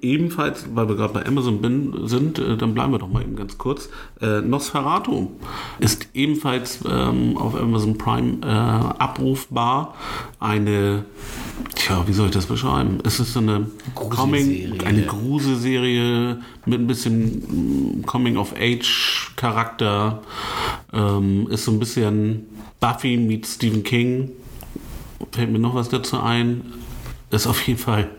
Ebenfalls, 0.00 0.64
weil 0.74 0.88
wir 0.88 0.96
gerade 0.96 1.12
bei 1.12 1.26
Amazon 1.26 1.60
bin, 1.60 2.08
sind, 2.08 2.38
äh, 2.38 2.56
dann 2.56 2.72
bleiben 2.72 2.92
wir 2.92 2.98
doch 2.98 3.08
mal 3.08 3.20
eben 3.20 3.36
ganz 3.36 3.58
kurz. 3.58 3.90
Äh, 4.22 4.40
Nosferatu 4.40 5.32
ist 5.78 6.08
ebenfalls 6.14 6.78
ähm, 6.88 7.36
auf 7.36 7.54
Amazon 7.54 7.98
Prime 7.98 8.38
äh, 8.42 8.46
abrufbar. 8.46 9.94
Eine, 10.40 11.04
tja, 11.74 12.04
wie 12.06 12.14
soll 12.14 12.28
ich 12.28 12.32
das 12.32 12.46
beschreiben? 12.46 13.00
Es 13.04 13.20
ist 13.20 13.34
so 13.34 13.40
eine 13.40 13.66
Coming, 13.94 14.80
eine 14.86 15.02
Gruselserie 15.02 16.38
mit 16.64 16.80
ein 16.80 16.86
bisschen 16.86 18.00
mm, 18.00 18.06
Coming-of-Age-Charakter. 18.06 20.22
Ähm, 20.94 21.46
ist 21.50 21.66
so 21.66 21.72
ein 21.72 21.78
bisschen 21.78 22.46
Buffy 22.80 23.18
meets 23.18 23.56
Stephen 23.56 23.82
King. 23.82 24.30
Fällt 25.32 25.52
mir 25.52 25.58
noch 25.58 25.74
was 25.74 25.90
dazu 25.90 26.20
ein? 26.20 26.85
Ist 27.30 27.46
auf 27.46 27.66
jeden 27.66 27.78
Fall. 27.78 28.10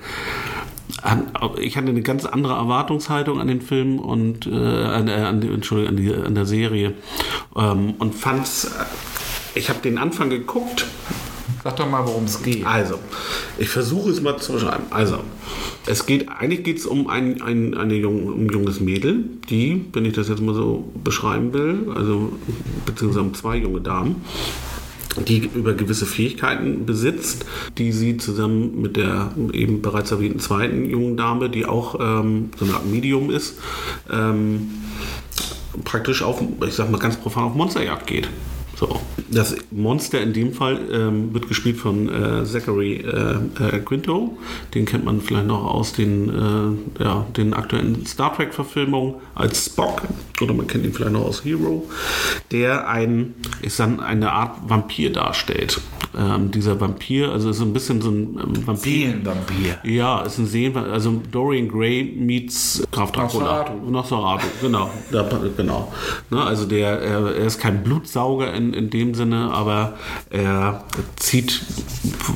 Ich 1.60 1.78
hatte 1.78 1.90
eine 1.90 2.02
ganz 2.02 2.26
andere 2.26 2.54
Erwartungshaltung 2.54 3.40
an 3.40 3.48
den 3.48 3.62
Film 3.62 4.00
und 4.00 4.48
äh, 4.48 4.52
an, 4.52 5.08
äh, 5.08 5.14
an, 5.14 5.42
Entschuldigung, 5.42 5.98
an, 5.98 5.98
die, 5.98 6.14
an 6.14 6.36
der 6.36 6.46
Serie 6.46 6.94
ähm, 7.56 7.96
und 8.00 8.16
fand's. 8.16 8.72
Ich 9.54 9.70
habe 9.70 9.80
den 9.80 9.98
Anfang 9.98 10.30
geguckt 10.30 10.86
Sag 11.64 11.76
doch 11.78 11.90
mal, 11.90 12.06
worum 12.06 12.26
es 12.26 12.42
geht. 12.44 12.66
also, 12.66 13.00
ich 13.58 13.70
versuche 13.70 14.10
es 14.10 14.22
mal 14.22 14.38
zu 14.38 14.54
beschreiben. 14.54 14.84
Also, 14.90 15.20
es 15.86 16.06
geht, 16.06 16.30
eigentlich 16.30 16.64
geht 16.64 16.78
es 16.78 16.86
um 16.86 17.08
ein, 17.08 17.42
ein, 17.42 17.76
eine 17.76 17.96
jung, 17.96 18.28
um 18.28 18.46
ein 18.46 18.50
junges 18.50 18.80
Mädel, 18.80 19.26
die, 19.50 19.86
wenn 19.94 20.06
ich 20.06 20.14
das 20.14 20.30
jetzt 20.30 20.42
mal 20.42 20.56
so 20.56 20.92
beschreiben 21.04 21.54
will, 21.54 21.92
also, 21.96 22.32
beziehungsweise 22.86 23.22
um 23.22 23.34
zwei 23.34 23.58
junge 23.58 23.82
Damen, 23.82 24.24
die 25.26 25.50
über 25.54 25.74
gewisse 25.74 26.06
Fähigkeiten 26.06 26.86
besitzt, 26.86 27.46
die 27.78 27.92
sie 27.92 28.18
zusammen 28.18 28.82
mit 28.82 28.98
der 28.98 29.32
eben 29.54 29.82
bereits 29.82 30.12
erwähnten 30.12 30.40
zweiten 30.40 30.90
jungen 30.90 31.18
Dame, 31.18 31.50
die 31.50 31.66
auch 31.66 31.96
ähm, 32.00 32.50
so 32.58 32.66
eine 32.66 32.76
Art 32.76 32.86
Medium 32.86 33.32
ist, 33.32 33.58
ähm, 34.12 34.70
praktisch 35.84 36.22
auf, 36.24 36.42
ich 36.66 36.74
sag 36.74 36.92
mal 36.92 37.00
ganz 37.00 37.18
profan, 37.18 37.46
auf 37.46 37.56
Monsterjagd 37.56 38.08
geht. 38.08 38.30
So. 38.80 39.00
Das 39.32 39.56
Monster 39.72 40.22
in 40.22 40.34
dem 40.34 40.54
Fall 40.54 40.80
ähm, 40.92 41.34
wird 41.34 41.48
gespielt 41.48 41.78
von 41.78 42.08
äh, 42.08 42.46
Zachary 42.46 42.98
äh, 42.98 43.38
äh, 43.60 43.80
Quinto. 43.80 44.38
Den 44.76 44.86
kennt 44.86 45.04
man 45.04 45.20
vielleicht 45.20 45.48
noch 45.48 45.66
aus 45.66 45.94
den, 45.94 46.30
äh, 47.00 47.04
ja, 47.04 47.26
den 47.36 47.56
aktuellen 47.56 48.06
Star 48.06 48.36
Trek-Verfilmungen 48.36 49.16
als 49.34 49.66
Spock. 49.66 50.04
Oder 50.42 50.54
man 50.54 50.68
kennt 50.68 50.86
ihn 50.86 50.94
vielleicht 50.94 51.14
noch 51.14 51.26
aus 51.26 51.44
Hero. 51.44 51.90
Der 52.52 52.88
ein, 52.88 53.34
ist 53.62 53.80
dann 53.80 54.00
eine 54.00 54.32
Art 54.32 54.58
Vampir 54.68 55.12
darstellt. 55.12 55.82
Ähm, 56.18 56.52
dieser 56.52 56.80
Vampir, 56.80 57.32
also 57.32 57.50
ist 57.50 57.58
so 57.58 57.66
ein 57.66 57.74
bisschen 57.74 58.02
so 58.02 58.10
ein 58.10 58.40
ähm, 58.40 58.68
Vampir. 58.68 58.84
Seelenvampir. 58.84 59.78
Ja, 59.84 60.22
ist 60.22 60.38
ein 60.38 60.48
Seen, 60.48 60.76
also 60.78 61.22
Dorian 61.32 61.68
Gray 61.68 62.16
meets 62.18 62.84
Graf 62.92 63.12
Dracula. 63.12 63.66
Nosferatu. 63.70 63.92
Nosferatu, 63.92 64.48
genau. 64.62 64.90
Da, 65.12 65.30
genau. 65.56 65.92
Ne, 66.30 66.42
also 66.42 66.66
der, 66.66 67.02
er, 67.02 67.36
er 67.36 67.46
ist 67.46 67.60
kein 67.60 67.84
Blutsauger 67.84 68.54
in, 68.54 68.67
in 68.74 68.90
dem 68.90 69.14
Sinne, 69.14 69.52
aber 69.52 69.94
er 70.30 70.84
zieht 71.16 71.52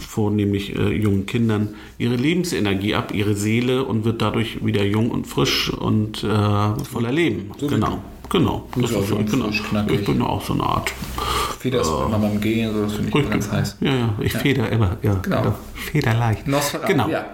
vornehmlich 0.08 0.76
äh, 0.76 0.94
jungen 0.94 1.26
Kindern 1.26 1.76
ihre 1.98 2.16
Lebensenergie 2.16 2.96
ab, 2.96 3.14
ihre 3.14 3.36
Seele 3.36 3.84
und 3.84 4.06
wird 4.06 4.22
dadurch 4.22 4.66
wieder 4.66 4.84
jung 4.84 5.12
und 5.12 5.28
frisch 5.28 5.72
und 5.72 6.24
äh, 6.24 6.84
voller 6.84 7.12
Leben. 7.12 7.52
So 7.58 7.68
genau. 7.68 8.00
Genau. 8.30 8.66
Das 8.80 8.92
ist 8.92 9.08
so 9.10 9.18
genau. 9.18 9.50
Ich 9.90 10.06
bin 10.06 10.22
auch 10.22 10.42
so 10.42 10.54
eine 10.54 10.64
Art. 10.64 10.94
Wie 11.62 11.70
das 11.70 11.88
immer 11.88 12.18
beim 12.18 12.40
Gehen, 12.40 12.74
so, 12.74 12.84
das 12.84 12.94
finde 12.94 13.20
ich 13.20 13.30
ganz 13.30 13.52
heiß. 13.52 13.78
Ja, 13.82 13.94
ja, 13.94 14.14
ich 14.22 14.34
feder 14.34 14.70
immer. 14.70 14.98
Ja, 15.02 15.16
Genau. 15.16 15.54
Federleicht. 15.76 16.48
Nosferatu, 16.48 16.88
Genau. 16.94 17.10
ja. 17.10 17.26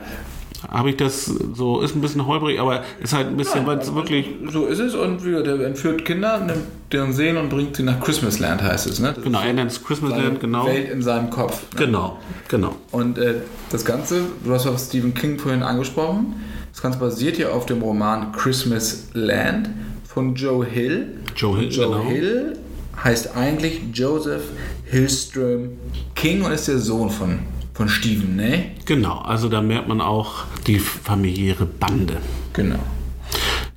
habe 0.70 0.90
ich 0.90 0.98
das 0.98 1.26
so, 1.26 1.82
ist 1.82 1.96
ein 1.96 2.02
bisschen 2.02 2.26
holprig, 2.26 2.60
aber 2.60 2.84
ist 3.00 3.14
halt 3.14 3.28
ein 3.28 3.38
bisschen, 3.38 3.66
weil 3.68 3.78
es 3.78 3.94
wirklich. 3.94 4.28
So 4.50 4.66
ist 4.66 4.80
es 4.80 4.96
und 4.96 5.24
wie, 5.24 5.32
der 5.44 5.60
entführt 5.62 6.04
Kinder, 6.04 6.40
nimmt 6.40 6.64
deren 6.92 7.14
Seelen 7.14 7.38
und 7.38 7.50
bringt 7.50 7.76
sie 7.76 7.84
nach 7.84 8.00
Christmasland, 8.00 8.62
heißt 8.62 8.88
es. 8.88 9.00
Ne? 9.00 9.14
Das 9.14 9.24
Genau, 9.24 9.42
er 9.42 9.54
nennt 9.54 9.72
es 9.72 9.84
Christmasland, 9.84 10.40
genau. 10.40 10.66
Welt 10.66 10.90
in 10.90 11.02
seinem 11.02 11.30
Kopf. 11.30 11.64
Ne? 11.74 11.86
Genau, 11.86 12.20
genau. 12.48 12.76
Und 12.92 13.18
äh, 13.18 13.36
das 13.70 13.84
Ganze, 13.84 14.22
du 14.44 14.54
hast 14.54 14.68
auch 14.68 14.80
Stephen 14.80 15.14
King 15.14 15.38
vorhin 15.38 15.64
angesprochen, 15.64 16.36
das 16.72 16.82
Ganze 16.82 17.00
basiert 17.00 17.38
ja 17.38 17.50
auf 17.50 17.66
dem 17.66 17.82
Roman 17.82 18.32
Christmas 18.32 19.08
Land 19.14 19.70
von 20.06 20.36
Joe 20.36 20.66
Hill. 20.66 21.20
Joe 21.36 21.58
Hill, 21.58 21.72
Joe 21.72 21.88
genau. 21.88 22.10
Hill 22.10 22.60
heißt 23.04 23.36
eigentlich 23.36 23.82
Joseph 23.94 24.44
Hillstrom 24.86 25.70
King 26.16 26.44
und 26.44 26.52
ist 26.52 26.68
der 26.68 26.80
Sohn 26.80 27.10
von, 27.10 27.40
von 27.74 27.90
Stephen, 27.90 28.36
ne? 28.36 28.72
Genau, 28.86 29.20
also 29.20 29.50
da 29.50 29.62
merkt 29.62 29.88
man 29.88 30.02
auch 30.02 30.46
die 30.66 30.80
familiäre 30.80 31.66
Bande. 31.66 32.18
Genau. 32.54 32.80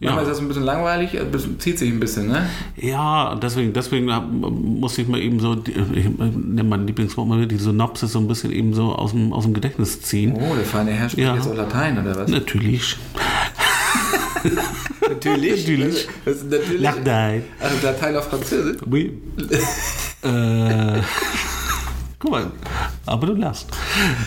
Ja. 0.00 0.12
Manchmal 0.12 0.24
ist 0.24 0.30
das 0.30 0.38
ein 0.40 0.48
bisschen 0.48 0.62
langweilig, 0.62 1.10
zieht 1.58 1.78
sich 1.78 1.90
ein 1.92 2.00
bisschen, 2.00 2.28
ne? 2.28 2.48
Ja, 2.76 3.34
deswegen, 3.34 3.74
deswegen 3.74 4.06
muss 4.80 4.96
ich 4.96 5.06
mal 5.06 5.20
eben 5.20 5.40
so, 5.40 5.62
ich 5.66 6.08
nenne 6.18 6.64
mein 6.64 6.86
Lieblingswort 6.86 7.28
mal 7.28 7.46
die 7.46 7.56
Synopsis 7.56 8.12
so 8.12 8.18
ein 8.18 8.26
bisschen 8.26 8.50
eben 8.50 8.72
so 8.72 8.94
aus 8.94 9.10
dem, 9.12 9.34
aus 9.34 9.44
dem 9.44 9.52
Gedächtnis 9.52 10.00
ziehen. 10.00 10.32
Oh, 10.34 10.54
der 10.54 10.64
feine 10.64 10.92
Herr 10.92 11.10
spricht 11.10 11.26
Ja. 11.28 11.34
jetzt 11.34 11.46
auch 11.46 11.54
Latein, 11.54 11.98
oder 11.98 12.16
was? 12.16 12.30
Natürlich. 12.30 12.96
Natürlich. 15.06 15.66
Natürlich. 15.66 16.08
Das 16.24 16.36
ist 16.36 16.50
natürlich. 16.50 16.80
Latein. 16.80 17.42
Also 17.58 17.76
Latein 17.86 18.16
auf 18.16 18.28
Französisch. 18.28 18.78
Oui. 18.90 19.12
äh, 20.22 21.00
guck 22.18 22.30
mal, 22.30 22.46
aber 23.10 23.26
du 23.26 23.34
lachst. 23.34 23.68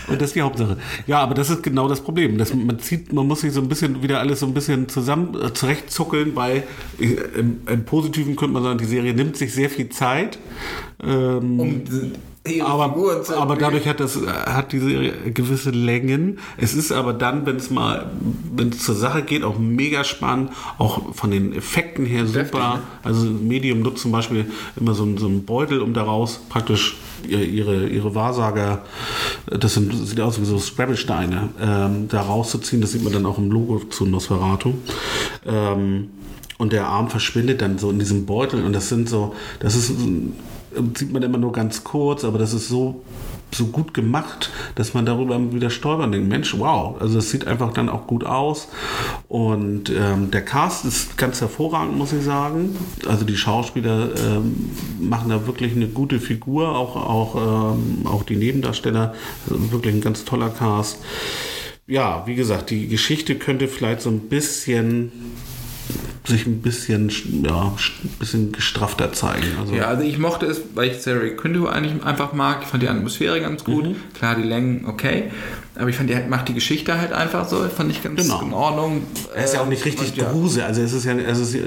Und 0.07 0.21
das 0.21 0.29
ist 0.29 0.35
die 0.35 0.41
Hauptsache. 0.41 0.77
Ja, 1.07 1.19
aber 1.19 1.33
das 1.33 1.49
ist 1.49 1.63
genau 1.63 1.87
das 1.87 2.01
Problem. 2.01 2.37
Das, 2.37 2.53
man, 2.53 2.79
zieht, 2.79 3.13
man 3.13 3.27
muss 3.27 3.41
sich 3.41 3.53
so 3.53 3.61
ein 3.61 3.69
bisschen 3.69 4.03
wieder 4.03 4.19
alles 4.19 4.41
so 4.41 4.45
ein 4.45 4.53
bisschen 4.53 4.89
zusammen 4.89 5.35
äh, 5.41 5.53
zurechtzuckeln, 5.53 6.35
weil 6.35 6.63
äh, 6.99 7.05
im, 7.39 7.61
im 7.67 7.85
Positiven 7.85 8.35
könnte 8.35 8.53
man 8.53 8.63
sagen, 8.63 8.77
die 8.77 8.85
Serie 8.85 9.13
nimmt 9.13 9.37
sich 9.37 9.53
sehr 9.53 9.69
viel 9.69 9.89
Zeit. 9.89 10.39
Ähm, 11.03 11.59
Um 11.59 11.83
aber, 12.61 12.93
aber 13.37 13.55
dadurch 13.55 13.87
hat 13.87 14.01
das 14.01 14.19
hat 14.27 14.73
die 14.73 14.79
Serie 14.79 15.13
gewisse 15.33 15.69
Längen. 15.69 16.39
Es 16.57 16.73
ist 16.73 16.91
aber 16.91 17.13
dann, 17.13 17.45
wenn 17.45 17.55
es 17.55 17.69
mal, 17.69 18.11
wenn 18.53 18.69
es 18.69 18.79
zur 18.79 18.95
Sache 18.95 19.21
geht, 19.21 19.43
auch 19.43 19.57
mega 19.57 20.03
spannend, 20.03 20.51
auch 20.77 21.13
von 21.15 21.31
den 21.31 21.53
Effekten 21.53 22.05
her 22.05 22.25
super. 22.25 22.39
Deftig, 22.43 22.59
ne? 22.59 22.79
Also 23.03 23.25
Medium 23.27 23.79
nutzt 23.81 24.01
zum 24.01 24.11
Beispiel 24.11 24.45
immer 24.75 24.93
so, 24.93 25.03
einen- 25.03 25.17
so 25.17 25.27
einen 25.27 25.45
Beutel, 25.45 25.81
um 25.81 25.93
daraus 25.93 26.41
praktisch 26.49 26.97
ihre, 27.25 27.87
ihre, 27.87 28.13
Wahrsager, 28.13 28.81
das 29.45 29.75
sind, 29.75 29.93
sieht 29.93 30.19
aus 30.19 30.41
wie 30.41 30.45
so 30.45 30.59
Scrabble-Steine, 30.59 31.49
ähm, 31.61 32.07
da 32.09 32.21
rauszuziehen. 32.21 32.81
Das 32.81 32.91
sieht 32.91 33.03
man 33.05 33.13
dann 33.13 33.25
auch 33.25 33.37
im 33.37 33.49
Logo 33.51 33.79
zu 33.89 34.05
Nosferatu. 34.05 34.73
Ähm, 35.45 36.09
und 36.57 36.73
der 36.73 36.87
Arm 36.87 37.09
verschwindet 37.09 37.61
dann 37.61 37.77
so 37.77 37.89
in 37.89 37.99
diesem 37.99 38.25
Beutel 38.25 38.63
und 38.65 38.73
das 38.73 38.89
sind 38.89 39.07
so, 39.07 39.33
das 39.59 39.75
ist, 39.75 39.91
sieht 40.95 41.11
man 41.11 41.23
immer 41.23 41.37
nur 41.37 41.51
ganz 41.51 41.83
kurz, 41.83 42.23
aber 42.23 42.37
das 42.39 42.53
ist 42.53 42.67
so 42.67 43.03
so 43.55 43.67
gut 43.67 43.93
gemacht, 43.93 44.49
dass 44.75 44.93
man 44.93 45.05
darüber 45.05 45.39
wieder 45.53 45.69
stolpern 45.69 46.11
denkt, 46.11 46.27
Mensch, 46.27 46.57
wow, 46.57 46.99
also 46.99 47.19
es 47.19 47.29
sieht 47.29 47.47
einfach 47.47 47.73
dann 47.73 47.89
auch 47.89 48.07
gut 48.07 48.23
aus 48.23 48.67
und 49.27 49.89
ähm, 49.89 50.31
der 50.31 50.43
Cast 50.43 50.85
ist 50.85 51.17
ganz 51.17 51.41
hervorragend, 51.41 51.97
muss 51.97 52.13
ich 52.13 52.23
sagen. 52.23 52.75
Also 53.07 53.25
die 53.25 53.37
Schauspieler 53.37 54.09
ähm, 54.17 54.71
machen 54.99 55.29
da 55.29 55.45
wirklich 55.47 55.75
eine 55.75 55.87
gute 55.87 56.19
Figur, 56.19 56.75
auch, 56.75 56.95
auch, 56.95 57.75
ähm, 57.75 58.05
auch 58.05 58.23
die 58.23 58.35
Nebendarsteller, 58.35 59.13
also 59.49 59.71
wirklich 59.71 59.93
ein 59.93 60.01
ganz 60.01 60.25
toller 60.25 60.49
Cast. 60.49 60.97
Ja, 61.85 62.23
wie 62.25 62.35
gesagt, 62.35 62.69
die 62.69 62.87
Geschichte 62.87 63.35
könnte 63.35 63.67
vielleicht 63.67 64.01
so 64.01 64.09
ein 64.09 64.21
bisschen 64.21 65.11
sich 66.25 66.45
ein 66.45 66.61
bisschen, 66.61 67.09
ja, 67.43 67.73
ein 68.03 68.09
bisschen 68.19 68.51
gestrafter 68.51 69.11
zeigen. 69.11 69.47
Also, 69.59 69.73
Ja, 69.73 69.87
also 69.87 70.03
ich 70.03 70.17
mochte 70.17 70.45
es, 70.45 70.61
weil 70.73 70.91
ich 70.91 71.01
Sarah 71.01 71.27
Quinto 71.29 71.67
eigentlich 71.67 72.03
einfach 72.03 72.33
mag. 72.33 72.59
Ich 72.61 72.67
fand 72.67 72.83
die 72.83 72.87
Atmosphäre 72.87 73.41
ganz 73.41 73.63
gut. 73.63 73.87
Mhm. 73.87 73.95
Klar, 74.13 74.35
die 74.35 74.43
Längen 74.43 74.85
okay. 74.85 75.31
Aber 75.75 75.89
ich 75.89 75.95
fand, 75.95 76.07
die 76.09 76.15
halt- 76.15 76.29
macht 76.29 76.47
die 76.49 76.53
Geschichte 76.53 76.99
halt 76.99 77.13
einfach 77.13 77.47
so. 77.49 77.57
Fand 77.67 77.89
ich 77.89 78.03
ganz 78.03 78.21
Genau. 78.21 78.41
in 78.41 78.53
Ordnung. 78.53 79.01
Er 79.35 79.43
ist 79.43 79.55
ja 79.55 79.61
auch 79.61 79.65
nicht 79.65 79.79
Ähm, 79.83 79.91
richtig 79.91 80.09
und 80.11 80.17
ja, 80.17 80.31
Grusel. 80.31 80.63
Also 80.63 80.81
es 80.81 80.93
ist 80.93 81.03
ja 81.05 81.13
es 81.17 81.39
ist 81.39 81.57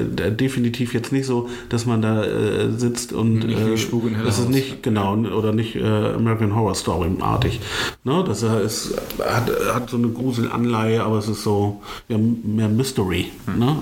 definitiv 0.41 0.95
jetzt 0.95 1.11
nicht 1.11 1.27
so, 1.27 1.49
dass 1.71 1.87
man 1.87 2.03
da 2.03 2.23
äh, 2.25 2.71
sitzt 2.71 3.13
und 3.13 3.41
Nicht 3.41 3.59
äh, 3.59 3.77
Spuk 3.77 4.07
in 4.07 4.17
das 4.25 4.39
ist 4.39 4.49
nicht 4.49 4.83
genau 4.83 5.15
oder 5.17 5.53
nicht 5.53 5.75
äh, 5.75 5.81
American 5.83 6.55
Horror 6.55 6.75
Story 6.77 7.11
artig. 7.21 7.59
Ne? 8.05 8.23
Das 8.27 8.43
ist, 8.43 8.95
hat, 9.19 9.51
hat 9.75 9.91
so 9.91 9.97
eine 9.97 10.09
Gruselanleihe, 10.09 11.03
aber 11.03 11.19
es 11.19 11.29
ist 11.29 11.43
so 11.43 11.83
ja, 12.09 12.17
mehr 12.19 12.69
Mystery. 12.69 13.33
Hm. 13.47 13.59
Ne? 13.59 13.77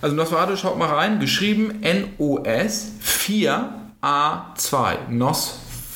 Also 0.00 0.16
Nosferatu, 0.16 0.56
schaut 0.56 0.78
mal 0.78 0.86
rein. 0.88 1.20
Geschrieben 1.20 1.82
N-O-S 1.82 2.92
4A2. 3.04 4.96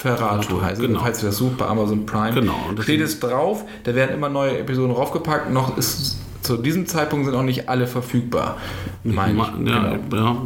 Nosferatu 0.05 0.61
heißt 0.63 0.81
es. 0.81 0.87
genau. 0.87 1.01
Falls 1.01 1.23
ihr 1.23 1.27
das 1.27 1.37
sucht 1.37 1.59
bei 1.59 1.67
Amazon 1.67 2.07
Prime. 2.07 2.33
Genau, 2.33 2.55
Steht 2.81 3.01
es 3.01 3.21
drauf. 3.21 3.65
Da 3.85 3.95
werden 3.95 4.15
immer 4.15 4.29
neue 4.29 4.59
Episoden 4.59 4.95
draufgepackt. 4.95 5.51
Noch 5.51 5.77
ist 5.77 6.19
zu 6.43 6.57
diesem 6.57 6.87
Zeitpunkt 6.87 7.27
sind 7.27 7.35
auch 7.37 7.45
nicht 7.45 7.69
alle 7.69 7.87
verfügbar. 7.87 8.57
Meine 9.05 9.33
ich. 9.33 9.69
ja, 9.69 9.97
Genau. 10.11 10.17
ja, 10.17 10.37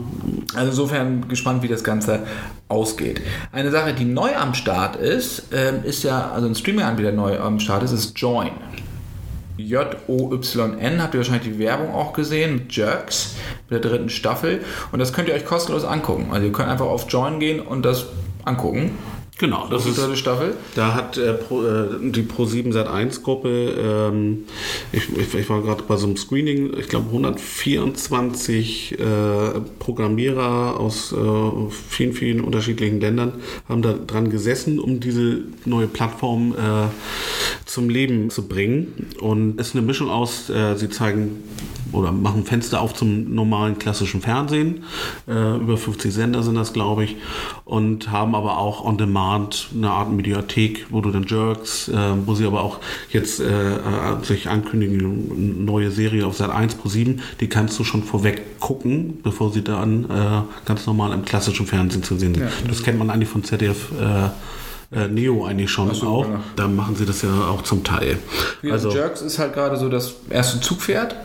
Also 0.55 0.71
insofern 0.71 1.27
gespannt, 1.29 1.63
wie 1.63 1.69
das 1.69 1.83
Ganze 1.83 2.21
ausgeht. 2.69 3.23
Eine 3.53 3.71
Sache, 3.71 3.95
die 3.95 4.05
neu 4.05 4.37
am 4.37 4.53
Start 4.55 4.97
ist, 4.97 5.45
ähm, 5.53 5.85
ist 5.85 6.03
ja, 6.03 6.31
also 6.33 6.47
ein 6.49 6.55
Streaming-Anbieter 6.55 7.13
neu 7.13 7.39
am 7.41 7.61
Start 7.61 7.83
ist, 7.83 7.93
ist 7.93 8.19
Join. 8.19 8.51
J-O-Y-N, 9.57 11.03
habt 11.03 11.15
ihr 11.15 11.21
wahrscheinlich 11.21 11.51
die 11.55 11.59
Werbung 11.59 11.95
auch 11.95 12.13
gesehen, 12.13 12.55
mit 12.55 12.77
Jerks, 12.77 13.37
mit 13.71 13.83
der 13.83 13.91
dritten 13.91 14.11
Staffel. 14.11 14.61
Und 14.93 14.99
das 14.99 15.15
könnt 15.15 15.29
ihr 15.29 15.35
euch 15.35 15.47
kostenlos 15.47 15.85
angucken. 15.85 16.29
Also 16.31 16.47
ihr 16.47 16.53
könnt 16.53 16.69
einfach 16.69 16.87
auf 16.87 17.07
Join 17.11 17.41
gehen 17.41 17.61
und 17.61 17.83
das 17.85 18.07
angucken. 18.45 18.91
Genau. 19.39 19.67
Das 19.69 19.87
ist 19.87 19.99
dritte 19.99 20.17
Staffel. 20.17 20.55
Da 20.75 20.95
hat 20.95 21.19
äh, 21.19 21.35
Pro, 21.35 21.63
äh, 21.63 22.11
die 22.11 22.23
Pro7 22.23 22.73
Sat 22.73 22.89
1 22.89 23.23
Gruppe, 23.23 23.49
ähm, 23.49 24.45
ich, 24.93 25.09
ich, 25.17 25.35
ich 25.35 25.51
war 25.51 25.63
gerade 25.63 25.83
bei 25.83 25.97
so 25.97 26.07
einem 26.07 26.17
Screening, 26.17 26.73
ich 26.79 26.89
glaube 26.89 27.07
124 27.07 28.99
äh, 28.99 29.05
Programmierer 29.79 30.79
aus 30.81 31.13
äh, 31.13 31.17
vielen, 31.71 32.13
vielen 32.13 32.41
unterschiedlichen 32.41 33.01
Ländern 33.01 33.35
haben 33.69 33.83
da 33.83 33.93
dran 33.93 34.31
gesessen, 34.31 34.79
um 34.79 35.01
diese 35.01 35.43
neue 35.65 35.87
Plattform 35.87 36.53
äh, 36.53 36.89
zum 37.67 37.89
Leben 37.89 38.31
zu 38.31 38.49
bringen. 38.49 39.09
Und 39.21 39.61
es 39.61 39.69
ist 39.69 39.77
eine 39.77 39.85
Mischung 39.85 40.11
aus, 40.11 40.51
äh, 40.51 40.77
sie 40.77 40.89
zeigen 40.89 41.43
oder 41.93 42.11
machen 42.13 42.45
Fenster 42.45 42.81
auf 42.81 42.95
zum 42.95 43.33
normalen 43.33 43.79
klassischen 43.79 44.21
Fernsehen. 44.21 44.83
Über 45.27 45.77
50 45.77 46.13
Sender 46.13 46.43
sind 46.43 46.57
das, 46.57 46.73
glaube 46.73 47.05
ich. 47.05 47.17
Und 47.65 48.11
haben 48.11 48.35
aber 48.35 48.59
auch 48.59 48.85
on 48.85 48.99
demand 48.99 49.26
eine 49.35 49.91
Art 49.91 50.13
Mediathek, 50.13 50.87
wo 50.91 51.01
du 51.01 51.11
dann 51.11 51.25
Jerks, 51.25 51.89
äh, 51.89 51.95
wo 52.25 52.35
sie 52.35 52.47
aber 52.47 52.63
auch 52.63 52.79
jetzt 53.11 53.41
äh, 53.41 53.45
äh, 53.45 53.79
sich 54.23 54.49
ankündigen, 54.49 55.01
eine 55.01 55.65
neue 55.65 55.91
Serie 55.91 56.27
auf 56.27 56.37
Sat 56.37 56.51
1 56.51 56.77
Pro 56.77 56.89
7, 56.89 57.21
die 57.41 57.49
kannst 57.49 57.79
du 57.79 57.85
schon 57.85 58.03
vorweg 58.03 58.61
gucken, 58.61 59.21
bevor 59.23 59.53
sie 59.53 59.63
dann 59.63 60.05
äh, 60.05 60.43
ganz 60.65 60.87
normal 60.87 61.13
im 61.13 61.25
klassischen 61.25 61.67
Fernsehen 61.67 62.03
zu 62.03 62.17
sehen 62.17 62.35
sind. 62.35 62.45
Ja. 62.45 62.51
Das 62.69 62.83
kennt 62.83 62.99
man 62.99 63.11
eigentlich 63.11 63.29
von 63.29 63.45
ZDF. 63.45 63.93
Äh, 64.01 64.29
äh, 64.93 65.09
Neo 65.09 65.45
eigentlich 65.45 65.71
schon 65.71 65.93
so, 65.95 66.07
auch. 66.07 66.27
genau. 66.27 66.41
Da 66.55 66.69
machen 66.69 66.95
sie 66.95 67.05
das 67.05 67.23
ja 67.23 67.49
auch 67.49 67.63
zum 67.63 67.83
Teil. 67.83 68.19
Also 68.71 68.93
Jerks 68.93 69.21
ist 69.21 69.39
halt 69.39 69.53
gerade 69.53 69.77
so 69.77 69.89
das 69.89 70.15
erste 70.31 70.61
Zugpferd. 70.61 71.17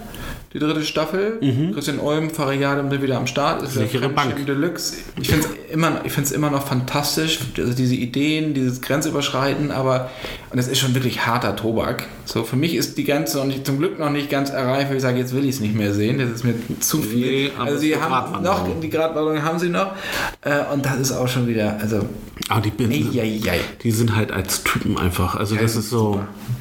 Die 0.53 0.59
dritte 0.59 0.83
Staffel. 0.83 1.39
Christian 1.73 1.99
Ulm, 1.99 2.29
Fariade 2.29 2.87
sind 2.89 3.01
wieder 3.01 3.17
am 3.17 3.25
Start. 3.27 3.63
Ist 3.63 3.75
Mhm. 3.77 3.81
Sichere 3.81 4.09
Bank. 4.09 4.45
Deluxe. 4.45 4.97
Ich 5.21 5.29
finde 5.29 5.45
es 5.47 5.73
immer, 5.73 6.01
ich 6.03 6.11
find's 6.11 6.31
immer 6.31 6.49
noch 6.49 6.67
fantastisch. 6.67 7.39
Also 7.57 7.73
diese 7.73 7.95
Ideen, 7.95 8.53
dieses 8.53 8.81
Grenzüberschreiten, 8.81 9.71
aber 9.71 10.09
und 10.49 10.59
es 10.59 10.67
ist 10.67 10.79
schon 10.79 10.93
wirklich 10.93 11.25
harter 11.25 11.55
Tobak. 11.55 12.05
So, 12.25 12.43
für 12.43 12.57
mich 12.57 12.75
ist 12.75 12.97
die 12.97 13.05
Grenze 13.05 13.37
noch 13.37 13.45
nicht, 13.45 13.65
zum 13.65 13.77
Glück 13.77 13.97
noch 13.97 14.09
nicht 14.09 14.29
ganz 14.29 14.49
erreicht, 14.49 14.89
weil 14.89 14.97
ich 14.97 15.01
sage, 15.01 15.19
jetzt 15.19 15.33
will 15.33 15.43
ich 15.45 15.55
es 15.55 15.59
nicht 15.61 15.73
mehr 15.75 15.93
sehen. 15.93 16.17
Das 16.17 16.29
ist 16.29 16.43
mir 16.43 16.55
zu 16.81 17.01
viel. 17.01 17.25
Nee, 17.45 17.51
aber 17.55 17.65
also 17.67 17.77
sie 17.79 17.95
haben 17.95 18.43
noch, 18.43 18.67
die 18.81 18.89
Gratwanderung 18.89 19.41
haben 19.43 19.57
sie 19.59 19.69
noch. 19.69 19.93
Äh, 20.41 20.73
und 20.73 20.85
das 20.85 20.97
ist 20.99 21.11
auch 21.13 21.27
schon 21.29 21.47
wieder, 21.47 21.77
also, 21.79 22.05
Ah, 22.49 22.59
die, 22.59 22.71
bin, 22.71 22.91
Eieiei. 22.91 23.59
die 23.81 23.91
sind 23.91 24.13
halt 24.15 24.31
als 24.33 24.63
Typen 24.63 24.97
einfach. 24.97 25.35
Also 25.35 25.55
das 25.55 25.77
ist 25.77 25.89
so, 25.89 26.19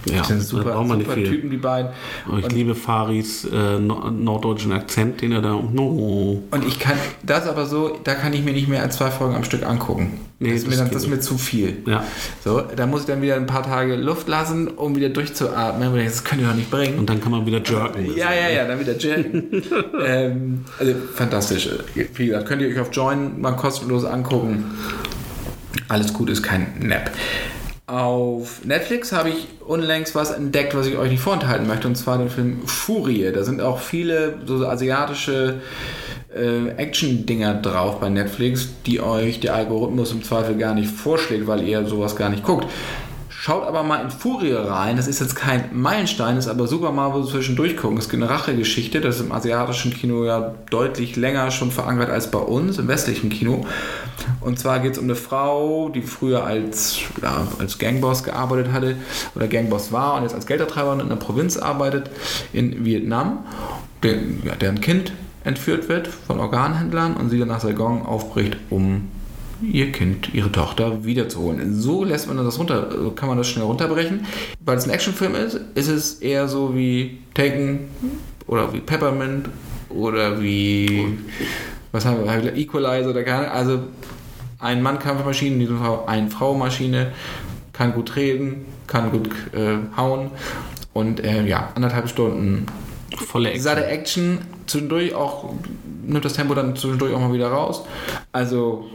ja, 0.08 0.18
das 0.18 0.28
sind 0.28 0.38
da 0.40 0.44
super, 0.44 0.72
braucht 0.72 0.86
man 0.86 0.98
nicht 0.98 1.08
super 1.10 1.20
viel. 1.20 1.28
Typen, 1.30 1.50
die 1.50 1.56
beiden. 1.56 1.90
Ich 2.38 2.52
liebe 2.52 2.76
Faris 2.76 3.44
äh, 3.46 3.79
norddeutschen 3.86 4.72
Akzent, 4.72 5.20
den 5.20 5.32
er 5.32 5.42
da. 5.42 5.50
No. 5.50 6.42
Und 6.50 6.66
ich 6.66 6.78
kann 6.78 6.96
das 7.22 7.46
aber 7.46 7.66
so, 7.66 7.98
da 8.04 8.14
kann 8.14 8.32
ich 8.32 8.44
mir 8.44 8.52
nicht 8.52 8.68
mehr 8.68 8.82
als 8.82 8.96
zwei 8.96 9.10
Folgen 9.10 9.34
am 9.34 9.44
Stück 9.44 9.64
angucken. 9.64 10.20
Nee, 10.38 10.52
das, 10.52 10.62
ist 10.62 10.68
mir 10.70 10.76
dann, 10.76 10.90
das 10.90 11.02
ist 11.02 11.08
mir 11.08 11.20
zu 11.20 11.36
viel. 11.36 11.82
Ja. 11.86 12.02
So, 12.42 12.62
da 12.62 12.86
muss 12.86 13.02
ich 13.02 13.06
dann 13.06 13.20
wieder 13.20 13.36
ein 13.36 13.46
paar 13.46 13.62
Tage 13.62 13.96
Luft 13.96 14.26
lassen, 14.26 14.68
um 14.68 14.96
wieder 14.96 15.10
durchzuatmen. 15.10 15.92
Denke, 15.92 16.08
Das 16.08 16.24
könnt 16.24 16.40
ihr 16.40 16.48
doch 16.48 16.54
nicht 16.54 16.70
bringen. 16.70 16.98
Und 16.98 17.10
dann 17.10 17.20
kann 17.20 17.30
man 17.30 17.44
wieder 17.44 17.62
jerken. 17.62 18.16
ja, 18.16 18.32
ja, 18.32 18.48
ja, 18.48 18.66
dann 18.66 18.80
wieder 18.80 18.96
Jacken. 18.96 19.62
ähm, 20.06 20.64
also 20.78 20.94
fantastisch. 21.14 21.68
Wie 21.94 22.26
gesagt, 22.26 22.46
könnt 22.46 22.62
ihr 22.62 22.68
euch 22.68 22.78
auf 22.78 22.88
Join 22.92 23.40
mal 23.40 23.52
kostenlos 23.52 24.04
angucken. 24.04 24.64
Alles 25.88 26.12
gut, 26.14 26.30
ist 26.30 26.42
kein 26.42 26.68
Nap. 26.80 27.10
Auf 27.90 28.64
Netflix 28.64 29.10
habe 29.10 29.30
ich 29.30 29.48
unlängst 29.66 30.14
was 30.14 30.30
entdeckt, 30.30 30.76
was 30.76 30.86
ich 30.86 30.96
euch 30.96 31.10
nicht 31.10 31.22
vorenthalten 31.22 31.66
möchte, 31.66 31.88
und 31.88 31.96
zwar 31.96 32.18
den 32.18 32.30
Film 32.30 32.64
Furie. 32.64 33.32
Da 33.32 33.42
sind 33.42 33.60
auch 33.60 33.80
viele 33.80 34.38
so 34.46 34.64
asiatische 34.64 35.60
äh, 36.32 36.68
Action-Dinger 36.68 37.54
drauf 37.54 37.98
bei 37.98 38.08
Netflix, 38.08 38.68
die 38.86 39.00
euch 39.00 39.40
der 39.40 39.56
Algorithmus 39.56 40.12
im 40.12 40.22
Zweifel 40.22 40.56
gar 40.56 40.74
nicht 40.74 40.88
vorschlägt, 40.88 41.48
weil 41.48 41.66
ihr 41.66 41.84
sowas 41.84 42.14
gar 42.14 42.28
nicht 42.28 42.44
guckt. 42.44 42.68
Schaut 43.28 43.66
aber 43.66 43.82
mal 43.82 44.04
in 44.04 44.10
Furie 44.10 44.52
rein. 44.52 44.96
Das 44.96 45.08
ist 45.08 45.18
jetzt 45.18 45.34
kein 45.34 45.70
Meilenstein, 45.72 46.36
ist 46.36 46.46
aber 46.46 46.68
super 46.68 46.92
mal 46.92 47.14
wo 47.14 47.24
zwischendurch 47.24 47.76
gucken. 47.76 47.96
Es 47.96 48.08
gibt 48.08 48.22
eine 48.22 48.30
Rachegeschichte, 48.30 49.00
das 49.00 49.16
ist 49.16 49.22
im 49.22 49.32
asiatischen 49.32 49.92
Kino 49.92 50.26
ja 50.26 50.54
deutlich 50.70 51.16
länger 51.16 51.50
schon 51.50 51.72
verankert 51.72 52.10
als 52.10 52.30
bei 52.30 52.38
uns, 52.38 52.78
im 52.78 52.86
westlichen 52.86 53.30
Kino. 53.30 53.66
Und 54.40 54.58
zwar 54.58 54.80
geht 54.80 54.92
es 54.92 54.98
um 54.98 55.04
eine 55.04 55.14
Frau, 55.14 55.88
die 55.88 56.02
früher 56.02 56.44
als, 56.44 57.00
ja, 57.22 57.46
als 57.58 57.78
Gangboss 57.78 58.22
gearbeitet 58.22 58.72
hatte 58.72 58.96
oder 59.34 59.48
Gangboss 59.48 59.92
war 59.92 60.16
und 60.16 60.22
jetzt 60.22 60.34
als 60.34 60.46
Geldertreiberin 60.46 61.00
in 61.00 61.08
der 61.08 61.16
Provinz 61.16 61.56
arbeitet 61.56 62.10
in 62.52 62.84
Vietnam, 62.84 63.44
der, 64.02 64.16
ja, 64.44 64.54
deren 64.56 64.80
Kind 64.80 65.12
entführt 65.44 65.88
wird 65.88 66.08
von 66.08 66.38
Organhändlern 66.38 67.16
und 67.16 67.30
sie 67.30 67.38
dann 67.38 67.48
nach 67.48 67.60
Saigon 67.60 68.02
aufbricht, 68.02 68.56
um 68.68 69.08
ihr 69.62 69.92
Kind, 69.92 70.32
ihre 70.34 70.50
Tochter 70.50 71.04
wiederzuholen. 71.04 71.74
So 71.74 72.04
lässt 72.04 72.26
man 72.28 72.36
das 72.36 72.58
runter, 72.58 72.88
kann 73.14 73.28
man 73.28 73.38
das 73.38 73.48
schnell 73.48 73.64
runterbrechen. 73.64 74.26
Weil 74.64 74.78
es 74.78 74.84
ein 74.84 74.90
Actionfilm 74.90 75.34
ist, 75.34 75.60
ist 75.74 75.88
es 75.88 76.14
eher 76.14 76.48
so 76.48 76.74
wie 76.74 77.18
Taken 77.34 77.88
oder 78.46 78.72
wie 78.72 78.80
Peppermint 78.80 79.48
oder 79.90 80.40
wie 80.40 81.18
was 81.92 82.04
haben 82.04 82.24
wir, 82.24 82.56
Equalizer 82.56 83.10
oder 83.10 83.22
keine 83.22 83.50
Also 83.50 83.80
ein 84.58 84.82
Mann-Kampfmaschine, 84.82 85.54
in 85.54 85.60
diesem 85.60 85.78
Fall 85.78 86.00
eine 86.06 86.30
Frau-Maschine, 86.30 87.12
kann 87.72 87.92
gut 87.94 88.16
reden, 88.16 88.66
kann 88.86 89.10
gut 89.10 89.30
äh, 89.52 89.78
hauen 89.96 90.30
und 90.92 91.24
äh, 91.24 91.46
ja, 91.46 91.70
anderthalb 91.74 92.08
Stunden 92.08 92.66
Volle 93.16 93.48
Action. 93.50 93.62
satte 93.62 93.86
Action, 93.86 94.38
zwischendurch 94.66 95.14
auch, 95.14 95.52
nimmt 96.06 96.24
das 96.24 96.34
Tempo 96.34 96.54
dann 96.54 96.76
zwischendurch 96.76 97.14
auch 97.14 97.20
mal 97.20 97.32
wieder 97.32 97.50
raus. 97.50 97.82
Also 98.32 98.88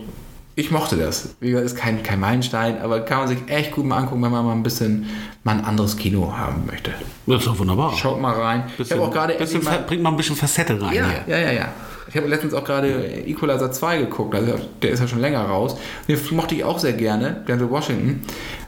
ich 0.57 0.71
mochte 0.71 0.95
das. 0.95 1.35
Wie 1.41 1.49
gesagt, 1.49 1.65
ist 1.65 1.75
kein, 1.75 2.01
kein 2.01 2.19
Meilenstein, 2.19 2.79
aber 2.81 3.01
kann 3.01 3.19
man 3.19 3.27
sich 3.27 3.39
echt 3.47 3.71
gut 3.71 3.85
mal 3.85 3.97
angucken, 3.97 4.21
wenn 4.21 4.31
man 4.31 4.45
mal 4.45 4.53
ein 4.53 4.63
bisschen 4.63 5.05
mal 5.43 5.57
ein 5.57 5.65
anderes 5.65 5.97
Kino 5.97 6.33
haben 6.37 6.65
möchte. 6.65 6.91
Das 7.27 7.39
ist 7.39 7.47
doch 7.47 7.59
wunderbar. 7.59 7.93
Schaut 7.97 8.21
mal 8.21 8.33
rein. 8.33 8.63
ich 8.77 8.89
habe 8.91 9.01
auch 9.01 9.11
gerade 9.11 9.33
bisschen, 9.33 9.61
bringt 9.85 10.01
mal 10.01 10.11
ein 10.11 10.17
bisschen 10.17 10.35
Facette 10.35 10.81
rein 10.81 10.93
ja, 10.93 11.09
hier. 11.09 11.23
ja, 11.27 11.37
ja, 11.39 11.51
ja. 11.51 11.73
Ich 12.07 12.15
habe 12.15 12.27
letztens 12.27 12.53
auch 12.53 12.63
gerade 12.63 12.87
Equalizer 13.25 13.71
2 13.71 13.97
geguckt, 13.99 14.35
also 14.35 14.59
der 14.81 14.91
ist 14.91 14.99
ja 14.99 15.07
schon 15.07 15.21
länger 15.21 15.41
raus. 15.41 15.75
Den 16.07 16.19
mochte 16.31 16.55
ich 16.55 16.63
auch 16.63 16.79
sehr 16.79 16.93
gerne, 16.93 17.43
Denzel 17.47 17.69
Washington, 17.69 18.21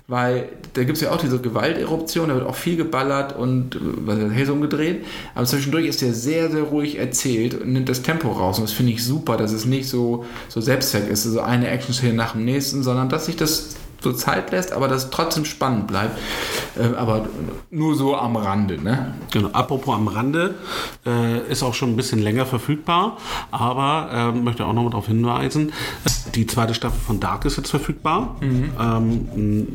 weil 0.08 0.50
da 0.74 0.84
gibt 0.84 0.98
es 0.98 1.02
ja 1.02 1.12
auch 1.12 1.18
diese 1.18 1.40
Gewalteruption, 1.40 2.30
da 2.30 2.36
wird 2.36 2.48
auch 2.48 2.56
viel 2.56 2.78
geballert 2.78 3.36
und 3.36 3.76
äh, 3.76 3.80
was 3.82 4.20
ist 4.20 4.32
Hälse 4.32 4.54
umgedreht. 4.54 5.06
Aber 5.36 5.46
zwischendurch 5.46 5.86
ist 5.86 6.02
der 6.02 6.14
sehr, 6.14 6.50
sehr 6.52 6.64
ruhig 6.64 6.98
erzählt 6.98 7.56
und 7.56 7.74
nimmt 7.74 7.90
das 7.90 8.04
Tempo 8.04 8.32
raus. 8.32 8.60
Und 8.60 8.66
das 8.66 8.74
finde 8.74 8.94
ich 8.94 9.04
super, 9.04 9.38
dass 9.38 9.52
es 9.52 9.66
nicht 9.66 9.90
so, 9.90 10.26
so 10.50 10.62
Selbstzweck 10.62 11.10
ist, 11.10 11.24
so 11.24 11.42
eine 11.42 11.68
Action-Szene 11.70 12.14
nach 12.14 12.34
dem 12.34 12.46
nächsten, 12.46 12.84
sondern 12.84 13.10
dass 13.10 13.26
sich 13.26 13.36
das 13.36 13.76
so 14.02 14.14
Zeit 14.14 14.52
lässt, 14.52 14.72
aber 14.72 14.88
dass 14.88 15.06
es 15.06 15.10
trotzdem 15.10 15.46
spannend 15.46 15.88
bleibt. 15.88 16.18
Äh, 16.78 16.96
aber 16.96 17.28
nur 17.70 17.96
so 17.96 18.16
am 18.16 18.36
Rande, 18.36 18.82
ne? 18.82 19.16
Genau. 19.32 19.50
Apropos 19.54 19.96
am 19.96 20.08
Rande, 20.08 20.56
äh, 21.06 21.40
ist 21.52 21.64
auch 21.64 21.74
schon 21.74 21.92
ein 21.92 21.96
bisschen 21.96 22.20
länger 22.20 22.46
verfügbar, 22.46 23.18
aber 23.52 24.10
ähm, 24.12 24.44
möchte 24.44 24.66
auch 24.66 24.74
noch 24.74 24.84
mal 24.84 24.90
darauf 24.90 25.08
hinweisen, 25.08 25.74
die 26.36 26.46
zweite 26.46 26.74
Staffel 26.74 27.00
von 27.00 27.20
Dark 27.20 27.46
ist 27.46 27.58
jetzt 27.58 27.70
verfügbar. 27.70 28.36
Ähm, 28.42 29.28
m, 29.36 29.68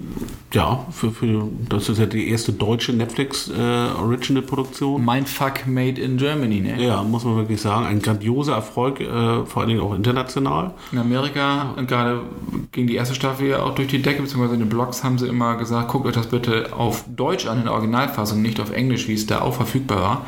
ja, 0.52 0.86
für, 0.90 1.10
für, 1.10 1.48
das 1.68 1.88
ist 1.88 1.98
ja 1.98 2.06
die 2.06 2.28
erste 2.28 2.52
deutsche 2.52 2.92
Netflix-Original-Produktion. 2.92 5.04
Mindfuck 5.04 5.66
made 5.66 6.00
in 6.00 6.18
Germany, 6.18 6.60
ne? 6.60 6.80
ja, 6.84 7.02
muss 7.02 7.24
man 7.24 7.34
wirklich 7.36 7.60
sagen, 7.60 7.86
ein 7.86 8.00
grandioser 8.02 8.54
Erfolg, 8.54 9.00
äh, 9.00 9.44
vor 9.46 9.62
allen 9.62 9.70
Dingen 9.70 9.80
auch 9.80 9.94
international. 9.94 10.74
In 10.92 10.98
Amerika 10.98 11.72
und 11.76 11.88
gerade 11.88 12.20
ging 12.72 12.86
die 12.86 12.96
erste 12.96 13.14
Staffel 13.14 13.48
ja 13.48 13.62
auch 13.62 13.74
durch 13.74 13.88
die 13.88 14.02
Decke, 14.02 14.20
beziehungsweise 14.22 14.52
in 14.54 14.60
den 14.60 14.68
Blogs 14.68 15.02
haben 15.02 15.16
sie 15.18 15.26
immer 15.26 15.56
gesagt, 15.56 15.88
guckt 15.88 16.06
euch 16.06 16.14
das 16.14 16.26
bitte 16.26 16.74
auf 16.76 17.06
Deutsch 17.08 17.46
an, 17.46 17.56
in 17.58 17.64
der 17.64 17.72
Originalfassung, 17.72 18.42
nicht 18.42 18.60
auf 18.60 18.72
Englisch, 18.72 19.08
wie 19.08 19.14
es 19.14 19.26
da 19.26 19.40
auch 19.40 19.54
verfügbar 19.54 20.00
war, 20.00 20.26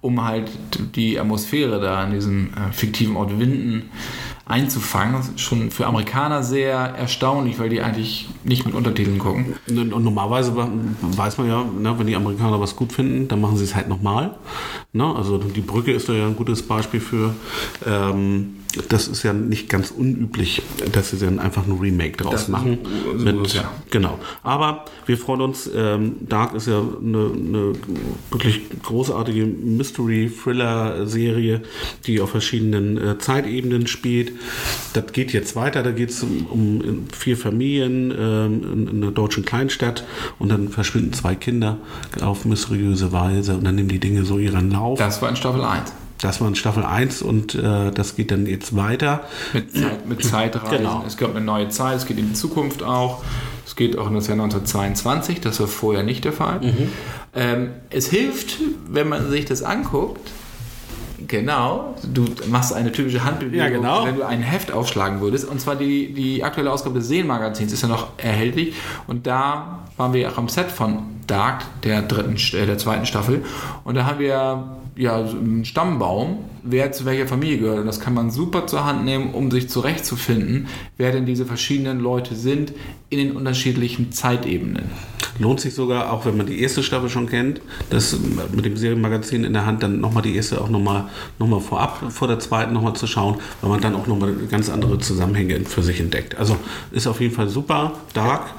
um 0.00 0.24
halt 0.24 0.50
die 0.96 1.20
Atmosphäre 1.20 1.80
da 1.80 2.00
an 2.00 2.10
diesem 2.12 2.48
äh, 2.48 2.72
fiktiven 2.72 3.14
Ort 3.16 3.38
Winden 3.38 3.90
einzufangen. 4.50 5.22
Schon 5.36 5.70
für 5.70 5.86
Amerikaner 5.86 6.42
sehr 6.42 6.76
erstaunlich, 6.76 7.58
weil 7.58 7.68
die 7.68 7.80
eigentlich 7.80 8.28
nicht 8.44 8.66
mit 8.66 8.74
Untertiteln 8.74 9.18
gucken. 9.18 9.54
Und 9.68 10.04
normalerweise 10.04 10.54
weiß 11.00 11.38
man 11.38 11.48
ja, 11.48 11.64
ne, 11.64 11.98
wenn 11.98 12.06
die 12.06 12.16
Amerikaner 12.16 12.60
was 12.60 12.76
gut 12.76 12.92
finden, 12.92 13.28
dann 13.28 13.40
machen 13.40 13.56
sie 13.56 13.64
es 13.64 13.74
halt 13.74 13.88
nochmal. 13.88 14.36
Ne? 14.92 15.14
Also 15.14 15.38
die 15.38 15.60
Brücke 15.60 15.92
ist 15.92 16.08
da 16.08 16.12
ja 16.12 16.26
ein 16.26 16.36
gutes 16.36 16.62
Beispiel 16.62 17.00
für. 17.00 17.34
Ähm, 17.86 18.56
das 18.88 19.08
ist 19.08 19.24
ja 19.24 19.32
nicht 19.32 19.68
ganz 19.68 19.90
unüblich, 19.90 20.62
dass 20.92 21.10
sie 21.10 21.18
dann 21.18 21.40
einfach 21.40 21.66
ein 21.66 21.78
Remake 21.78 22.16
draus 22.16 22.48
machen. 22.48 22.78
so 23.16 23.24
Mit, 23.24 23.46
es 23.46 23.54
ja. 23.54 23.70
Genau. 23.90 24.18
Aber 24.44 24.84
wir 25.06 25.18
freuen 25.18 25.40
uns. 25.40 25.68
Ähm, 25.74 26.16
Dark 26.20 26.54
ist 26.54 26.68
ja 26.68 26.78
eine, 26.78 27.32
eine 27.34 27.72
wirklich 28.30 28.60
großartige 28.82 29.44
Mystery-Thriller-Serie, 29.44 31.62
die 32.06 32.20
auf 32.20 32.30
verschiedenen 32.30 32.96
äh, 32.96 33.18
Zeitebenen 33.18 33.88
spielt. 33.88 34.32
Das 34.92 35.12
geht 35.12 35.32
jetzt 35.32 35.56
weiter. 35.56 35.82
Da 35.82 35.90
geht 35.90 36.10
es 36.10 36.22
um, 36.22 36.46
um 36.46 37.08
vier 37.12 37.36
Familien 37.36 38.14
ähm, 38.16 38.62
in, 38.72 38.88
in 38.88 39.02
einer 39.02 39.12
deutschen 39.12 39.44
Kleinstadt 39.44 40.04
und 40.38 40.50
dann 40.50 40.68
verschwinden 40.68 41.12
zwei 41.12 41.34
Kinder 41.34 41.78
auf 42.20 42.44
mysteriöse 42.44 43.10
Weise 43.10 43.56
und 43.56 43.64
dann 43.64 43.74
nehmen 43.74 43.88
die 43.88 43.98
Dinge 43.98 44.24
so 44.24 44.38
ihren 44.38 44.70
Lauf. 44.70 44.98
Das 44.98 45.20
war 45.20 45.28
in 45.28 45.36
Staffel 45.36 45.64
1. 45.64 45.92
Das 46.20 46.40
war 46.40 46.48
in 46.48 46.54
Staffel 46.54 46.84
1 46.84 47.22
und 47.22 47.54
äh, 47.54 47.90
das 47.92 48.14
geht 48.16 48.30
dann 48.30 48.46
jetzt 48.46 48.76
weiter. 48.76 49.22
Mit, 49.54 49.72
Zeit, 49.72 50.06
mit 50.08 50.24
Zeitreisen. 50.24 50.78
Genau. 50.78 51.02
Es 51.06 51.16
gibt 51.16 51.30
eine 51.34 51.44
neue 51.44 51.68
Zeit, 51.70 51.96
es 51.96 52.06
geht 52.06 52.18
in 52.18 52.28
die 52.28 52.34
Zukunft 52.34 52.82
auch. 52.82 53.22
Es 53.66 53.74
geht 53.76 53.96
auch 53.96 54.08
in 54.08 54.14
das 54.14 54.26
Jahr 54.26 54.34
1922, 54.34 55.40
das 55.40 55.60
war 55.60 55.66
vorher 55.68 56.02
nicht 56.02 56.24
der 56.24 56.32
Fall. 56.32 56.60
Ähm, 57.34 57.70
es 57.90 58.08
hilft, 58.08 58.58
wenn 58.88 59.08
man 59.08 59.30
sich 59.30 59.44
das 59.44 59.62
anguckt. 59.62 60.30
Genau, 61.28 61.94
du 62.12 62.24
machst 62.48 62.72
eine 62.72 62.90
typische 62.92 63.22
Handbewegung, 63.24 63.58
Ja, 63.58 63.68
genau. 63.68 64.04
wenn 64.06 64.16
du 64.16 64.26
ein 64.26 64.42
Heft 64.42 64.72
aufschlagen 64.72 65.20
würdest. 65.20 65.48
Und 65.48 65.60
zwar 65.60 65.76
die, 65.76 66.12
die 66.12 66.42
aktuelle 66.42 66.72
Ausgabe 66.72 66.98
des 66.98 67.08
Seelenmagazins 67.08 67.72
ist 67.72 67.82
ja 67.82 67.88
noch 67.88 68.08
erhältlich. 68.16 68.74
Und 69.06 69.26
da 69.26 69.80
waren 69.96 70.12
wir 70.12 70.28
auch 70.30 70.38
am 70.38 70.48
Set 70.48 70.70
von 70.72 71.02
Dark, 71.26 71.62
der 71.84 72.02
dritten, 72.02 72.36
äh, 72.56 72.66
der 72.66 72.78
zweiten 72.78 73.06
Staffel. 73.06 73.44
Und 73.84 73.94
da 73.94 74.06
haben 74.06 74.18
wir 74.18 74.79
ja 75.00 75.16
einen 75.16 75.64
Stammbaum, 75.64 76.38
wer 76.62 76.92
zu 76.92 77.04
welcher 77.04 77.26
Familie 77.26 77.58
gehört. 77.58 77.78
Und 77.80 77.86
das 77.86 78.00
kann 78.00 78.14
man 78.14 78.30
super 78.30 78.66
zur 78.66 78.84
Hand 78.84 79.04
nehmen, 79.04 79.32
um 79.32 79.50
sich 79.50 79.68
zurechtzufinden, 79.68 80.68
wer 80.98 81.10
denn 81.12 81.26
diese 81.26 81.46
verschiedenen 81.46 82.00
Leute 82.00 82.34
sind 82.34 82.72
in 83.08 83.18
den 83.18 83.32
unterschiedlichen 83.32 84.12
Zeitebenen. 84.12 84.90
Lohnt 85.38 85.60
sich 85.60 85.74
sogar, 85.74 86.12
auch 86.12 86.26
wenn 86.26 86.36
man 86.36 86.46
die 86.46 86.60
erste 86.60 86.82
Staffel 86.82 87.08
schon 87.08 87.26
kennt, 87.26 87.62
das 87.88 88.16
mit 88.52 88.64
dem 88.66 88.76
Serienmagazin 88.76 89.44
in 89.44 89.54
der 89.54 89.64
Hand, 89.64 89.82
dann 89.82 90.00
nochmal 90.00 90.22
die 90.22 90.36
erste 90.36 90.60
auch 90.60 90.68
nochmal 90.68 91.08
noch 91.38 91.46
mal 91.46 91.60
vorab, 91.60 92.12
vor 92.12 92.28
der 92.28 92.38
zweiten 92.38 92.74
nochmal 92.74 92.94
zu 92.94 93.06
schauen, 93.06 93.36
weil 93.62 93.70
man 93.70 93.80
dann 93.80 93.94
auch 93.94 94.06
nochmal 94.06 94.34
ganz 94.50 94.68
andere 94.68 94.98
Zusammenhänge 94.98 95.60
für 95.60 95.82
sich 95.82 95.98
entdeckt. 96.00 96.36
Also 96.36 96.56
ist 96.92 97.06
auf 97.06 97.20
jeden 97.22 97.34
Fall 97.34 97.48
super, 97.48 97.92
Dark. 98.12 98.50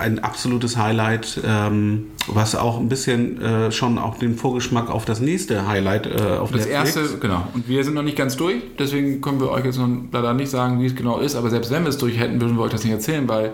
Ein 0.00 0.18
absolutes 0.18 0.76
Highlight, 0.76 1.40
ähm, 1.46 2.06
was 2.26 2.54
auch 2.56 2.78
ein 2.80 2.88
bisschen 2.88 3.40
äh, 3.40 3.70
schon 3.70 3.98
auch 3.98 4.16
den 4.18 4.34
Vorgeschmack 4.34 4.88
auf 4.90 5.04
das 5.04 5.20
nächste 5.20 5.66
Highlight 5.68 6.06
äh, 6.06 6.38
auf 6.38 6.50
Das 6.52 6.66
Netflix. 6.66 6.96
erste, 6.96 7.18
genau. 7.18 7.46
Und 7.52 7.68
wir 7.68 7.84
sind 7.84 7.94
noch 7.94 8.02
nicht 8.02 8.16
ganz 8.16 8.36
durch, 8.36 8.56
deswegen 8.78 9.20
können 9.20 9.40
wir 9.40 9.50
euch 9.50 9.64
jetzt 9.64 9.78
noch 9.78 9.88
leider 10.10 10.32
nicht 10.32 10.50
sagen, 10.50 10.80
wie 10.80 10.86
es 10.86 10.94
genau 10.96 11.18
ist. 11.18 11.36
Aber 11.36 11.50
selbst 11.50 11.70
wenn 11.70 11.82
wir 11.82 11.90
es 11.90 11.98
durch 11.98 12.18
hätten, 12.18 12.40
würden 12.40 12.56
wir 12.56 12.62
euch 12.64 12.72
das 12.72 12.82
nicht 12.82 12.92
erzählen, 12.94 13.28
weil 13.28 13.52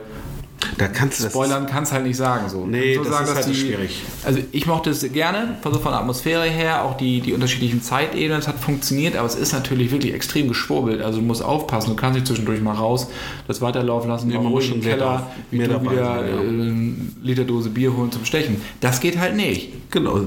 Da 0.78 0.88
kannst 0.88 1.22
du 1.22 1.28
Spoilern 1.28 1.66
kann 1.66 1.84
es 1.84 1.92
halt 1.92 2.04
nicht 2.04 2.16
sagen. 2.16 2.48
So. 2.48 2.66
Nee, 2.66 2.94
so 2.94 3.04
das 3.04 3.12
sagen, 3.12 3.28
ist 3.28 3.34
halt 3.34 3.48
die, 3.48 3.54
schwierig. 3.54 4.02
Also 4.24 4.40
ich 4.52 4.66
mochte 4.66 4.90
es 4.90 5.00
gerne, 5.12 5.56
so 5.62 5.70
von 5.72 5.92
der 5.92 6.00
Atmosphäre 6.00 6.44
her, 6.44 6.84
auch 6.84 6.96
die, 6.96 7.20
die 7.20 7.32
unterschiedlichen 7.32 7.82
Zeitebenen, 7.82 8.38
es 8.38 8.48
hat 8.48 8.58
funktioniert, 8.58 9.16
aber 9.16 9.26
es 9.26 9.34
ist 9.34 9.52
natürlich 9.52 9.90
wirklich 9.90 10.14
extrem 10.14 10.48
geschwurbelt. 10.48 11.02
Also 11.02 11.20
du 11.20 11.24
musst 11.24 11.42
aufpassen, 11.42 11.90
du 11.90 11.96
kannst 11.96 12.14
nicht 12.14 12.26
zwischendurch 12.26 12.60
mal 12.60 12.74
raus, 12.74 13.08
das 13.46 13.60
weiterlaufen 13.60 14.10
lassen, 14.10 14.28
Nee, 14.28 14.38
mal 14.38 14.46
ruhig 14.46 14.74
im 14.74 14.80
Keller, 14.80 15.30
wie 15.50 15.58
mehr 15.58 15.68
du 15.68 15.80
wieder 15.82 16.04
sein, 16.04 16.28
ja. 16.28 16.36
äh, 16.36 16.48
eine 16.48 16.94
Literdose 17.22 17.70
Bier 17.70 17.96
holen 17.96 18.10
zum 18.12 18.24
Stechen. 18.24 18.60
Das 18.80 19.00
geht 19.00 19.18
halt 19.18 19.36
nicht. 19.36 19.90
Genau. 19.90 20.20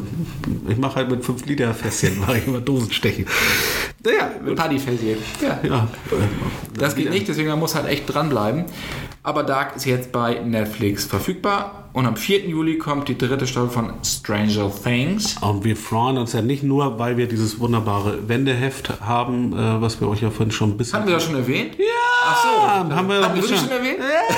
Ich 0.67 0.77
mache 0.77 0.95
halt 0.95 1.09
mit 1.09 1.23
5 1.25 1.45
Liter 1.45 1.73
Fässchen, 1.73 2.19
mache 2.19 2.37
ich 2.37 2.47
immer 2.47 2.61
Dosen 2.61 2.91
stechen. 2.91 3.25
Naja, 4.03 4.31
mit 4.43 4.55
Partyfässchen. 4.55 5.17
Ja. 5.41 5.59
Ja. 5.63 5.87
Das 6.77 6.95
geht 6.95 7.09
nicht, 7.09 7.27
deswegen 7.27 7.49
man 7.49 7.59
muss 7.59 7.75
halt 7.75 7.87
echt 7.87 8.11
dranbleiben. 8.11 8.65
Aber 9.21 9.43
Dark 9.43 9.75
ist 9.75 9.85
jetzt 9.85 10.11
bei 10.11 10.35
Netflix 10.39 11.03
verfügbar 11.05 11.89
und 11.93 12.05
am 12.05 12.15
4. 12.15 12.47
Juli 12.47 12.77
kommt 12.77 13.09
die 13.09 13.17
dritte 13.17 13.45
Staffel 13.47 13.69
von 13.69 13.93
Stranger 14.03 14.71
Things. 14.83 15.35
Und 15.41 15.65
wir 15.65 15.75
freuen 15.75 16.17
uns 16.17 16.31
ja 16.33 16.41
nicht 16.41 16.63
nur, 16.63 16.97
weil 16.99 17.17
wir 17.17 17.27
dieses 17.27 17.59
wunderbare 17.59 18.29
Wendeheft 18.29 19.01
haben, 19.01 19.53
äh, 19.53 19.81
was 19.81 19.99
wir 19.99 20.07
euch 20.07 20.21
ja 20.21 20.29
vorhin 20.29 20.51
schon 20.51 20.71
ein 20.71 20.77
bisschen. 20.77 20.99
Hatten 20.99 21.07
wir 21.07 21.15
das 21.15 21.25
schon 21.25 21.35
erwähnt? 21.35 21.75
Ja, 21.77 21.83
Ach 22.25 22.43
so. 22.43 22.67
haben 22.95 23.09
wir 23.09 23.21
Hatten 23.21 23.35
wir 23.35 23.41
schon- 23.43 23.51
das 23.51 23.59
schon 23.61 23.71
erwähnt? 23.71 23.99
Ja, 23.99 24.35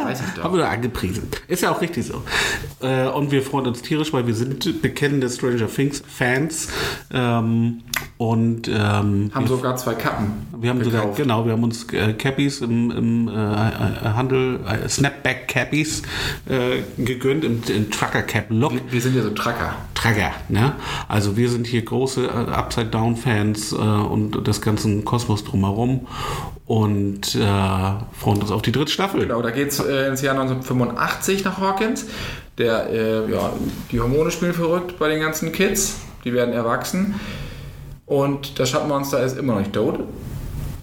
Ja, 0.00 0.04
weiß 0.06 0.20
ich 0.20 0.34
doch. 0.34 0.44
Haben 0.44 0.54
wir 0.56 0.62
da 0.62 0.68
angepriesen. 0.70 1.28
Ist 1.48 1.62
ja 1.62 1.70
auch 1.72 1.80
richtig 1.80 2.06
so. 2.06 2.22
Äh, 2.86 3.08
und 3.08 3.30
wir 3.32 3.42
freuen 3.42 3.66
uns 3.66 3.82
tierisch, 3.82 4.12
weil 4.12 4.26
wir 4.26 4.34
sind 4.34 4.82
bekennende 4.82 5.28
Stranger 5.28 5.66
Things 5.68 6.02
Fans. 6.06 6.68
Ähm, 7.12 7.82
und 8.16 8.68
ähm, 8.68 9.30
Haben 9.34 9.46
sogar 9.48 9.76
zwei 9.76 9.94
Kappen. 9.94 10.46
wir 10.56 10.70
haben 10.70 10.84
sogar, 10.84 11.00
gekauft. 11.00 11.18
genau, 11.18 11.44
wir 11.46 11.52
haben 11.52 11.64
uns 11.64 11.92
äh, 11.92 12.12
Cappies 12.12 12.60
im, 12.60 12.92
im 12.92 13.28
äh, 13.28 13.32
Handel, 13.32 14.60
äh, 14.66 14.88
Snapback 14.88 15.48
Cappies 15.48 16.02
äh, 16.48 16.82
gegönnt 17.02 17.44
im, 17.44 17.60
im 17.66 17.90
Trucker 17.90 18.22
Cap 18.22 18.46
Look. 18.50 18.72
Wir 18.88 19.00
sind 19.00 19.16
ja 19.16 19.22
so 19.22 19.30
Tracker. 19.30 19.74
Tracker, 19.94 20.30
ne? 20.48 20.74
Also 21.08 21.36
wir 21.36 21.50
sind 21.50 21.66
hier 21.66 21.82
große 21.82 22.26
äh, 22.26 22.52
Upside 22.52 22.86
Down 22.86 23.16
Fans 23.16 23.72
äh, 23.72 23.76
und 23.76 24.46
des 24.46 24.60
ganzen 24.60 25.04
Kosmos 25.04 25.42
drumherum 25.42 26.06
und 26.66 27.26
freuen 27.32 28.40
uns 28.40 28.50
auf 28.50 28.62
die 28.62 28.72
dritte 28.72 28.90
Staffel. 28.90 29.20
Genau, 29.20 29.42
da 29.42 29.50
geht 29.50 29.68
es 29.68 29.80
ins 29.80 30.22
Jahr 30.22 30.34
1985 30.40 31.44
nach 31.44 31.58
Hawkins. 31.58 32.06
Der, 32.56 33.26
ja, 33.28 33.52
die 33.92 34.00
Hormone 34.00 34.30
spielen 34.30 34.54
verrückt 34.54 34.98
bei 34.98 35.08
den 35.08 35.20
ganzen 35.20 35.52
Kids. 35.52 35.96
Die 36.24 36.32
werden 36.32 36.54
erwachsen. 36.54 37.20
Und 38.06 38.58
das 38.58 38.70
Schattenmonster 38.70 39.22
ist 39.22 39.38
immer 39.38 39.54
noch 39.54 39.60
nicht 39.60 39.72
tot. 39.72 40.00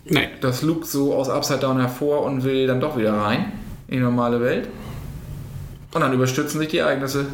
Nee. 0.05 0.29
Das 0.41 0.61
lugt 0.61 0.87
so 0.87 1.13
aus 1.13 1.29
Upside 1.29 1.59
Down 1.59 1.79
hervor 1.79 2.23
und 2.23 2.43
will 2.43 2.67
dann 2.67 2.79
doch 2.79 2.97
wieder 2.97 3.13
rein 3.13 3.53
in 3.87 3.97
die 3.97 4.03
normale 4.03 4.41
Welt. 4.41 4.67
Und 5.93 6.01
dann 6.01 6.13
überstützen 6.13 6.59
sich 6.59 6.69
die 6.69 6.77
Ereignisse. 6.77 7.25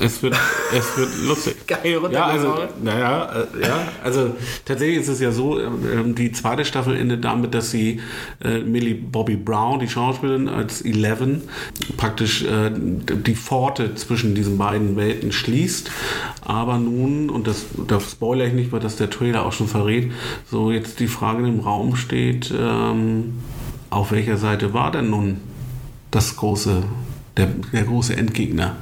Es 0.00 0.22
wird, 0.22 0.36
es 0.76 0.96
wird 0.96 1.10
lustig. 1.26 1.66
Geil 1.66 2.00
Ja, 2.10 2.26
also, 2.26 2.58
naja, 2.82 3.46
äh, 3.54 3.62
ja, 3.62 3.88
also 4.02 4.34
tatsächlich 4.64 4.98
ist 4.98 5.08
es 5.08 5.20
ja 5.20 5.30
so, 5.30 5.60
ähm, 5.60 6.14
die 6.14 6.32
zweite 6.32 6.64
Staffel 6.64 6.96
endet 6.96 7.24
damit, 7.24 7.54
dass 7.54 7.70
sie 7.70 8.00
äh, 8.42 8.60
Millie 8.60 8.94
Bobby 8.94 9.36
Brown, 9.36 9.78
die 9.78 9.88
Schauspielerin, 9.88 10.48
als 10.48 10.82
Eleven 10.82 11.42
praktisch 11.96 12.42
äh, 12.42 12.70
die 12.74 13.36
Pforte 13.36 13.94
zwischen 13.94 14.34
diesen 14.34 14.58
beiden 14.58 14.96
Welten 14.96 15.32
schließt. 15.32 15.90
Aber 16.42 16.78
nun, 16.78 17.30
und 17.30 17.46
das, 17.46 17.66
das 17.86 18.10
spoilere 18.10 18.48
ich 18.48 18.54
nicht, 18.54 18.72
weil 18.72 18.80
das 18.80 18.96
der 18.96 19.10
Trailer 19.10 19.46
auch 19.46 19.52
schon 19.52 19.68
verrät, 19.68 20.10
so 20.50 20.72
jetzt 20.72 20.98
die 21.00 21.08
Frage 21.08 21.46
im 21.46 21.60
Raum 21.60 21.94
steht, 21.96 22.52
ähm, 22.56 23.34
auf 23.90 24.10
welcher 24.10 24.38
Seite 24.38 24.74
war 24.74 24.90
denn 24.90 25.10
nun 25.10 25.40
das 26.10 26.36
große, 26.36 26.82
der, 27.36 27.48
der 27.72 27.84
große 27.84 28.16
Endgegner? 28.16 28.76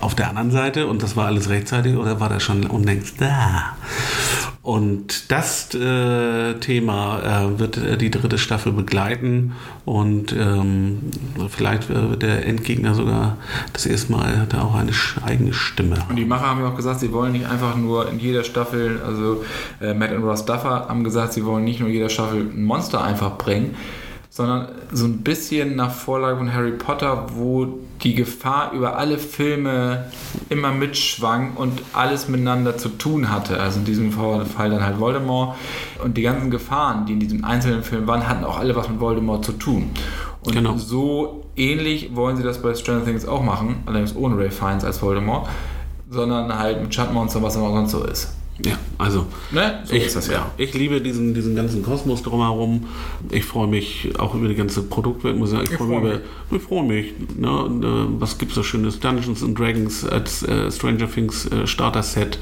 Auf 0.00 0.14
der 0.14 0.28
anderen 0.28 0.50
Seite, 0.50 0.86
und 0.86 1.02
das 1.02 1.16
war 1.16 1.26
alles 1.26 1.48
rechtzeitig, 1.48 1.96
oder 1.96 2.20
war 2.20 2.28
der 2.28 2.40
schon 2.40 2.66
unlängst 2.66 3.20
da? 3.20 3.76
Und 4.68 5.30
das 5.30 5.74
äh, 5.74 6.54
Thema 6.60 7.20
äh, 7.22 7.58
wird 7.58 7.78
äh, 7.78 7.96
die 7.96 8.10
dritte 8.10 8.36
Staffel 8.36 8.72
begleiten 8.72 9.54
und 9.86 10.34
ähm, 10.38 10.98
vielleicht 11.48 11.88
äh, 11.88 12.10
wird 12.10 12.22
der 12.22 12.44
Endgegner 12.44 12.94
sogar 12.94 13.38
das 13.72 13.86
erste 13.86 14.12
Mal 14.12 14.46
er 14.52 14.64
auch 14.64 14.74
eine 14.74 14.92
eigene 15.24 15.54
Stimme. 15.54 15.96
Und 16.10 16.16
die 16.16 16.26
Macher 16.26 16.48
haben 16.48 16.60
ja 16.60 16.68
auch 16.68 16.76
gesagt, 16.76 17.00
sie 17.00 17.12
wollen 17.12 17.32
nicht 17.32 17.46
einfach 17.46 17.76
nur 17.76 18.10
in 18.10 18.18
jeder 18.18 18.44
Staffel, 18.44 19.00
also 19.02 19.42
äh, 19.80 19.94
Matt 19.94 20.12
und 20.12 20.22
Ross 20.24 20.44
Duffer 20.44 20.86
haben 20.88 21.02
gesagt, 21.02 21.32
sie 21.32 21.46
wollen 21.46 21.64
nicht 21.64 21.80
nur 21.80 21.88
in 21.88 21.94
jeder 21.94 22.10
Staffel 22.10 22.40
ein 22.40 22.64
Monster 22.64 23.02
einfach 23.02 23.38
bringen, 23.38 23.74
sondern 24.38 24.68
so 24.92 25.04
ein 25.04 25.24
bisschen 25.24 25.74
nach 25.74 25.90
Vorlage 25.90 26.36
von 26.36 26.54
Harry 26.54 26.70
Potter, 26.70 27.26
wo 27.34 27.80
die 28.04 28.14
Gefahr 28.14 28.70
über 28.70 28.96
alle 28.96 29.18
Filme 29.18 30.12
immer 30.48 30.70
mitschwang 30.70 31.54
und 31.56 31.82
alles 31.92 32.28
miteinander 32.28 32.78
zu 32.78 32.88
tun 32.90 33.32
hatte. 33.32 33.58
Also 33.58 33.80
in 33.80 33.84
diesem 33.84 34.12
Fall 34.12 34.70
dann 34.70 34.84
halt 34.86 35.00
Voldemort. 35.00 35.56
Und 36.04 36.16
die 36.16 36.22
ganzen 36.22 36.52
Gefahren, 36.52 37.04
die 37.04 37.14
in 37.14 37.18
diesem 37.18 37.44
einzelnen 37.44 37.82
Film 37.82 38.06
waren, 38.06 38.28
hatten 38.28 38.44
auch 38.44 38.60
alle 38.60 38.76
was 38.76 38.88
mit 38.88 39.00
Voldemort 39.00 39.44
zu 39.44 39.50
tun. 39.54 39.90
Und 40.44 40.52
Genau. 40.52 40.76
so 40.76 41.44
ähnlich 41.56 42.14
wollen 42.14 42.36
sie 42.36 42.44
das 42.44 42.62
bei 42.62 42.76
Stranger 42.76 43.04
Things 43.04 43.26
auch 43.26 43.42
machen, 43.42 43.82
allerdings 43.86 44.14
ohne 44.14 44.38
Ray 44.38 44.52
Fiennes 44.52 44.84
als 44.84 45.02
Voldemort, 45.02 45.48
sondern 46.10 46.56
halt 46.56 46.80
mit 46.80 46.94
Schattenmonster, 46.94 47.42
was 47.42 47.56
immer 47.56 47.70
sonst 47.70 47.90
so 47.90 48.04
ist. 48.04 48.37
Ja, 48.64 48.78
also 48.98 49.26
Ne? 49.50 49.80
So 49.84 49.94
ich, 49.94 50.06
ist 50.06 50.16
das 50.16 50.28
ja. 50.28 50.50
ich 50.56 50.74
liebe 50.74 51.00
diesen, 51.00 51.32
diesen 51.32 51.54
ganzen 51.54 51.82
Kosmos 51.82 52.22
drumherum. 52.22 52.86
Ich 53.30 53.44
freue 53.44 53.68
mich 53.68 54.10
auch 54.18 54.34
über 54.34 54.48
die 54.48 54.54
ganze 54.54 54.82
Produktwelt. 54.82 55.36
Muss 55.36 55.52
ich. 55.52 55.60
Ich, 55.62 55.70
freue 55.70 55.88
mich 55.88 55.98
freu 55.98 56.08
über, 56.08 56.56
ich 56.56 56.62
freue 56.62 56.84
mich. 56.84 57.14
Ne? 57.36 57.48
Äh, 57.48 58.20
was 58.20 58.36
gibt's 58.38 58.56
da 58.56 58.62
schönes? 58.62 59.00
Dungeons 59.00 59.42
and 59.42 59.58
Dragons 59.58 60.06
als 60.06 60.42
äh, 60.42 60.70
Stranger 60.70 61.10
Things 61.10 61.46
äh, 61.46 61.66
Starter 61.66 62.02
Set. 62.02 62.38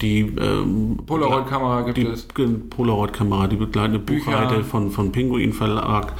Die 0.00 0.20
ähm, 0.20 0.98
Polaroid-Kamera 1.06 1.82
gibt 1.82 1.98
die 1.98 2.06
es. 2.06 2.26
Polaroid-Kamera, 2.70 3.46
die 3.46 3.56
begleitende 3.56 3.98
Bücher. 3.98 4.18
Buchreihe 4.18 4.64
von, 4.64 4.90
von 4.90 5.12
Pinguin 5.12 5.52
Verlag. 5.52 6.14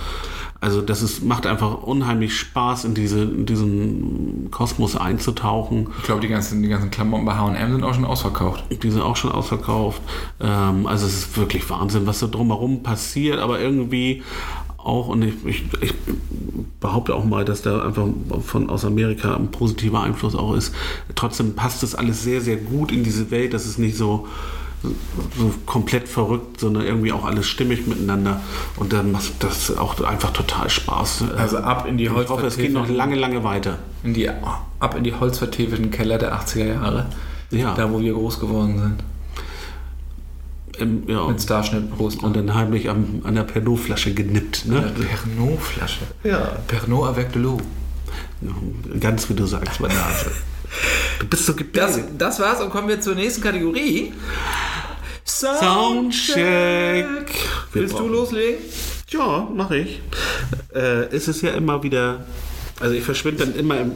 Also 0.61 0.83
das 0.83 1.03
ist, 1.03 1.25
macht 1.25 1.47
einfach 1.47 1.83
unheimlich 1.83 2.37
Spaß, 2.37 2.85
in, 2.85 2.95
diese, 2.95 3.23
in 3.23 3.47
diesen 3.47 4.49
Kosmos 4.51 4.97
einzutauchen. 4.97 5.89
Ich 5.99 6.05
glaube, 6.05 6.21
die 6.21 6.29
ganzen, 6.29 6.63
die 6.63 6.69
ganzen 6.69 6.91
Klamotten 6.91 7.25
bei 7.25 7.35
H&M 7.35 7.73
sind 7.73 7.85
auch 7.85 7.95
schon 7.95 8.05
ausverkauft. 8.05 8.65
Die 8.83 8.91
sind 8.91 9.03
auch 9.03 9.15
schon 9.15 9.31
ausverkauft. 9.31 10.03
Ähm, 10.41 10.87
also 10.87 11.07
es 11.07 11.15
ist 11.15 11.37
wirklich 11.37 11.69
Wahnsinn, 11.71 12.07
was 12.07 12.19
da 12.19 12.27
drumherum 12.27 12.83
passiert, 12.83 13.39
aber 13.39 13.61
irgendwie 13.61 14.23
auch, 14.79 15.09
und 15.09 15.23
ich, 15.23 15.35
ich, 15.45 15.65
ich 15.81 15.95
behaupte 16.81 17.15
auch 17.15 17.25
mal, 17.25 17.45
dass 17.45 17.63
da 17.63 17.85
einfach 17.85 18.09
von 18.45 18.71
aus 18.71 18.85
Amerika 18.85 19.37
ein 19.37 19.51
positiver 19.51 20.03
Einfluss 20.03 20.35
auch 20.35 20.55
ist. 20.55 20.75
Trotzdem 21.15 21.55
passt 21.55 21.83
das 21.83 21.95
alles 21.95 22.23
sehr, 22.23 22.41
sehr 22.41 22.57
gut 22.57 22.91
in 22.91 23.05
diese 23.05 23.31
Welt. 23.31 23.55
Das 23.55 23.67
ist 23.67 23.79
nicht 23.79 23.97
so, 23.97 24.27
so 25.37 25.55
komplett 25.67 26.09
verrückt, 26.09 26.61
sondern 26.61 26.85
irgendwie 26.85 27.13
auch 27.13 27.25
alles 27.25 27.47
stimmig 27.47 27.87
miteinander. 27.87 28.41
Und 28.77 28.93
dann 28.93 29.13
macht 29.13 29.33
das 29.41 29.77
auch 29.77 30.01
einfach 30.03 30.33
total 30.33 30.69
Spaß. 30.71 31.25
Also 31.37 31.59
ab 31.59 31.87
in 31.89 31.99
die 31.99 32.05
ich 32.05 32.11
hoffe, 32.11 32.47
es 32.47 32.57
geht 32.57 32.73
noch 32.73 32.87
Holzvertäfelten- 32.87 32.93
lange, 32.97 33.17
lange 33.17 33.45
weiter. 33.45 33.79
In 34.05 34.15
die, 34.15 34.29
ab 34.29 34.95
in 34.97 35.05
die 35.05 35.15
holzvertäfelten 35.15 35.91
Keller 35.91 36.19
der 36.19 36.35
80er 36.39 36.67
Jahre. 36.67 37.07
Ja. 37.51 37.75
Da, 37.75 37.91
wo 37.91 38.01
wir 38.01 38.13
groß 38.13 38.41
geworden 38.41 38.79
sind. 38.79 39.05
Ähm, 40.81 41.03
ja. 41.07 41.27
Mit 41.27 41.41
Starschnitt-Brust. 41.43 42.23
Und 42.23 42.37
dann 42.37 42.55
heimlich 42.55 42.89
am, 42.89 43.21
an 43.25 43.35
der 43.35 43.43
Pernod-Flasche 43.45 44.15
genippt. 44.15 44.67
Ne? 44.67 44.93
Pernod-Flasche. 44.97 46.01
Ja. 46.25 46.59
Pernod 46.67 47.09
avec 47.09 47.33
de 47.33 47.43
l'eau. 47.43 47.59
Ganz 49.01 49.29
wie 49.29 49.35
du 49.35 49.47
sagst, 49.47 49.81
meine 49.81 49.95
Nase. 49.95 50.31
Du 51.21 51.27
bist 51.27 51.47
so 51.47 51.53
Das, 51.53 51.59
gebildet. 51.97 52.05
das 52.19 52.41
war's 52.41 52.61
und 52.61 52.71
kommen 52.71 52.89
wir 52.89 53.01
zur 53.01 53.15
nächsten 53.15 53.43
Kategorie. 53.43 54.13
Soundcheck. 55.25 57.07
Willst 57.73 57.99
du 57.99 58.09
loslegen? 58.09 58.61
Ja, 59.11 59.49
mache 59.55 59.79
ich. 59.79 60.01
Äh, 60.75 61.05
es 61.15 61.29
ist 61.29 61.43
ja 61.43 61.51
immer 61.53 61.83
wieder. 61.83 62.25
Also 62.81 62.95
ich 62.95 63.03
verschwinde 63.03 63.45
dann 63.45 63.57
immer, 63.57 63.81
im, 63.81 63.93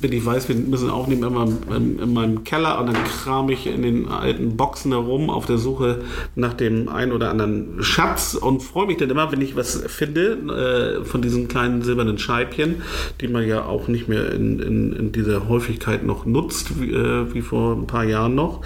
wenn 0.00 0.12
ich 0.12 0.24
weiß, 0.24 0.48
wir 0.48 0.56
müssen 0.56 0.90
aufnehmen, 0.90 1.22
immer 1.22 1.46
in, 1.76 2.00
in 2.00 2.12
meinem 2.12 2.42
Keller 2.42 2.80
und 2.80 2.86
dann 2.86 3.04
kram 3.04 3.48
ich 3.48 3.66
in 3.66 3.82
den 3.82 4.08
alten 4.08 4.56
Boxen 4.56 4.90
herum 4.90 5.30
auf 5.30 5.46
der 5.46 5.58
Suche 5.58 6.02
nach 6.34 6.54
dem 6.54 6.88
einen 6.88 7.12
oder 7.12 7.30
anderen 7.30 7.82
Schatz 7.82 8.34
und 8.34 8.62
freue 8.62 8.86
mich 8.86 8.96
dann 8.96 9.10
immer, 9.10 9.30
wenn 9.30 9.40
ich 9.40 9.54
was 9.54 9.82
finde 9.86 11.00
äh, 11.00 11.04
von 11.04 11.22
diesen 11.22 11.46
kleinen 11.46 11.82
silbernen 11.82 12.18
Scheibchen, 12.18 12.82
die 13.20 13.28
man 13.28 13.46
ja 13.46 13.64
auch 13.64 13.86
nicht 13.86 14.08
mehr 14.08 14.32
in, 14.32 14.58
in, 14.58 14.92
in 14.94 15.12
dieser 15.12 15.48
Häufigkeit 15.48 16.04
noch 16.04 16.26
nutzt, 16.26 16.80
wie, 16.80 16.90
äh, 16.90 17.32
wie 17.32 17.42
vor 17.42 17.76
ein 17.76 17.86
paar 17.86 18.04
Jahren 18.04 18.34
noch. 18.34 18.62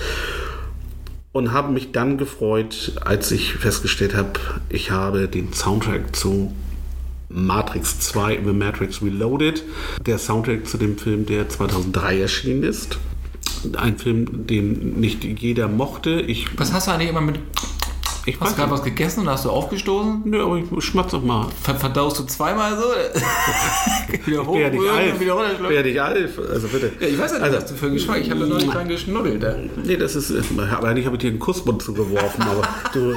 Und 1.32 1.52
habe 1.52 1.72
mich 1.72 1.92
dann 1.92 2.18
gefreut, 2.18 2.92
als 3.04 3.30
ich 3.30 3.54
festgestellt 3.54 4.14
habe, 4.14 4.32
ich 4.68 4.90
habe 4.90 5.28
den 5.28 5.52
Soundtrack 5.52 6.14
zu 6.14 6.52
Matrix 7.32 8.00
2, 8.00 8.40
The 8.44 8.52
Matrix 8.52 9.02
Reloaded, 9.02 9.62
der 10.06 10.18
Soundtrack 10.18 10.66
zu 10.66 10.78
dem 10.78 10.98
Film, 10.98 11.26
der 11.26 11.48
2003 11.48 12.20
erschienen 12.20 12.62
ist. 12.62 12.98
Ein 13.76 13.98
Film, 13.98 14.46
den 14.46 15.00
nicht 15.00 15.24
jeder 15.24 15.68
mochte. 15.68 16.20
Ich, 16.20 16.46
Was 16.58 16.72
hast 16.72 16.88
du 16.88 16.92
eigentlich 16.92 17.10
immer 17.10 17.20
mit. 17.20 17.38
Ich 18.24 18.38
Hast 18.40 18.52
du 18.52 18.56
gerade 18.56 18.70
was 18.70 18.82
gegessen 18.84 19.20
und 19.20 19.28
hast 19.28 19.44
du 19.44 19.50
aufgestoßen? 19.50 20.22
Nö, 20.24 20.42
aber 20.44 20.56
ich 20.58 20.84
schmatz 20.84 21.12
auch 21.14 21.22
mal. 21.22 21.48
Ver- 21.62 21.74
Verdaust 21.74 22.18
du 22.20 22.24
zweimal 22.24 22.76
so? 22.76 22.84
wieder 24.26 24.46
hochrühren 24.46 24.88
Alf? 24.96 25.12
und 25.14 25.20
wieder 25.20 25.32
runterschlucken? 25.32 25.68
Wer 25.68 25.82
dich 25.82 26.00
Alf? 26.00 26.38
Also 26.38 26.68
bitte. 26.68 26.92
Ja, 27.00 27.06
ich 27.08 27.18
weiß 27.18 27.32
ja 27.32 27.38
nicht, 27.38 27.44
Also- 27.46 27.56
was 27.58 27.66
du 27.66 27.74
für 27.74 27.86
einen 27.86 27.94
Geschmack 27.94 28.18
Ich 28.20 28.30
habe 28.30 28.40
da 28.40 28.46
noch 28.46 28.56
nicht 28.58 28.72
dran 28.72 28.88
geschnuddelt. 28.88 29.44
Nee, 29.84 29.96
das 29.96 30.14
ist, 30.14 30.32
aber 30.72 30.88
eigentlich 30.88 31.06
habe 31.06 31.16
ich 31.16 31.22
dir 31.22 31.30
einen 31.30 31.38
Kussmund 31.38 31.82
zugeworfen, 31.82 32.42
aber 32.44 32.62
du, 32.92 33.14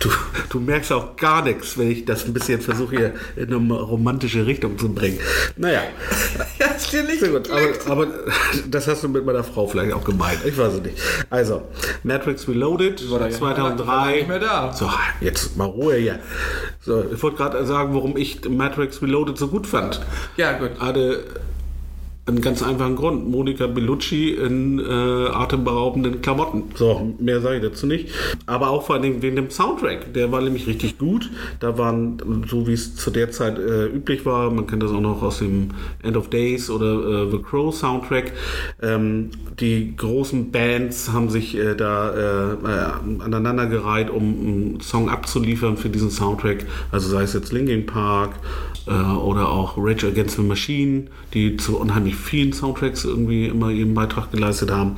du, 0.00 0.08
du 0.48 0.60
merkst 0.60 0.92
auch 0.92 1.16
gar 1.16 1.42
nichts, 1.42 1.78
wenn 1.78 1.90
ich 1.90 2.04
das 2.04 2.24
ein 2.24 2.32
bisschen 2.32 2.60
versuche, 2.60 2.96
hier 2.96 3.14
in 3.36 3.52
eine 3.54 3.74
romantische 3.74 4.44
Richtung 4.46 4.76
zu 4.78 4.92
bringen. 4.92 5.18
Naja, 5.56 5.82
Ja, 6.58 6.66
ist 6.66 6.92
dir 6.92 7.02
nicht 7.04 7.20
sehr 7.20 7.28
gut, 7.30 7.48
aber, 7.50 7.92
aber 8.02 8.06
das 8.68 8.88
hast 8.88 9.04
du 9.04 9.08
mit 9.08 9.24
meiner 9.24 9.44
Frau 9.44 9.66
vielleicht 9.68 9.92
auch 9.92 10.02
gemeint, 10.04 10.40
ich 10.44 10.56
weiß 10.58 10.74
es 10.74 10.82
nicht. 10.82 10.98
Also, 11.30 11.62
Matrix 12.02 12.48
Reloaded, 12.48 13.08
war 13.10 13.20
da 13.20 13.28
ja- 14.48 14.62
war 14.62 14.66
da 14.68 14.72
2003. 14.72 14.80
nicht 14.80 14.80
mehr 14.80 14.88
da. 14.88 15.20
So, 15.20 15.24
jetzt 15.24 15.56
mal 15.56 15.64
Ruhe 15.66 15.96
hier. 15.96 16.18
So, 16.80 17.04
ich 17.12 17.22
wollte 17.22 17.36
gerade 17.36 17.64
sagen, 17.66 17.94
warum 17.94 18.16
ich 18.16 18.48
Matrix 18.48 19.02
Reloaded 19.02 19.38
so 19.38 19.48
gut 19.48 19.66
fand. 19.66 20.00
Ja, 20.36 20.52
gut. 20.52 20.70
Hatte 20.80 21.24
einen 22.28 22.40
ganz 22.40 22.62
einfachen 22.62 22.96
Grund. 22.96 23.28
Monika 23.30 23.66
Bellucci 23.66 24.30
in 24.30 24.78
äh, 24.78 24.82
atemberaubenden 24.92 26.20
Klamotten. 26.20 26.64
So, 26.74 27.14
mehr 27.18 27.40
sage 27.40 27.56
ich 27.56 27.62
dazu 27.62 27.86
nicht. 27.86 28.08
Aber 28.46 28.70
auch 28.70 28.84
vor 28.84 28.96
allem 28.96 29.22
wegen 29.22 29.36
dem 29.36 29.50
Soundtrack. 29.50 30.12
Der 30.14 30.30
war 30.30 30.40
nämlich 30.40 30.66
richtig 30.66 30.98
gut. 30.98 31.30
Da 31.60 31.78
waren, 31.78 32.44
so 32.48 32.66
wie 32.66 32.74
es 32.74 32.94
zu 32.96 33.10
der 33.10 33.30
Zeit 33.30 33.58
äh, 33.58 33.86
üblich 33.86 34.26
war, 34.26 34.50
man 34.50 34.66
kennt 34.66 34.82
das 34.82 34.90
auch 34.90 35.00
noch 35.00 35.22
aus 35.22 35.38
dem 35.38 35.70
End 36.02 36.16
of 36.16 36.28
Days 36.30 36.70
oder 36.70 37.24
äh, 37.24 37.30
The 37.30 37.38
Crow 37.38 37.74
Soundtrack, 37.74 38.32
ähm, 38.82 39.30
die 39.60 39.96
großen 39.96 40.50
Bands 40.50 41.12
haben 41.12 41.30
sich 41.30 41.56
äh, 41.56 41.74
da 41.74 42.10
äh, 42.10 42.52
äh, 42.52 43.22
aneinandergereiht, 43.24 44.10
um 44.10 44.22
einen 44.22 44.80
Song 44.80 45.08
abzuliefern 45.08 45.76
für 45.76 45.88
diesen 45.88 46.10
Soundtrack. 46.10 46.66
Also 46.92 47.08
sei 47.08 47.22
es 47.22 47.32
jetzt 47.32 47.52
Linkin 47.52 47.86
Park 47.86 48.30
oder 48.86 49.50
auch 49.50 49.76
Rage 49.76 50.06
Against 50.06 50.36
the 50.36 50.42
Machine, 50.42 51.08
die 51.34 51.58
zu 51.58 51.78
unheimlich 51.78 52.16
vielen 52.18 52.52
Soundtracks 52.52 53.04
irgendwie 53.04 53.46
immer 53.46 53.70
ihren 53.70 53.94
Beitrag 53.94 54.30
geleistet 54.30 54.70
haben. 54.70 54.96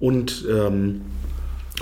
Und 0.00 0.46
ähm, 0.50 1.02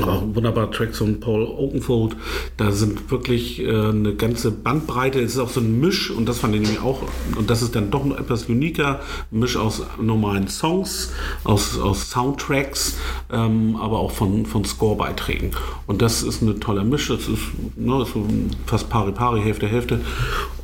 auch 0.08 0.22
ein 0.22 0.34
wunderbarer 0.34 0.70
Track 0.70 0.94
von 0.94 1.20
Paul 1.20 1.44
Oakenfold. 1.44 2.16
Da 2.56 2.70
sind 2.72 3.10
wirklich 3.10 3.60
äh, 3.60 3.68
eine 3.68 4.14
ganze 4.14 4.50
Bandbreite. 4.50 5.20
Es 5.20 5.32
ist 5.32 5.38
auch 5.38 5.48
so 5.48 5.60
ein 5.60 5.80
Misch 5.80 6.10
und 6.10 6.28
das 6.28 6.38
fand 6.38 6.54
ich 6.54 6.60
nämlich 6.62 6.80
auch, 6.80 7.02
und 7.36 7.50
das 7.50 7.62
ist 7.62 7.74
dann 7.74 7.90
doch 7.90 8.04
noch 8.04 8.18
etwas 8.18 8.44
uniker, 8.44 9.00
Misch 9.30 9.56
aus 9.56 9.82
normalen 10.00 10.48
Songs, 10.48 11.12
aus, 11.44 11.78
aus 11.78 12.10
Soundtracks, 12.10 12.96
ähm, 13.32 13.76
aber 13.76 13.98
auch 13.98 14.12
von, 14.12 14.46
von 14.46 14.64
Scorebeiträgen. 14.64 15.50
Und 15.86 16.02
das 16.02 16.22
ist 16.22 16.42
eine 16.42 16.58
tolle 16.60 16.84
Misch. 16.84 17.08
Das 17.08 17.28
ist, 17.28 17.40
ne, 17.76 18.02
ist 18.02 18.12
so 18.12 18.26
fast 18.66 18.88
pari 18.88 19.12
pari, 19.12 19.40
Hälfte, 19.40 19.66
Hälfte. 19.66 20.00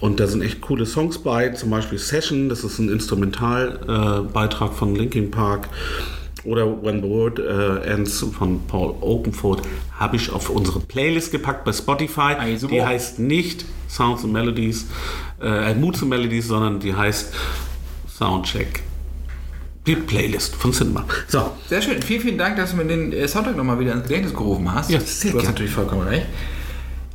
Und 0.00 0.20
da 0.20 0.26
sind 0.26 0.42
echt 0.42 0.60
coole 0.60 0.86
Songs 0.86 1.18
bei, 1.18 1.48
zum 1.50 1.70
Beispiel 1.70 1.98
Session, 1.98 2.48
das 2.48 2.64
ist 2.64 2.78
ein 2.78 2.88
Instrumentalbeitrag 2.88 4.70
äh, 4.70 4.74
von 4.74 4.94
Linkin 4.94 5.30
Park 5.30 5.68
oder 6.46 6.82
When 6.82 7.02
the 7.02 7.08
World 7.08 7.38
uh, 7.38 7.82
Ends 7.84 8.24
von 8.36 8.60
Paul 8.66 8.94
Oakenfold 9.00 9.62
habe 9.98 10.16
ich 10.16 10.30
auf 10.30 10.50
unsere 10.50 10.80
Playlist 10.80 11.32
gepackt 11.32 11.64
bei 11.64 11.72
Spotify. 11.72 12.34
Also, 12.38 12.68
die 12.68 12.82
heißt 12.82 13.18
nicht 13.18 13.64
Sounds 13.88 14.24
and 14.24 14.32
Melodies, 14.32 14.86
äh, 15.42 15.74
Moods 15.74 16.02
and 16.02 16.10
Melodies, 16.10 16.48
sondern 16.48 16.80
die 16.80 16.94
heißt 16.94 17.34
Soundcheck. 18.08 18.82
Die 19.86 19.94
Playlist 19.94 20.56
von 20.56 20.72
Cinema. 20.72 21.04
So. 21.28 21.52
Sehr 21.68 21.80
schön. 21.80 22.02
Vielen, 22.02 22.20
vielen 22.20 22.38
Dank, 22.38 22.56
dass 22.56 22.72
du 22.72 22.76
mir 22.76 22.86
den 22.86 23.12
äh, 23.12 23.28
Soundtrack 23.28 23.56
nochmal 23.56 23.78
wieder 23.78 23.92
ins 23.92 24.02
Gedächtnis 24.02 24.34
gerufen 24.34 24.72
hast. 24.72 24.90
Ja, 24.90 24.98
sehr 25.00 25.32
Du 25.32 25.38
hast 25.38 25.46
natürlich 25.46 25.72
vollkommen 25.72 26.08
recht. 26.08 26.26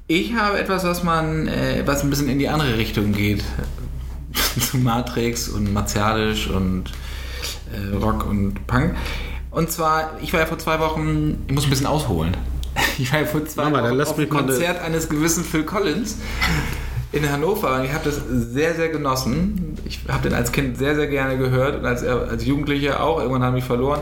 Ich 0.07 0.34
habe 0.36 0.59
etwas, 0.59 0.84
was 0.84 1.03
man, 1.03 1.47
äh, 1.47 1.84
was 1.86 2.03
ein 2.03 2.09
bisschen 2.09 2.29
in 2.29 2.39
die 2.39 2.47
andere 2.47 2.77
Richtung 2.77 3.11
geht. 3.11 3.43
Zu 4.59 4.77
Matrix 4.77 5.49
und 5.49 5.73
martialisch 5.73 6.49
und 6.49 6.91
äh, 7.72 7.95
Rock 7.95 8.28
und 8.30 8.67
Punk. 8.67 8.95
Und 9.51 9.69
zwar, 9.69 10.11
ich 10.22 10.32
war 10.34 10.39
ja 10.39 10.45
vor 10.45 10.57
zwei 10.57 10.80
Wochen, 10.80 11.43
ich 11.47 11.53
muss 11.53 11.65
ein 11.65 11.69
bisschen 11.69 11.88
ausholen. 11.88 12.36
Ich 12.97 13.11
war 13.11 13.19
ja 13.19 13.26
vor 13.26 13.45
zwei 13.45 13.69
Mama, 13.69 13.89
Wochen 13.89 14.01
auf 14.01 14.15
dem 14.15 14.30
Konzert 14.30 14.82
eines 14.82 15.09
gewissen 15.09 15.43
Phil 15.43 15.63
Collins 15.63 16.17
in 17.11 17.30
Hannover 17.30 17.76
und 17.76 17.86
ich 17.86 17.91
habe 17.91 18.05
das 18.05 18.22
sehr, 18.30 18.76
sehr 18.76 18.89
genossen. 18.89 19.76
Ich 19.86 19.99
habe 20.07 20.30
den 20.30 20.34
als 20.34 20.51
Kind 20.51 20.78
sehr, 20.78 20.95
sehr 20.95 21.07
gerne 21.07 21.38
gehört 21.38 21.80
und 21.80 21.86
als, 21.86 22.03
als 22.03 22.45
Jugendlicher 22.45 23.03
auch. 23.03 23.19
Irgendwann 23.19 23.43
habe 23.43 23.57
ich 23.57 23.63
verloren. 23.63 23.99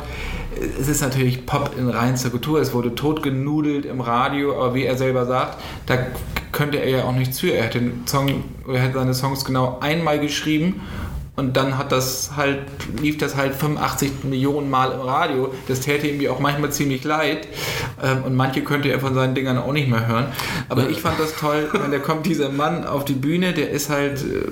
Es 0.80 0.88
ist 0.88 1.01
natürlich 1.01 1.45
Pop 1.45 1.72
in 1.78 1.89
reinster 1.89 2.30
Kultur. 2.30 2.59
Es 2.59 2.74
wurde 2.74 2.93
totgenudelt 2.93 3.86
im 3.86 4.01
Radio, 4.01 4.55
aber 4.55 4.76
wie 4.76 4.84
er 4.84 4.97
selber 4.97 5.26
sagt, 5.26 5.59
da 5.88 5.97
könnte 6.51 6.78
er 6.78 6.89
ja 6.89 7.03
auch 7.05 7.13
nichts 7.13 7.39
für. 7.39 7.51
Er 7.51 7.65
hat 7.65 7.74
den 7.74 8.03
Song, 8.05 8.43
er 8.72 8.84
hat 8.84 8.93
seine 8.93 9.13
Songs 9.13 9.45
genau 9.45 9.80
einmal 9.82 10.20
geschrieben 10.20 10.82
und 11.40 11.56
dann 11.56 11.78
hat 11.78 11.92
das 11.92 12.32
halt, 12.36 12.60
lief 13.02 13.18
das 13.18 13.36
halt 13.36 13.56
85 13.56 14.24
Millionen 14.24 14.70
Mal 14.70 14.92
im 14.92 15.00
Radio. 15.00 15.54
Das 15.68 15.80
täte 15.80 16.08
ihm 16.08 16.20
ja 16.22 16.32
auch 16.32 16.40
manchmal 16.40 16.72
ziemlich 16.72 17.04
leid. 17.04 17.48
Ähm, 18.04 18.24
Und 18.26 18.36
manche 18.36 18.62
könnte 18.62 18.90
er 18.90 19.00
von 19.00 19.14
seinen 19.16 19.36
Dingern 19.36 19.58
auch 19.58 19.72
nicht 19.72 19.90
mehr 19.90 20.06
hören. 20.06 20.28
Aber 20.68 20.90
ich 20.90 21.02
fand 21.02 21.20
das 21.20 21.36
toll, 21.36 21.70
wenn 21.74 21.92
da 21.92 22.00
kommt 22.00 22.26
dieser 22.26 22.50
Mann 22.50 22.86
auf 22.86 23.06
die 23.06 23.14
Bühne, 23.14 23.54
der 23.54 23.70
ist 23.70 23.90
halt 23.90 24.22
äh, 24.22 24.52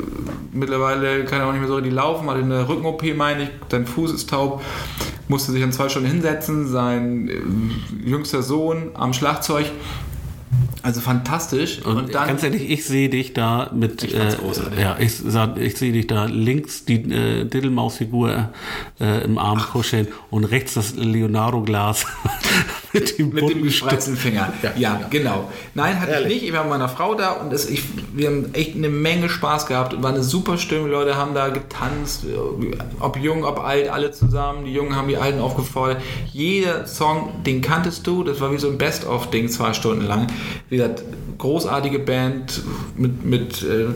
mittlerweile, 0.54 1.26
kann 1.26 1.42
er 1.42 1.48
auch 1.48 1.52
nicht 1.52 1.60
mehr 1.60 1.68
so 1.68 1.76
richtig 1.76 1.94
laufen, 1.94 2.30
hatte 2.30 2.40
eine 2.40 2.68
Rücken-OP, 2.68 3.04
meine 3.16 3.44
ich, 3.44 3.50
sein 3.70 3.86
Fuß 3.86 4.14
ist 4.14 4.30
taub, 4.30 4.62
musste 5.28 5.52
sich 5.52 5.62
dann 5.62 5.74
zwei 5.74 5.90
Stunden 5.90 6.10
hinsetzen, 6.10 6.68
sein 6.68 7.30
äh, 7.30 8.10
jüngster 8.10 8.42
Sohn 8.42 8.92
am 8.94 9.14
Schlagzeug. 9.14 9.66
Also 10.82 11.02
fantastisch. 11.02 11.82
Und, 11.84 12.12
ganz 12.14 12.44
ehrlich, 12.44 12.70
ich 12.70 12.86
sehe 12.86 13.10
dich 13.10 13.34
da 13.34 13.72
mit, 13.74 14.04
Ich 14.04 14.16
äh, 14.16 14.36
ja, 14.80 14.96
ich, 15.00 15.14
ich 15.58 15.78
sehe 15.78 15.92
dich 15.92 16.08
da 16.08 16.26
links 16.26 16.86
die 16.86 16.96
äh, 17.12 17.46
Diddlemaus-Figur 17.46 18.50
äh, 19.00 19.24
im 19.24 19.38
Arm 19.38 19.60
kuscheln 19.60 20.08
und 20.30 20.46
rechts 20.46 20.76
das 20.76 20.96
Leonardo-Glas 20.96 22.06
mit 22.94 23.20
dem 23.20 23.30
Mit 23.30 23.50
dem 23.50 23.64
gespreizten 23.64 24.16
Finger. 24.16 24.54
Ja, 24.78 25.02
genau. 25.10 25.52
Nein, 25.74 26.00
hatte 26.00 26.14
Ehrlich. 26.14 26.28
ich 26.28 26.34
nicht. 26.42 26.50
Ich 26.50 26.54
war 26.54 26.64
mit 26.64 26.72
meiner 26.72 26.90
Frau 26.90 27.16
da 27.16 27.32
und 27.32 27.52
es, 27.52 27.70
ich, 27.70 27.84
wir 28.14 28.28
haben 28.28 28.54
echt 28.54 28.76
eine 28.76 28.90
Menge 28.90 29.30
Spaß 29.30 29.66
gehabt. 29.68 29.94
und 29.94 30.04
War 30.04 30.12
eine 30.12 30.24
super 30.24 30.58
Stimmung. 30.58 30.90
Leute 30.90 31.16
haben 31.16 31.34
da 31.34 31.50
getanzt. 31.50 32.26
Ob 33.00 33.18
jung, 33.18 33.44
ob 33.44 33.60
alt, 33.60 33.90
alle 33.90 34.12
zusammen. 34.12 34.66
Die 34.66 34.74
Jungen 34.74 34.96
haben 34.96 35.08
die 35.08 35.18
Alten 35.18 35.40
aufgefordert. 35.40 36.02
Jeder 36.32 36.88
Song, 36.88 37.44
den 37.46 37.62
kanntest 37.62 38.08
du. 38.08 38.24
Das 38.24 38.40
war 38.40 38.52
wie 38.52 38.58
so 38.58 38.70
ein 38.70 38.78
Best-of-Ding, 38.78 39.50
zwei 39.50 39.74
Stunden 39.74 40.06
lang. 40.06 40.28
Wie 40.70 40.78
gesagt, 40.78 41.04
großartige 41.38 42.00
Band 42.00 42.62
mit, 42.96 43.26
mit 43.26 43.64
äh, 43.64 43.88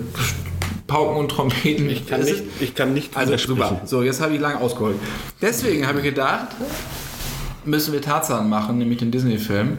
Pauken 0.88 1.18
und 1.18 1.30
Trompeten. 1.30 1.90
Ich 1.90 2.08
kann 2.08 2.22
nicht, 2.22 2.44
ich 2.60 2.76
kann 2.76 2.94
nicht 2.94 3.16
also 3.16 3.38
super. 3.38 3.82
So, 3.86 4.04
jetzt 4.04 4.22
habe 4.22 4.34
ich 4.34 4.42
lang 4.42 4.58
ausgeholt. 4.58 4.98
Deswegen 5.42 5.88
habe 5.88 6.00
ich 6.00 6.06
gedacht, 6.06 6.50
müssen 7.66 7.94
wir 7.94 8.02
Tarzan 8.02 8.50
machen, 8.50 8.78
nämlich 8.78 9.00
den 9.00 9.12
Disney-Film. 9.12 9.78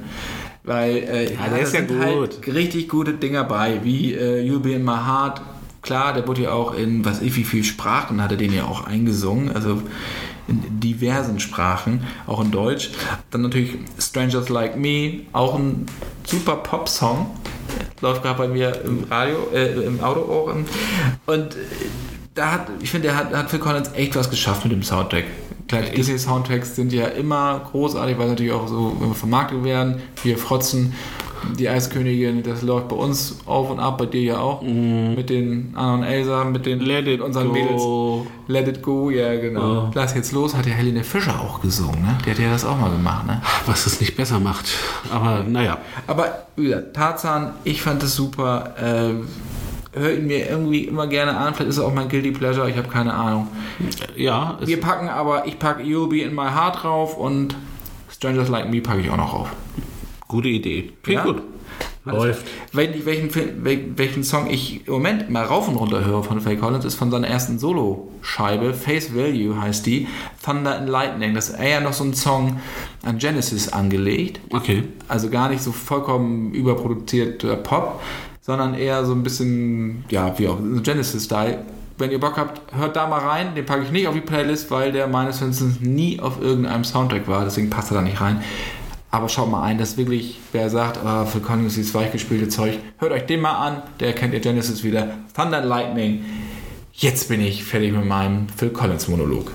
Weil 0.64 0.96
äh, 0.96 1.26
der 1.26 1.50
da 1.50 1.56
ist 1.56 1.74
ja 1.74 1.80
sind 1.80 1.88
gut. 1.88 2.00
halt 2.00 2.46
richtig 2.46 2.88
gute 2.88 3.14
Dinger 3.14 3.44
bei, 3.44 3.80
wie 3.82 4.14
äh, 4.14 4.48
You'll 4.48 4.60
Be 4.60 4.72
in 4.72 4.84
My 4.84 4.92
Heart. 5.06 5.42
Klar, 5.82 6.14
der 6.14 6.26
wurde 6.28 6.42
ja 6.42 6.52
auch 6.52 6.74
in, 6.74 7.04
was 7.04 7.20
ich, 7.20 7.36
wie 7.36 7.42
viel 7.42 7.64
Sprachen 7.64 8.22
hat 8.22 8.30
er 8.30 8.36
den 8.36 8.54
ja 8.54 8.64
auch 8.64 8.86
eingesungen. 8.86 9.50
Also 9.50 9.82
in 10.48 10.80
diversen 10.80 11.40
Sprachen, 11.40 12.04
auch 12.26 12.40
in 12.42 12.50
Deutsch. 12.50 12.90
Dann 13.30 13.42
natürlich 13.42 13.78
Strangers 13.98 14.48
Like 14.48 14.76
Me, 14.76 15.20
auch 15.32 15.54
ein 15.54 15.86
super 16.24 16.56
Pop-Song. 16.56 17.30
Läuft 18.00 18.22
gerade 18.22 18.38
bei 18.38 18.48
mir 18.48 18.82
im 18.84 19.04
Radio, 19.08 19.48
äh, 19.54 19.72
im 19.72 20.02
Autoohren. 20.02 20.66
Und 21.26 21.54
äh, 21.54 21.58
da 22.34 22.52
hat, 22.52 22.66
ich 22.80 22.90
finde, 22.90 23.08
der 23.08 23.16
hat, 23.16 23.32
hat 23.32 23.50
Phil 23.50 23.60
Collins 23.60 23.90
echt 23.94 24.16
was 24.16 24.30
geschafft 24.30 24.64
mit 24.64 24.72
dem 24.72 24.82
Soundtrack. 24.82 25.24
Klar, 25.68 25.82
die 25.82 25.94
Disney-Soundtracks 25.94 26.76
sind 26.76 26.92
ja 26.92 27.06
immer 27.06 27.60
großartig, 27.70 28.18
weil 28.18 28.26
sie 28.26 28.30
natürlich 28.32 28.52
auch 28.52 28.68
so 28.68 28.96
äh, 29.10 29.14
vermarktet 29.14 29.64
werden. 29.64 30.02
Wir 30.22 30.36
frotzen 30.36 30.94
die 31.58 31.68
Eiskönigin, 31.68 32.42
das 32.42 32.62
läuft 32.62 32.88
bei 32.88 32.96
uns 32.96 33.38
auf 33.46 33.70
und 33.70 33.80
ab, 33.80 33.98
bei 33.98 34.06
dir 34.06 34.22
ja 34.22 34.38
auch. 34.38 34.62
Mit 34.62 35.30
den 35.30 35.72
Anna 35.74 35.94
und 35.94 36.02
Elsa, 36.04 36.44
mit 36.44 36.66
den. 36.66 36.80
Let 36.80 37.06
it 37.06 37.20
unseren 37.20 37.48
go. 37.48 37.52
Mädels. 37.52 37.82
Let 38.48 38.68
it 38.68 38.82
go, 38.82 39.10
ja 39.10 39.34
genau. 39.40 39.90
Lass 39.94 40.14
jetzt 40.14 40.32
los, 40.32 40.54
hat 40.54 40.66
ja 40.66 40.72
Helene 40.72 41.04
Fischer 41.04 41.40
auch 41.40 41.60
gesungen, 41.60 42.02
ne? 42.02 42.18
Die 42.24 42.30
hat 42.30 42.38
ja 42.38 42.50
das 42.50 42.64
auch 42.64 42.78
mal 42.78 42.90
gemacht, 42.90 43.26
ne? 43.26 43.42
Was 43.66 43.86
es 43.86 44.00
nicht 44.00 44.16
besser 44.16 44.40
macht. 44.40 44.66
Aber 45.12 45.44
naja. 45.46 45.78
Aber 46.06 46.46
wie 46.56 46.64
gesagt, 46.64 46.94
Tarzan, 46.94 47.52
ich 47.64 47.82
fand 47.82 48.02
es 48.02 48.14
super. 48.14 48.74
Äh, 48.76 49.98
hör 49.98 50.14
ihn 50.14 50.26
mir 50.26 50.48
irgendwie 50.48 50.84
immer 50.84 51.06
gerne 51.06 51.36
an. 51.36 51.54
Vielleicht 51.54 51.70
ist 51.70 51.78
er 51.78 51.86
auch 51.86 51.94
mein 51.94 52.08
Guilty 52.08 52.32
Pleasure, 52.32 52.68
ich 52.68 52.76
habe 52.76 52.88
keine 52.88 53.12
Ahnung. 53.12 53.48
Ja, 54.16 54.58
es, 54.60 54.68
Wir 54.68 54.80
packen 54.80 55.08
aber, 55.08 55.46
ich 55.46 55.58
packe 55.58 55.82
You'll 55.82 56.08
Be 56.08 56.20
in 56.20 56.34
My 56.34 56.48
Heart 56.48 56.82
drauf 56.82 57.16
und 57.16 57.54
Strangers 58.10 58.48
Like 58.48 58.70
Me 58.70 58.80
packe 58.80 59.00
ich 59.00 59.10
auch 59.10 59.16
noch 59.16 59.34
auf. 59.34 59.48
Gute 60.32 60.48
Idee. 60.48 60.92
Finde 61.02 61.20
Ja? 61.20 61.24
gut. 61.24 61.42
Läuft. 62.04 62.46
Wenn 62.72 63.06
welchen, 63.06 63.30
Film, 63.30 63.64
welchen 63.96 64.24
Song 64.24 64.50
ich 64.50 64.88
im 64.88 64.92
Moment 64.92 65.30
mal 65.30 65.44
rauf 65.44 65.68
und 65.68 65.76
runter 65.76 66.04
höre 66.04 66.24
von 66.24 66.40
Phil 66.40 66.56
Collins, 66.56 66.84
ist 66.84 66.96
von 66.96 67.12
seiner 67.12 67.28
ersten 67.28 67.60
Solo-Scheibe, 67.60 68.74
Face 68.74 69.14
Value 69.14 69.60
heißt 69.60 69.86
die, 69.86 70.08
Thunder 70.44 70.78
and 70.78 70.88
Lightning. 70.88 71.32
Das 71.34 71.50
ist 71.50 71.60
eher 71.60 71.80
noch 71.80 71.92
so 71.92 72.02
ein 72.02 72.14
Song 72.14 72.60
an 73.04 73.18
Genesis 73.18 73.68
angelegt. 73.72 74.40
Okay. 74.50 74.82
Also 75.06 75.30
gar 75.30 75.48
nicht 75.48 75.62
so 75.62 75.70
vollkommen 75.70 76.52
überproduzierter 76.52 77.54
Pop, 77.54 78.02
sondern 78.40 78.74
eher 78.74 79.04
so 79.04 79.12
ein 79.12 79.22
bisschen, 79.22 80.04
ja, 80.10 80.36
wie 80.40 80.48
auch 80.48 80.58
Genesis-Style. 80.82 81.64
Wenn 81.98 82.10
ihr 82.10 82.18
Bock 82.18 82.36
habt, 82.36 82.74
hört 82.74 82.96
da 82.96 83.06
mal 83.06 83.20
rein. 83.20 83.54
Den 83.54 83.64
packe 83.64 83.84
ich 83.84 83.92
nicht 83.92 84.08
auf 84.08 84.14
die 84.14 84.20
Playlist, 84.20 84.72
weil 84.72 84.90
der 84.90 85.06
meines 85.06 85.40
Wissens 85.40 85.80
nie 85.80 86.18
auf 86.18 86.42
irgendeinem 86.42 86.82
Soundtrack 86.82 87.28
war. 87.28 87.44
Deswegen 87.44 87.70
passt 87.70 87.92
er 87.92 87.96
da 87.96 88.02
nicht 88.02 88.20
rein. 88.20 88.42
Aber 89.12 89.28
schaut 89.28 89.50
mal 89.50 89.62
ein, 89.62 89.76
dass 89.76 89.98
wirklich, 89.98 90.40
wer 90.52 90.70
sagt, 90.70 90.98
oh, 91.04 91.26
Phil 91.26 91.42
Collins, 91.42 91.74
dieses 91.74 91.92
weichgespielte 91.92 92.48
Zeug, 92.48 92.78
hört 92.96 93.12
euch 93.12 93.26
den 93.26 93.42
mal 93.42 93.58
an. 93.58 93.82
Der 94.00 94.14
kennt 94.14 94.32
ihr 94.32 94.40
Genesis 94.40 94.82
wieder. 94.84 95.10
Thunder 95.36 95.58
and 95.58 95.66
Lightning. 95.66 96.24
Jetzt 96.94 97.28
bin 97.28 97.42
ich 97.42 97.62
fertig 97.62 97.92
mit 97.92 98.06
meinem 98.06 98.48
Phil 98.48 98.70
Collins 98.70 99.08
Monolog. 99.08 99.52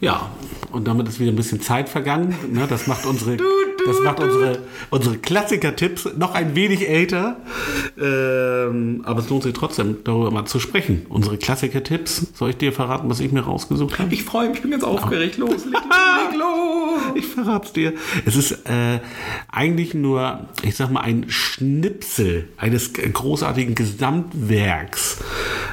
Ja, 0.00 0.28
und 0.72 0.86
damit 0.86 1.08
ist 1.08 1.18
wieder 1.18 1.32
ein 1.32 1.36
bisschen 1.36 1.62
Zeit 1.62 1.88
vergangen. 1.88 2.34
Ne, 2.52 2.66
das 2.68 2.86
macht 2.86 3.06
unsere 3.06 3.38
Das 3.86 4.00
macht 4.00 4.20
unsere, 4.20 4.58
unsere 4.90 5.18
Klassiker-Tipps 5.18 6.10
noch 6.16 6.34
ein 6.34 6.54
wenig 6.54 6.88
älter. 6.88 7.36
Ähm, 7.98 9.02
aber 9.04 9.20
es 9.20 9.28
lohnt 9.28 9.44
sich 9.44 9.52
trotzdem, 9.52 9.98
darüber 10.04 10.30
mal 10.30 10.44
zu 10.46 10.60
sprechen. 10.60 11.06
Unsere 11.08 11.36
Klassiker-Tipps. 11.38 12.32
Soll 12.34 12.50
ich 12.50 12.56
dir 12.56 12.72
verraten, 12.72 13.08
was 13.08 13.20
ich 13.20 13.32
mir 13.32 13.40
rausgesucht 13.40 13.98
habe? 13.98 14.12
Ich 14.12 14.24
freue 14.24 14.48
mich, 14.48 14.56
ich 14.56 14.62
bin 14.62 14.72
ganz 14.72 14.84
aufgeregt. 14.84 15.38
Los, 15.38 15.64
leg, 15.64 15.74
leg 15.74 16.38
los. 16.38 17.00
Ich 17.14 17.26
verrat's 17.26 17.72
dir. 17.72 17.94
Es 18.24 18.36
ist 18.36 18.52
äh, 18.66 19.00
eigentlich 19.50 19.94
nur, 19.94 20.48
ich 20.62 20.76
sag 20.76 20.90
mal, 20.90 21.00
ein 21.00 21.26
Schnipsel 21.28 22.48
eines 22.56 22.92
großartigen 22.92 23.74
Gesamtwerks 23.74 25.18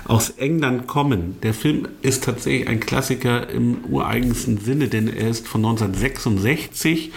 aus 0.06 0.32
England 0.32 0.88
kommen. 0.88 1.38
Der 1.44 1.54
Film 1.54 1.88
ist 2.02 2.24
tatsächlich 2.24 2.68
ein 2.68 2.80
Klassiker 2.80 3.50
im 3.50 3.86
ureigensten 3.86 4.58
Sinne, 4.58 4.88
denn 4.88 5.08
er 5.08 5.30
ist 5.30 5.48
von 5.48 5.66
1966. 5.66 7.12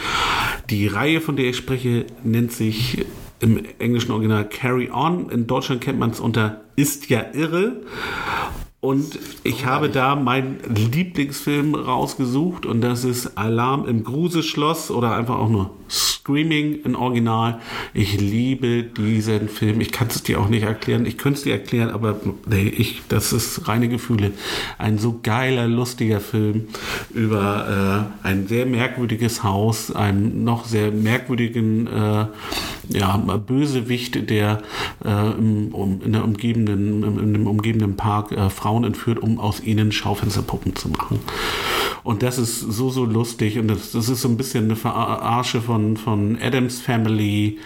Die 0.70 0.86
Reihe, 0.86 1.20
von 1.20 1.36
der 1.36 1.46
ich 1.46 1.56
spreche, 1.56 2.06
nennt 2.22 2.52
sich 2.52 3.04
im 3.40 3.62
englischen 3.78 4.12
Original 4.12 4.48
Carry 4.48 4.90
On. 4.90 5.30
In 5.30 5.46
Deutschland 5.46 5.80
kennt 5.80 5.98
man 5.98 6.10
es 6.10 6.20
unter 6.20 6.62
Ist 6.76 7.08
ja 7.08 7.24
irre. 7.32 7.82
Und 8.80 9.18
ich 9.42 9.64
habe 9.64 9.88
da 9.88 10.14
meinen 10.14 10.58
Lieblingsfilm 10.68 11.74
rausgesucht 11.74 12.66
und 12.66 12.82
das 12.82 13.04
ist 13.04 13.36
Alarm 13.38 13.88
im 13.88 14.04
Gruselschloss 14.04 14.90
oder 14.90 15.16
einfach 15.16 15.38
auch 15.38 15.48
nur 15.48 15.70
Screaming 15.88 16.82
in 16.82 16.94
Original. 16.94 17.60
Ich 17.94 18.20
liebe 18.20 18.82
diesen 18.82 19.48
Film. 19.48 19.80
Ich 19.80 19.92
kann 19.92 20.08
es 20.08 20.22
dir 20.22 20.40
auch 20.40 20.48
nicht 20.48 20.64
erklären. 20.64 21.06
Ich 21.06 21.16
könnte 21.16 21.38
es 21.38 21.44
dir 21.44 21.52
erklären, 21.52 21.90
aber 21.90 22.20
nee, 22.46 22.68
ich, 22.68 23.02
das 23.08 23.32
ist 23.32 23.66
reine 23.66 23.88
Gefühle. 23.88 24.32
Ein 24.78 24.98
so 24.98 25.20
geiler, 25.22 25.68
lustiger 25.68 26.20
Film 26.20 26.68
über 27.14 28.10
äh, 28.24 28.26
ein 28.26 28.46
sehr 28.46 28.66
merkwürdiges 28.66 29.42
Haus, 29.42 29.90
einen 29.90 30.44
noch 30.44 30.64
sehr 30.64 30.90
merkwürdigen 30.90 31.86
äh, 31.86 32.26
ja, 32.88 33.16
Bösewicht, 33.16 34.30
der 34.30 34.62
äh, 35.04 35.30
im, 35.32 35.74
um, 35.74 36.00
in 36.02 36.12
der 36.12 36.24
umgebenden, 36.24 37.02
im, 37.02 37.18
in 37.18 37.32
dem 37.32 37.46
umgebenden 37.46 37.96
Park 37.96 38.32
äh, 38.32 38.50
Frauen 38.50 38.84
entführt, 38.84 39.18
um 39.18 39.38
aus 39.38 39.60
ihnen 39.60 39.92
Schaufensterpuppen 39.92 40.76
zu 40.76 40.88
machen. 40.88 41.20
Und 42.02 42.22
das 42.22 42.38
ist 42.38 42.60
so, 42.60 42.90
so 42.90 43.04
lustig. 43.04 43.58
Und 43.58 43.68
das, 43.68 43.92
das 43.92 44.08
ist 44.08 44.20
so 44.20 44.28
ein 44.28 44.36
bisschen 44.36 44.64
eine 44.64 44.76
Verarsche 44.76 45.60
von, 45.60 45.96
von 45.96 46.38
Adams 46.40 46.80
Family. 46.80 47.58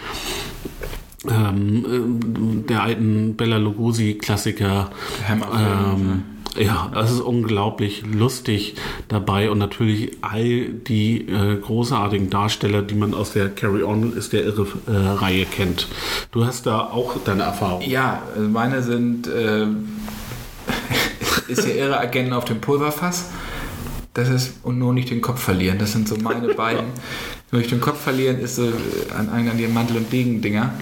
Ähm, 1.29 2.65
der 2.67 2.81
alten 2.81 3.35
Bella 3.35 3.57
Lugosi-Klassiker. 3.57 4.89
Ähm, 5.29 6.23
ja, 6.57 6.91
das 6.93 7.11
ist 7.11 7.21
unglaublich 7.21 8.03
lustig 8.05 8.75
dabei 9.07 9.49
und 9.49 9.57
natürlich 9.57 10.17
all 10.21 10.65
die 10.69 11.27
äh, 11.27 11.57
großartigen 11.57 12.29
Darsteller, 12.29 12.81
die 12.81 12.95
man 12.95 13.13
aus 13.13 13.33
der 13.33 13.49
Carry 13.49 13.83
On 13.83 14.15
ist 14.15 14.33
der 14.33 14.43
irre 14.43 14.67
äh, 14.87 14.91
Reihe 14.91 15.45
kennt. 15.45 15.87
Du 16.31 16.45
hast 16.45 16.65
da 16.65 16.81
auch 16.81 17.15
deine 17.23 17.43
Erfahrung. 17.43 17.81
Ja, 17.81 18.21
also 18.35 18.49
meine 18.49 18.83
sind 18.83 19.27
äh, 19.27 19.67
ist 21.47 21.65
ja 21.65 21.73
irre 21.73 21.99
Agenten 21.99 22.33
auf 22.33 22.45
dem 22.45 22.59
Pulverfass. 22.59 23.29
Das 24.13 24.27
ist 24.27 24.55
und 24.63 24.77
nur 24.77 24.93
nicht 24.93 25.09
den 25.09 25.21
Kopf 25.21 25.41
verlieren. 25.41 25.79
Das 25.79 25.93
sind 25.93 26.07
so 26.07 26.17
meine 26.17 26.53
beiden. 26.53 26.87
Nur 27.51 27.59
nicht 27.59 27.71
den 27.71 27.81
Kopf 27.81 28.01
verlieren 28.01 28.39
ist 28.39 28.57
so 28.57 28.71
an 29.17 29.29
einen 29.29 29.49
an 29.49 29.57
die 29.57 29.67
Mantel 29.67 29.97
und 29.97 30.11
Degen 30.11 30.41
Dinger. 30.41 30.73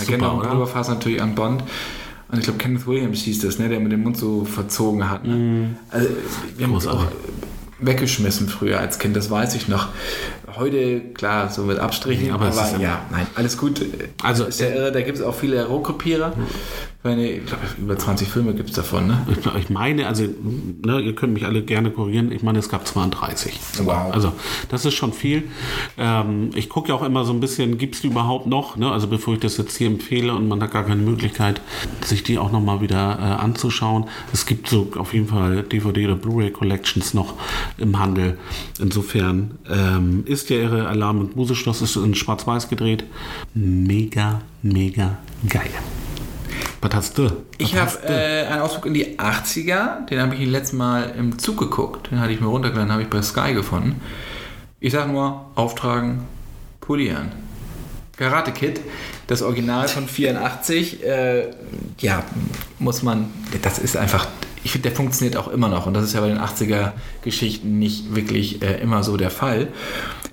Agenten 0.00 0.24
auf 0.24 0.42
dem 0.42 0.50
Pulverfass 0.50 0.88
natürlich 0.88 1.22
an 1.22 1.36
Bond. 1.36 1.62
Und 2.30 2.38
ich 2.38 2.44
glaube, 2.44 2.58
Kenneth 2.58 2.86
Williams 2.86 3.20
hieß 3.20 3.40
das, 3.40 3.58
ne, 3.58 3.68
der 3.68 3.80
mit 3.80 3.92
dem 3.92 4.02
Mund 4.02 4.16
so 4.16 4.44
verzogen 4.44 5.08
hat. 5.08 5.24
Ne? 5.24 5.34
Mhm. 5.34 5.76
Also, 5.90 6.08
wir 6.56 6.66
haben 6.66 6.74
uns 6.74 6.86
auch 6.86 7.06
weggeschmissen 7.80 8.48
früher 8.48 8.80
als 8.80 8.98
Kind, 8.98 9.16
das 9.16 9.30
weiß 9.30 9.54
ich 9.54 9.68
noch. 9.68 9.88
Heute, 10.56 11.00
klar, 11.14 11.50
so 11.50 11.62
mit 11.62 11.78
Abstrichen, 11.78 12.32
aber, 12.32 12.46
aber, 12.46 12.78
ja, 12.80 13.06
nein, 13.10 13.26
alles 13.34 13.56
gut. 13.56 13.84
Also, 14.22 14.44
ist 14.44 14.60
ja 14.60 14.68
irre, 14.68 14.92
da 14.92 15.00
gibt 15.00 15.18
es 15.18 15.24
auch 15.24 15.34
viele 15.34 15.64
Rohkopierer. 15.66 16.32
Ich 16.98 17.04
meine, 17.04 17.30
ich 17.30 17.46
glaube, 17.46 17.62
über 17.78 17.96
20 17.96 18.26
Filme 18.26 18.54
gibt 18.54 18.70
es 18.70 18.74
davon, 18.74 19.06
ne? 19.06 19.24
Ich, 19.30 19.46
ich 19.54 19.70
meine, 19.70 20.08
also, 20.08 20.24
ne, 20.24 20.98
ihr 20.98 21.14
könnt 21.14 21.32
mich 21.32 21.46
alle 21.46 21.62
gerne 21.62 21.92
korrigieren, 21.92 22.32
ich 22.32 22.42
meine, 22.42 22.58
es 22.58 22.68
gab 22.68 22.88
32. 22.88 23.56
Wow. 23.84 24.12
Also, 24.12 24.32
das 24.68 24.84
ist 24.84 24.94
schon 24.94 25.12
viel. 25.12 25.44
Ähm, 25.96 26.50
ich 26.56 26.68
gucke 26.68 26.88
ja 26.88 26.96
auch 26.96 27.04
immer 27.04 27.24
so 27.24 27.32
ein 27.32 27.38
bisschen, 27.38 27.78
gibt 27.78 27.94
es 27.94 28.00
die 28.00 28.08
überhaupt 28.08 28.48
noch? 28.48 28.76
Ne? 28.76 28.90
Also, 28.90 29.06
bevor 29.06 29.34
ich 29.34 29.40
das 29.40 29.58
jetzt 29.58 29.76
hier 29.76 29.86
empfehle 29.86 30.34
und 30.34 30.48
man 30.48 30.60
hat 30.60 30.72
gar 30.72 30.82
keine 30.82 31.00
Möglichkeit, 31.00 31.60
sich 32.04 32.24
die 32.24 32.36
auch 32.36 32.50
nochmal 32.50 32.80
wieder 32.80 33.16
äh, 33.20 33.42
anzuschauen. 33.44 34.06
Es 34.32 34.44
gibt 34.44 34.68
so 34.68 34.90
auf 34.96 35.14
jeden 35.14 35.28
Fall 35.28 35.60
DVD- 35.70 36.06
oder 36.06 36.16
Blu-ray-Collections 36.16 37.14
noch 37.14 37.34
im 37.78 37.96
Handel. 37.96 38.38
Insofern 38.80 39.52
ähm, 39.70 40.24
ist 40.26 40.50
ja 40.50 40.56
ihre 40.56 40.88
Alarm- 40.88 41.20
und 41.20 41.36
Museschloss 41.36 41.80
ist 41.80 41.94
in 41.94 42.16
Schwarz-Weiß 42.16 42.68
gedreht. 42.68 43.04
Mega, 43.54 44.40
mega 44.62 45.18
geil. 45.48 45.70
Was 46.80 46.94
hast 46.94 47.18
du? 47.18 47.24
Was 47.24 47.32
Ich 47.58 47.76
habe 47.76 47.98
äh, 48.06 48.46
einen 48.46 48.62
Ausflug 48.62 48.86
in 48.86 48.94
die 48.94 49.18
80er, 49.18 50.06
den 50.06 50.20
habe 50.20 50.34
ich 50.36 50.46
letztes 50.46 50.74
Mal 50.74 51.14
im 51.18 51.38
Zug 51.38 51.58
geguckt. 51.58 52.10
Den 52.10 52.20
hatte 52.20 52.32
ich 52.32 52.40
mir 52.40 52.46
runtergeladen, 52.46 52.92
habe 52.92 53.02
ich 53.02 53.08
bei 53.08 53.20
Sky 53.22 53.52
gefunden. 53.52 54.00
Ich 54.80 54.92
sage 54.92 55.10
nur, 55.10 55.46
auftragen, 55.56 56.24
polieren. 56.80 57.32
Karate 58.16 58.52
Kid, 58.52 58.80
das 59.28 59.42
Original 59.42 59.86
von 59.88 60.08
84, 60.08 61.04
äh, 61.04 61.50
ja, 62.00 62.24
muss 62.78 63.02
man, 63.02 63.30
das 63.62 63.78
ist 63.78 63.96
einfach, 63.96 64.26
ich 64.68 64.72
finde, 64.72 64.90
der 64.90 64.96
funktioniert 64.96 65.34
auch 65.38 65.48
immer 65.48 65.70
noch 65.70 65.86
und 65.86 65.94
das 65.94 66.04
ist 66.04 66.12
ja 66.12 66.20
bei 66.20 66.28
den 66.28 66.36
80er 66.36 66.92
Geschichten 67.22 67.78
nicht 67.78 68.14
wirklich 68.14 68.60
äh, 68.60 68.82
immer 68.82 69.02
so 69.02 69.16
der 69.16 69.30
Fall. 69.30 69.68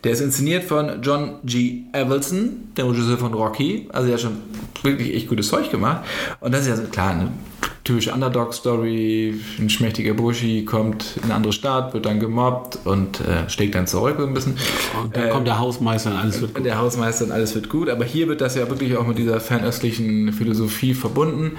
Der 0.03 0.11
ist 0.11 0.19
inszeniert 0.19 0.65
von 0.65 1.01
John 1.01 1.35
G. 1.45 1.83
Avildsen, 1.93 2.73
der 2.75 2.85
Regisseur 2.85 3.17
von 3.17 3.33
Rocky, 3.33 3.87
also 3.93 4.07
der 4.07 4.15
hat 4.15 4.21
schon 4.21 4.39
wirklich 4.83 5.15
echt 5.15 5.29
gutes 5.29 5.47
Zeug 5.47 5.71
gemacht 5.71 6.03
und 6.41 6.53
das 6.53 6.63
ist 6.63 6.67
ja 6.67 6.75
so 6.75 6.83
klar, 6.83 7.11
eine 7.11 7.31
typische 7.85 8.11
Underdog-Story, 8.11 9.39
ein 9.57 9.69
schmächtiger 9.69 10.13
Burschi 10.13 10.65
kommt 10.65 11.15
in 11.15 11.23
eine 11.23 11.35
andere 11.35 11.53
Stadt, 11.53 11.93
wird 11.93 12.05
dann 12.05 12.19
gemobbt 12.19 12.79
und 12.83 13.21
äh, 13.21 13.49
schlägt 13.49 13.75
dann 13.75 13.87
zurück 13.87 14.17
so 14.19 14.25
ein 14.25 14.33
bisschen. 14.33 14.57
Und 15.01 15.15
dann 15.15 15.29
kommt 15.29 15.47
der 15.47 15.59
Hausmeister 15.59 16.11
und 16.11 16.17
alles 16.17 16.41
wird 16.41 16.55
gut. 16.55 16.65
Der 16.65 16.77
Hausmeister 16.77 17.23
und 17.23 17.31
alles 17.31 17.55
wird 17.55 17.69
gut, 17.69 17.87
aber 17.87 18.03
hier 18.03 18.27
wird 18.27 18.41
das 18.41 18.55
ja 18.55 18.67
wirklich 18.67 18.97
auch 18.97 19.07
mit 19.07 19.17
dieser 19.17 19.39
fernöstlichen 19.39 20.33
Philosophie 20.33 20.93
verbunden. 20.93 21.53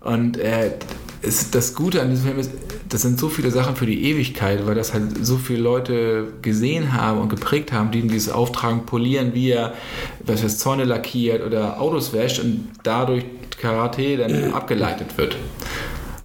Und 0.00 0.36
äh, 0.36 0.72
ist, 1.22 1.54
das 1.54 1.74
Gute 1.74 2.02
an 2.02 2.10
diesem 2.10 2.26
Film 2.26 2.38
ist, 2.38 2.50
das 2.88 3.02
sind 3.02 3.18
so 3.18 3.28
viele 3.28 3.50
Sachen 3.50 3.76
für 3.76 3.86
die 3.86 4.04
Ewigkeit, 4.10 4.66
weil 4.66 4.74
das 4.74 4.92
halt 4.92 5.24
so 5.24 5.38
viele 5.38 5.60
Leute 5.60 6.28
gesehen 6.42 6.92
haben 6.92 7.20
und 7.20 7.28
geprägt 7.28 7.72
haben, 7.72 7.90
die 7.90 8.02
dieses 8.02 8.28
Auftragen 8.28 8.84
polieren, 8.84 9.32
wie 9.34 9.50
er 9.50 9.74
was 10.24 10.42
heißt, 10.42 10.60
Zäune 10.60 10.84
lackiert 10.84 11.44
oder 11.46 11.80
Autos 11.80 12.12
wäscht 12.12 12.40
und 12.40 12.68
dadurch 12.82 13.24
Karate 13.60 14.16
dann 14.16 14.52
abgeleitet 14.52 15.16
wird. 15.16 15.36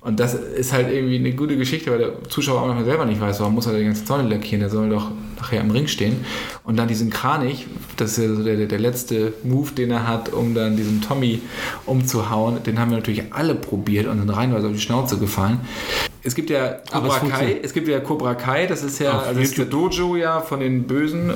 Und 0.01 0.19
das 0.19 0.33
ist 0.33 0.73
halt 0.73 0.91
irgendwie 0.91 1.17
eine 1.17 1.33
gute 1.33 1.57
Geschichte, 1.57 1.91
weil 1.91 1.99
der 1.99 2.23
Zuschauer 2.29 2.61
auch 2.61 2.65
manchmal 2.67 2.85
selber 2.85 3.05
nicht 3.05 3.21
weiß, 3.21 3.39
warum 3.39 3.55
muss 3.55 3.67
er 3.67 3.77
die 3.77 3.83
ganze 3.83 4.05
Zäune 4.05 4.27
lackieren, 4.29 4.61
der 4.61 4.69
soll 4.69 4.89
doch 4.89 5.11
nachher 5.37 5.61
im 5.61 5.71
Ring 5.71 5.87
stehen. 5.87 6.25
Und 6.63 6.77
dann 6.77 6.87
diesen 6.87 7.09
Kranich, 7.09 7.67
das 7.95 8.17
ist 8.17 8.23
ja 8.23 8.33
so 8.33 8.43
der, 8.43 8.65
der 8.65 8.79
letzte 8.79 9.33
Move, 9.43 9.71
den 9.71 9.91
er 9.91 10.07
hat, 10.07 10.33
um 10.33 10.53
dann 10.53 10.77
diesen 10.77 11.01
Tommy 11.01 11.41
umzuhauen, 11.85 12.63
den 12.63 12.79
haben 12.79 12.91
wir 12.91 12.97
natürlich 12.97 13.33
alle 13.33 13.55
probiert 13.55 14.07
und 14.07 14.19
sind 14.19 14.29
reinweise 14.29 14.67
auf 14.67 14.73
die 14.73 14.79
Schnauze 14.79 15.17
gefallen. 15.17 15.61
Es 16.27 16.35
gibt 16.35 16.49
ja 16.49 16.79
Cobra 16.91 17.19
Kai, 17.19 17.57
es 17.63 17.73
gibt 17.73 17.87
ja 17.87 18.01
Cobra 18.01 18.35
Kai, 18.35 18.65
das 18.65 18.83
ist 18.83 18.99
ja 18.99 19.13
Auf 19.13 19.27
also 19.27 19.39
das 19.39 19.49
ist 19.49 19.57
der 19.57 19.65
Dojo 19.65 20.17
ja 20.17 20.41
von 20.41 20.59
den 20.59 20.83
Bösen 20.83 21.31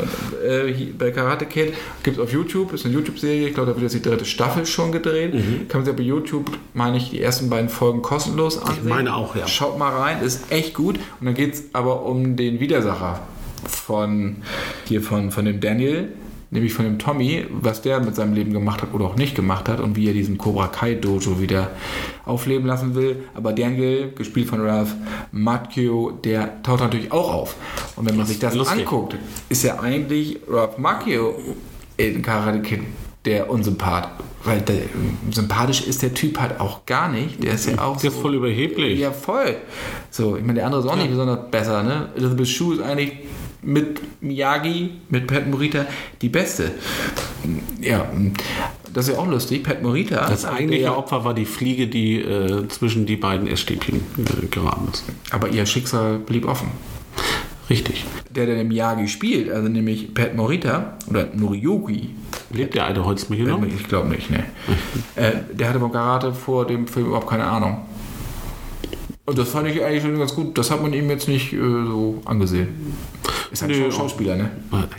äh, 0.46 0.74
bei 0.98 1.12
Karate 1.12 1.46
Kid. 1.46 1.74
Gibt 2.04 2.18
es 2.18 2.24
auf 2.24 2.34
YouTube, 2.34 2.74
ist 2.74 2.86
eine 2.86 2.96
YouTube-Serie, 2.96 3.48
ich 3.48 3.54
glaube, 3.54 3.70
da 3.70 3.80
wird 3.80 3.94
jetzt 3.94 4.04
die 4.04 4.10
dritte 4.10 4.26
Staffel 4.26 4.66
schon 4.66 4.92
gedreht. 4.92 5.34
Mhm. 5.34 5.70
Kann 5.70 5.80
man 5.80 5.86
sich 5.86 5.96
bei 5.96 6.04
YouTube, 6.04 6.52
meine 6.74 6.98
ich, 6.98 7.12
die 7.12 7.22
ersten 7.22 7.50
beiden 7.50 7.70
Folgen 7.70 8.02
kostenlos 8.02 8.62
ansehen. 8.62 8.90
meine 8.90 9.16
auch, 9.16 9.34
ja. 9.34 9.48
Schaut 9.48 9.78
mal 9.78 9.96
rein, 9.96 10.22
ist 10.22 10.52
echt 10.52 10.74
gut. 10.74 10.98
Und 11.22 11.26
dann 11.26 11.36
geht 11.36 11.54
es 11.54 11.64
aber 11.72 12.04
um 12.04 12.36
den 12.36 12.60
Widersacher 12.60 13.22
von 13.68 14.38
hier 14.86 15.02
von, 15.02 15.32
von 15.32 15.46
dem 15.46 15.60
Daniel, 15.60 16.10
nämlich 16.50 16.74
von 16.74 16.86
dem 16.86 17.00
Tommy, 17.00 17.46
was 17.50 17.82
der 17.82 18.00
mit 18.02 18.16
seinem 18.16 18.34
Leben 18.34 18.52
gemacht 18.54 18.82
hat 18.82 18.94
oder 18.94 19.06
auch 19.06 19.16
nicht 19.16 19.36
gemacht 19.36 19.70
hat 19.70 19.80
und 19.80 19.96
wie 19.96 20.08
er 20.08 20.14
diesen 20.14 20.38
Cobra 20.38 20.68
Kai 20.68 20.96
Dojo 20.96 21.40
wieder 21.40 21.72
aufleben 22.26 22.68
lassen 22.68 22.94
will. 22.96 23.24
Aber 23.34 23.54
Daniel, 23.54 24.12
gespielt 24.14 24.50
von 24.50 24.62
Ralph 24.62 24.94
Macchio, 25.32 26.12
der 26.24 26.62
taucht 26.64 26.82
natürlich 26.82 27.12
auch 27.12 27.34
auf. 27.34 27.56
Und 27.96 28.10
wenn 28.10 28.18
man 28.18 28.26
sich 28.26 28.40
das 28.40 28.54
lustig. 28.56 28.80
anguckt, 28.80 29.16
ist 29.50 29.64
ja 29.64 29.80
eigentlich 29.80 30.40
Ralph 30.50 30.78
Macchio 30.78 31.36
in 31.98 32.22
Karate 32.22 32.62
Kid 32.62 32.82
der 33.26 33.50
Unsympath. 33.50 34.10
Weil 34.44 34.62
der, 34.62 34.78
sympathisch 35.30 35.82
ist 35.82 36.02
der 36.02 36.16
Typ 36.16 36.40
halt 36.40 36.60
auch 36.60 36.84
gar 36.88 37.10
nicht. 37.10 37.44
Der 37.44 37.54
ist 37.54 37.68
ja 37.68 37.80
auch 37.80 37.98
Der 37.98 38.10
ist 38.10 38.16
so, 38.16 38.22
voll 38.24 38.34
überheblich. 38.34 39.00
ja, 39.00 39.12
voll. 39.12 39.58
So, 40.10 40.36
ich 40.36 40.42
meine, 40.42 40.56
der 40.56 40.66
andere 40.66 40.82
ist 40.82 40.88
auch 40.88 40.96
nicht 40.96 41.12
besonders 41.12 41.52
besser, 41.52 41.84
ne? 41.84 42.10
Elizabeth 42.16 42.48
Shue 42.48 42.76
ist 42.76 42.82
eigentlich 42.82 43.20
mit 43.64 44.02
Miyagi, 44.22 44.92
mit 45.10 45.28
Pat 45.28 45.48
Morita 45.48 45.86
die 46.22 46.30
beste. 46.30 46.72
Ja, 47.80 48.10
das 48.94 49.08
ist 49.08 49.14
ja 49.16 49.20
auch 49.20 49.28
lustig. 49.28 49.64
Pat 49.64 49.82
Morita. 49.82 50.28
Das 50.30 50.46
eigentliche 50.46 50.84
der- 50.84 50.98
Opfer 50.98 51.24
war 51.24 51.34
die 51.34 51.46
Fliege, 51.46 51.88
die 51.88 52.20
äh, 52.20 52.68
zwischen 52.68 53.06
die 53.06 53.16
beiden 53.18 53.48
Essstäbchen 53.48 54.02
äh, 54.18 54.46
geraten 54.48 54.88
ist. 54.92 55.04
Aber 55.32 55.50
ihr 55.50 55.66
Schicksal 55.66 56.18
blieb 56.20 56.46
offen. 56.48 56.70
Richtig. 57.70 58.04
Der, 58.30 58.46
der 58.48 58.64
Miyagi 58.64 59.08
spielt, 59.08 59.50
also 59.50 59.70
nämlich 59.70 60.14
Pat 60.14 60.36
Morita 60.36 60.98
oder 61.10 61.28
Noriyuki, 61.34 62.10
Lebt 62.54 62.76
der 62.76 62.86
alte 62.86 63.06
Holzmichel 63.06 63.48
noch? 63.48 63.64
ich 63.64 63.88
glaube 63.88 64.10
nicht, 64.10 64.30
ne. 64.30 64.44
äh, 65.16 65.32
der 65.54 65.70
hatte 65.70 65.80
beim 65.80 65.92
Karate 65.94 66.34
vor 66.34 66.68
dem 66.68 66.86
Film 66.88 67.08
überhaupt 67.08 67.30
keine 67.30 67.46
Ahnung. 67.46 67.78
Und 69.26 69.38
das 69.38 69.50
fand 69.50 69.70
ich 69.70 69.82
eigentlich 69.82 70.02
schon 70.02 70.18
ganz 70.20 70.36
gut. 70.36 70.58
Das 70.58 70.70
hat 70.70 70.82
man 70.82 70.92
ihm 70.92 71.10
jetzt 71.10 71.30
nicht 71.30 71.54
äh, 71.54 71.58
so 71.60 72.22
angesehen. 72.26 72.68
Ist 73.52 73.64
ein 73.64 73.70
Nö. 73.70 73.92
Schauspieler, 73.92 74.36
ne? 74.36 74.50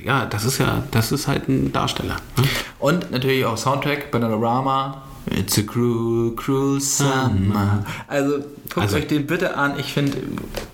Ja, 0.05 0.27
das 0.27 0.45
ist 0.45 0.59
ja, 0.59 0.83
das 0.91 1.11
ist 1.13 1.27
halt 1.29 1.49
ein 1.49 1.73
Darsteller. 1.73 2.17
ne? 2.37 2.45
Und 2.79 3.11
natürlich 3.11 3.45
auch 3.45 3.57
Soundtrack, 3.57 4.11
Panorama. 4.11 5.03
It's 5.31 5.57
a 5.59 5.63
cruel, 5.63 6.35
cruel 6.35 6.81
summer. 6.81 7.85
Also 8.09 8.39
guckt 8.39 8.79
Also- 8.79 8.97
euch 8.97 9.07
den 9.07 9.27
bitte 9.27 9.57
an. 9.57 9.79
Ich 9.79 9.93
finde, 9.93 10.19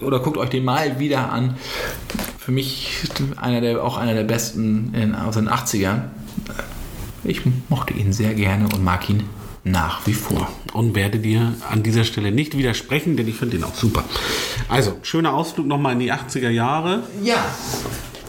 oder 0.01 0.21
guckt 0.21 0.39
euch 0.39 0.49
den 0.49 0.65
mal 0.65 0.99
wieder 0.99 1.31
an. 1.31 1.57
Für 2.39 2.51
mich 2.51 3.03
einer 3.37 3.61
der, 3.61 3.85
auch 3.85 3.99
einer 3.99 4.15
der 4.15 4.25
besten 4.25 4.95
in, 4.95 5.15
aus 5.15 5.35
den 5.35 5.49
80ern. 5.51 6.05
Ich 7.25 7.43
mochte 7.69 7.93
ihn 7.93 8.13
sehr 8.13 8.33
gerne 8.35 8.65
und 8.65 8.83
mag 8.83 9.09
ihn 9.11 9.25
nach 9.65 10.07
wie 10.07 10.15
vor. 10.15 10.49
Und 10.75 10.95
werde 10.95 11.19
dir 11.19 11.55
an 11.71 11.83
dieser 11.83 12.05
Stelle 12.05 12.31
nicht 12.31 12.57
widersprechen, 12.57 13.17
denn 13.17 13.27
ich 13.27 13.37
finde 13.37 13.57
ihn 13.57 13.65
auch 13.65 13.75
super. 13.75 14.05
Also, 14.69 14.93
schöner 15.03 15.35
Ausflug 15.35 15.67
nochmal 15.67 15.95
in 15.95 16.01
die 16.01 16.13
80er 16.13 16.51
Jahre. 16.51 17.03
Ja, 17.23 17.45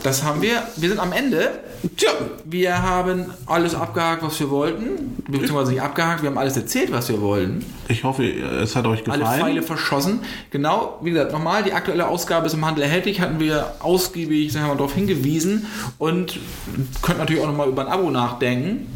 das 0.03 0.23
haben 0.23 0.41
wir. 0.41 0.63
Wir 0.77 0.89
sind 0.89 0.99
am 0.99 1.11
Ende. 1.11 1.59
Tja, 1.97 2.09
wir 2.45 2.81
haben 2.81 3.25
alles 3.45 3.75
abgehakt, 3.75 4.23
was 4.23 4.39
wir 4.39 4.49
wollten. 4.49 5.15
Beziehungsweise 5.27 5.71
nicht 5.71 5.81
abgehakt, 5.81 6.21
wir 6.21 6.29
haben 6.29 6.37
alles 6.37 6.57
erzählt, 6.57 6.91
was 6.91 7.09
wir 7.09 7.21
wollten. 7.21 7.65
Ich 7.87 8.03
hoffe, 8.03 8.25
es 8.25 8.75
hat 8.75 8.85
euch 8.85 9.07
Alle 9.09 9.19
gefallen. 9.19 9.41
Pfeile 9.41 9.61
verschossen. 9.61 10.19
Genau, 10.51 10.99
wie 11.01 11.11
gesagt, 11.11 11.31
nochmal, 11.31 11.63
die 11.63 11.73
aktuelle 11.73 12.07
Ausgabe 12.07 12.47
ist 12.47 12.53
im 12.53 12.65
Handel 12.65 12.83
erhältlich, 12.83 13.21
hatten 13.21 13.39
wir 13.39 13.73
ausgiebig 13.79 14.51
sagen 14.51 14.65
wir 14.65 14.69
mal, 14.69 14.77
darauf 14.77 14.93
hingewiesen 14.93 15.67
und 15.97 16.39
könnt 17.01 17.19
natürlich 17.19 17.41
auch 17.41 17.47
nochmal 17.47 17.69
über 17.69 17.85
ein 17.85 17.91
Abo 17.91 18.09
nachdenken. 18.09 18.87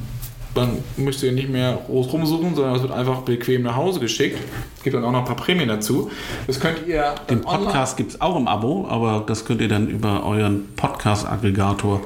Dann 0.55 0.77
müsst 0.97 1.23
ihr 1.23 1.31
nicht 1.31 1.49
mehr 1.49 1.79
groß 1.87 2.13
rumsuchen, 2.13 2.53
sondern 2.53 2.75
es 2.75 2.83
wird 2.83 2.91
einfach 2.91 3.21
bequem 3.21 3.63
nach 3.63 3.75
Hause 3.75 3.99
geschickt. 3.99 4.37
Es 4.77 4.83
gibt 4.83 4.95
dann 4.95 5.03
auch 5.03 5.11
noch 5.11 5.17
ein 5.19 5.25
paar 5.25 5.35
Prämien 5.35 5.67
dazu. 5.67 6.11
Das 6.45 6.59
könnt 6.59 6.85
ihr 6.87 7.15
Den 7.29 7.41
Podcast 7.41 7.97
gibt 7.97 8.11
es 8.11 8.21
auch 8.21 8.37
im 8.37 8.47
Abo, 8.47 8.87
aber 8.87 9.23
das 9.25 9.45
könnt 9.45 9.61
ihr 9.61 9.67
dann 9.67 9.87
über 9.87 10.23
euren 10.25 10.75
Podcast-Aggregator 10.75 12.01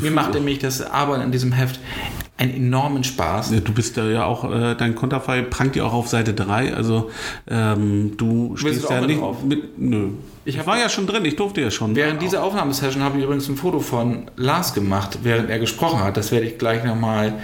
Mir 0.00 0.10
macht 0.12 0.34
nämlich 0.34 0.60
das 0.60 0.80
Arbeiten 0.80 1.22
an 1.24 1.32
diesem 1.32 1.50
Heft 1.50 1.80
einen 2.36 2.54
enormen 2.54 3.02
Spaß. 3.02 3.50
Du 3.64 3.72
bist 3.72 3.96
da 3.96 4.04
ja 4.04 4.24
auch, 4.26 4.44
äh, 4.48 4.76
dein 4.76 4.94
Konterfei 4.94 5.42
prangt 5.42 5.74
ja 5.74 5.82
auch 5.82 5.92
auf 5.92 6.06
Seite 6.06 6.34
3, 6.34 6.72
also 6.72 7.10
ähm, 7.50 8.12
du 8.16 8.56
stehst 8.56 8.88
ja 8.88 9.00
nicht 9.00 9.20
drauf? 9.20 9.42
mit. 9.42 9.76
Nö. 9.76 10.10
Ich, 10.44 10.56
hab- 10.56 10.68
war 10.68 10.78
ja 10.78 10.88
schon 10.88 11.08
drin, 11.08 11.24
ich 11.24 11.34
durfte 11.34 11.60
ja 11.60 11.72
schon. 11.72 11.96
Während 11.96 12.22
dieser 12.22 12.44
Aufnahmesession 12.44 13.02
habe 13.02 13.18
ich 13.18 13.24
übrigens 13.24 13.48
ein 13.48 13.56
Foto 13.56 13.80
von 13.80 14.30
Lars 14.36 14.72
gemacht, 14.72 15.18
während 15.24 15.50
er 15.50 15.58
gesprochen 15.58 15.98
hat. 16.04 16.16
Das 16.16 16.30
werde 16.30 16.46
ich 16.46 16.56
gleich 16.56 16.84
nochmal 16.84 17.34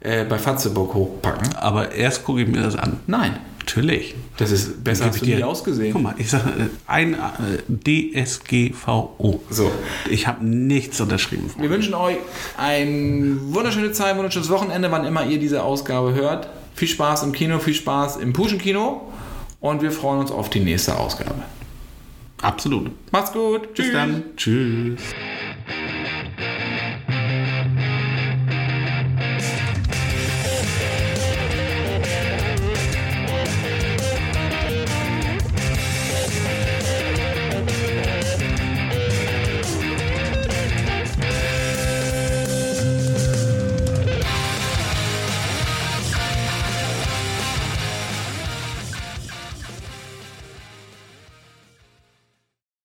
äh, 0.00 0.24
bei 0.24 0.38
Fatzeburg 0.38 0.94
hochpacken. 0.94 1.56
Aber 1.56 1.90
erst 1.90 2.24
gucke 2.24 2.42
ich 2.42 2.48
mir 2.48 2.62
das 2.62 2.76
an. 2.76 2.98
Nein, 3.08 3.34
Natürlich. 3.66 4.14
das 4.36 4.50
ist 4.50 4.84
besser, 4.84 5.10
du 5.10 5.24
nie 5.24 5.42
ausgesehen. 5.42 5.92
Guck 5.92 6.02
mal, 6.02 6.14
ich 6.18 6.30
sage 6.30 6.50
äh, 6.50 6.68
ein 6.86 7.14
äh, 7.14 8.24
DSGVO. 8.24 9.42
So. 9.48 9.72
Ich 10.10 10.26
habe 10.26 10.44
nichts 10.44 11.00
unterschrieben. 11.00 11.50
Wir 11.58 11.70
wünschen 11.70 11.94
euch 11.94 12.16
eine 12.58 13.38
wunderschöne 13.40 13.92
Zeit, 13.92 14.16
wunderschönes 14.16 14.50
Wochenende, 14.50 14.90
wann 14.90 15.04
immer 15.04 15.26
ihr 15.26 15.38
diese 15.38 15.62
Ausgabe 15.62 16.14
hört. 16.14 16.48
Viel 16.74 16.88
Spaß 16.88 17.22
im 17.22 17.32
Kino, 17.32 17.58
viel 17.58 17.74
Spaß 17.74 18.18
im 18.18 18.32
Puschenkino 18.32 19.10
und 19.60 19.80
wir 19.80 19.92
freuen 19.92 20.20
uns 20.20 20.30
auf 20.30 20.50
die 20.50 20.60
nächste 20.60 20.98
Ausgabe. 20.98 21.42
Absolut. 22.42 22.90
Macht's 23.12 23.32
gut. 23.32 23.72
Bis 23.74 23.92
dann. 23.92 24.24
Tschüss. 24.36 25.00